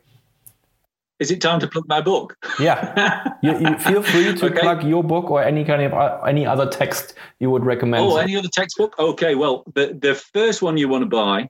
Is 1.19 1.31
it 1.31 1.41
time 1.41 1.59
to 1.59 1.67
plug 1.67 1.85
my 1.89 1.99
book? 2.01 2.35
yeah, 2.59 3.33
you, 3.43 3.51
you 3.59 3.77
feel 3.77 4.01
free 4.01 4.33
to 4.35 4.45
Okay. 4.45 4.59
plug 4.61 4.83
your 4.83 5.03
book 5.03 5.29
or 5.29 5.43
any 5.43 5.65
kind 5.65 5.81
of 5.81 5.93
uh, 5.93 6.21
any 6.25 6.45
other 6.45 6.65
text 6.69 7.13
you 7.39 7.49
would 7.51 7.65
recommend. 7.65 8.05
Oh, 8.05 8.15
any 8.17 8.37
other 8.37 8.47
textbook? 8.53 8.95
Okay, 8.97 9.35
well, 9.35 9.63
the, 9.75 9.97
the 10.01 10.15
first 10.15 10.61
one 10.61 10.77
you 10.77 10.87
want 10.87 11.03
to 11.03 11.09
buy, 11.09 11.49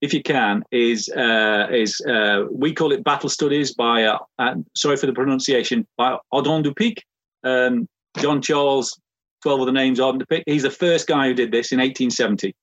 if 0.00 0.14
you 0.14 0.22
can, 0.22 0.62
is 0.70 1.08
uh, 1.08 1.66
is 1.72 2.00
uh, 2.08 2.44
we 2.52 2.72
call 2.72 2.92
it 2.92 3.02
Battle 3.02 3.28
Studies 3.28 3.74
by 3.74 4.04
uh, 4.04 4.18
uh, 4.38 4.54
sorry 4.76 4.96
for 4.96 5.06
the 5.06 5.12
pronunciation 5.12 5.84
by 5.96 6.16
Ardant 6.32 6.62
du 6.62 6.72
Picq, 6.72 6.98
um, 7.42 7.88
John 8.18 8.40
Charles, 8.40 8.96
twelve 9.42 9.60
other 9.60 9.72
names. 9.72 9.98
Ardant 9.98 10.20
du 10.20 10.26
Picq. 10.26 10.42
He's 10.46 10.62
the 10.62 10.70
first 10.70 11.06
guy 11.06 11.28
who 11.28 11.34
did 11.34 11.52
this 11.52 11.72
in 11.72 11.78
1870. 11.78 12.54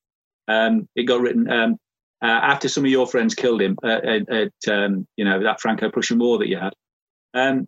Um, 0.47 0.87
it 0.95 1.03
got 1.03 1.21
written 1.21 1.49
um, 1.51 1.77
uh, 2.21 2.27
after 2.27 2.67
some 2.67 2.85
of 2.85 2.91
your 2.91 3.07
friends 3.07 3.35
killed 3.35 3.61
him 3.61 3.77
uh, 3.83 3.99
at, 4.29 4.53
um, 4.67 5.07
you 5.17 5.25
know 5.25 5.41
that 5.43 5.61
Franco-Prussian 5.61 6.19
War 6.19 6.37
that 6.37 6.47
you 6.47 6.57
had. 6.57 6.73
Um, 7.33 7.67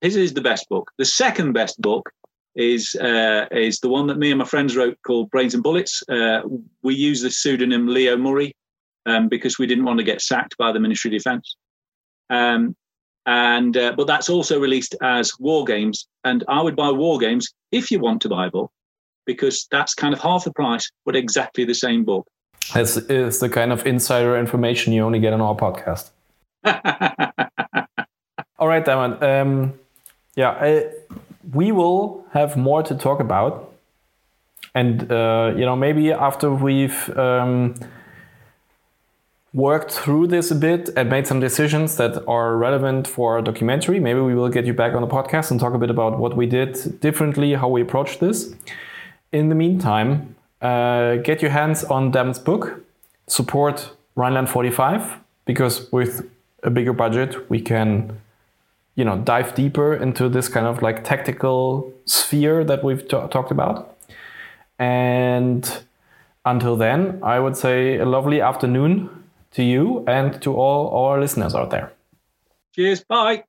his 0.00 0.16
is 0.16 0.34
the 0.34 0.40
best 0.40 0.68
book. 0.68 0.90
The 0.98 1.04
second 1.04 1.52
best 1.52 1.80
book 1.80 2.10
is 2.54 2.94
uh, 2.96 3.46
is 3.50 3.80
the 3.80 3.88
one 3.88 4.06
that 4.08 4.18
me 4.18 4.30
and 4.30 4.38
my 4.38 4.44
friends 4.44 4.76
wrote 4.76 4.98
called 5.06 5.30
Brains 5.30 5.54
and 5.54 5.62
Bullets. 5.62 6.02
Uh, 6.08 6.40
we 6.82 6.94
use 6.94 7.22
the 7.22 7.30
pseudonym 7.30 7.86
Leo 7.86 8.16
Murray 8.16 8.54
um, 9.06 9.28
because 9.28 9.58
we 9.58 9.66
didn't 9.66 9.84
want 9.84 9.98
to 9.98 10.04
get 10.04 10.20
sacked 10.20 10.56
by 10.58 10.72
the 10.72 10.80
Ministry 10.80 11.10
of 11.10 11.18
Defence. 11.22 11.56
And 13.26 13.76
uh, 13.76 13.92
but 13.96 14.06
that's 14.06 14.28
also 14.28 14.60
released 14.60 14.94
as 15.02 15.32
War 15.40 15.64
Games, 15.64 16.06
and 16.24 16.44
I 16.48 16.62
would 16.62 16.76
buy 16.76 16.90
War 16.90 17.18
Games 17.18 17.52
if 17.72 17.90
you 17.90 17.98
want 17.98 18.22
to 18.22 18.28
buy 18.28 18.46
a 18.46 18.50
book 18.50 18.70
because 19.26 19.66
that's 19.70 19.92
kind 19.94 20.14
of 20.14 20.20
half 20.20 20.44
the 20.44 20.52
price, 20.52 20.88
but 21.04 21.16
exactly 21.16 21.64
the 21.64 21.74
same 21.74 22.04
book. 22.04 22.26
This 22.74 22.96
is 22.96 23.40
the 23.40 23.48
kind 23.48 23.72
of 23.72 23.86
insider 23.86 24.36
information 24.36 24.92
you 24.92 25.02
only 25.02 25.18
get 25.18 25.32
on 25.32 25.40
our 25.40 25.56
podcast. 25.56 26.10
All 28.58 28.68
right, 28.68 28.84
Dermot. 28.84 29.22
Um, 29.22 29.74
yeah, 30.36 30.50
I, 30.50 30.90
we 31.52 31.72
will 31.72 32.24
have 32.32 32.56
more 32.56 32.82
to 32.82 32.94
talk 32.94 33.20
about, 33.20 33.72
and 34.74 35.10
uh, 35.10 35.52
you 35.56 35.64
know 35.64 35.76
maybe 35.76 36.12
after 36.12 36.52
we've 36.52 37.16
um, 37.16 37.74
worked 39.56 39.90
through 39.90 40.26
this 40.26 40.50
a 40.50 40.54
bit 40.54 40.90
and 40.96 41.08
made 41.08 41.26
some 41.26 41.40
decisions 41.40 41.96
that 41.96 42.22
are 42.28 42.58
relevant 42.58 43.08
for 43.08 43.36
our 43.36 43.42
documentary, 43.42 43.98
maybe 43.98 44.20
we 44.20 44.34
will 44.34 44.50
get 44.50 44.66
you 44.66 44.74
back 44.74 44.92
on 44.92 45.00
the 45.00 45.08
podcast 45.08 45.50
and 45.50 45.58
talk 45.58 45.72
a 45.72 45.78
bit 45.78 45.88
about 45.88 46.18
what 46.18 46.36
we 46.36 46.44
did 46.44 47.00
differently, 47.00 47.54
how 47.54 47.66
we 47.66 47.80
approached 47.80 48.20
this. 48.20 48.54
In 49.32 49.48
the 49.48 49.54
meantime, 49.54 50.36
uh, 50.60 51.16
get 51.16 51.40
your 51.40 51.52
hands 51.52 51.84
on 51.84 52.10
Dermot's 52.10 52.38
book, 52.38 52.84
support 53.28 53.92
Rhineland 54.14 54.50
45, 54.50 55.20
because 55.46 55.90
with 55.90 56.28
a 56.62 56.68
bigger 56.68 56.92
budget, 56.92 57.48
we 57.48 57.58
can 57.62 58.20
you 58.94 59.04
know 59.04 59.16
dive 59.16 59.54
deeper 59.54 59.94
into 59.94 60.28
this 60.28 60.48
kind 60.48 60.66
of 60.66 60.82
like 60.82 61.02
tactical 61.02 61.90
sphere 62.04 62.62
that 62.62 62.84
we've 62.84 63.08
t- 63.08 63.28
talked 63.30 63.50
about. 63.50 63.96
And 64.78 65.86
until 66.46 66.76
then 66.76 67.18
i 67.24 67.40
would 67.40 67.56
say 67.56 67.98
a 67.98 68.06
lovely 68.06 68.40
afternoon 68.40 69.10
to 69.52 69.62
you 69.62 70.04
and 70.06 70.40
to 70.42 70.54
all 70.54 71.06
our 71.06 71.20
listeners 71.20 71.54
out 71.54 71.70
there. 71.70 71.92
Cheers. 72.74 73.04
Bye 73.04 73.44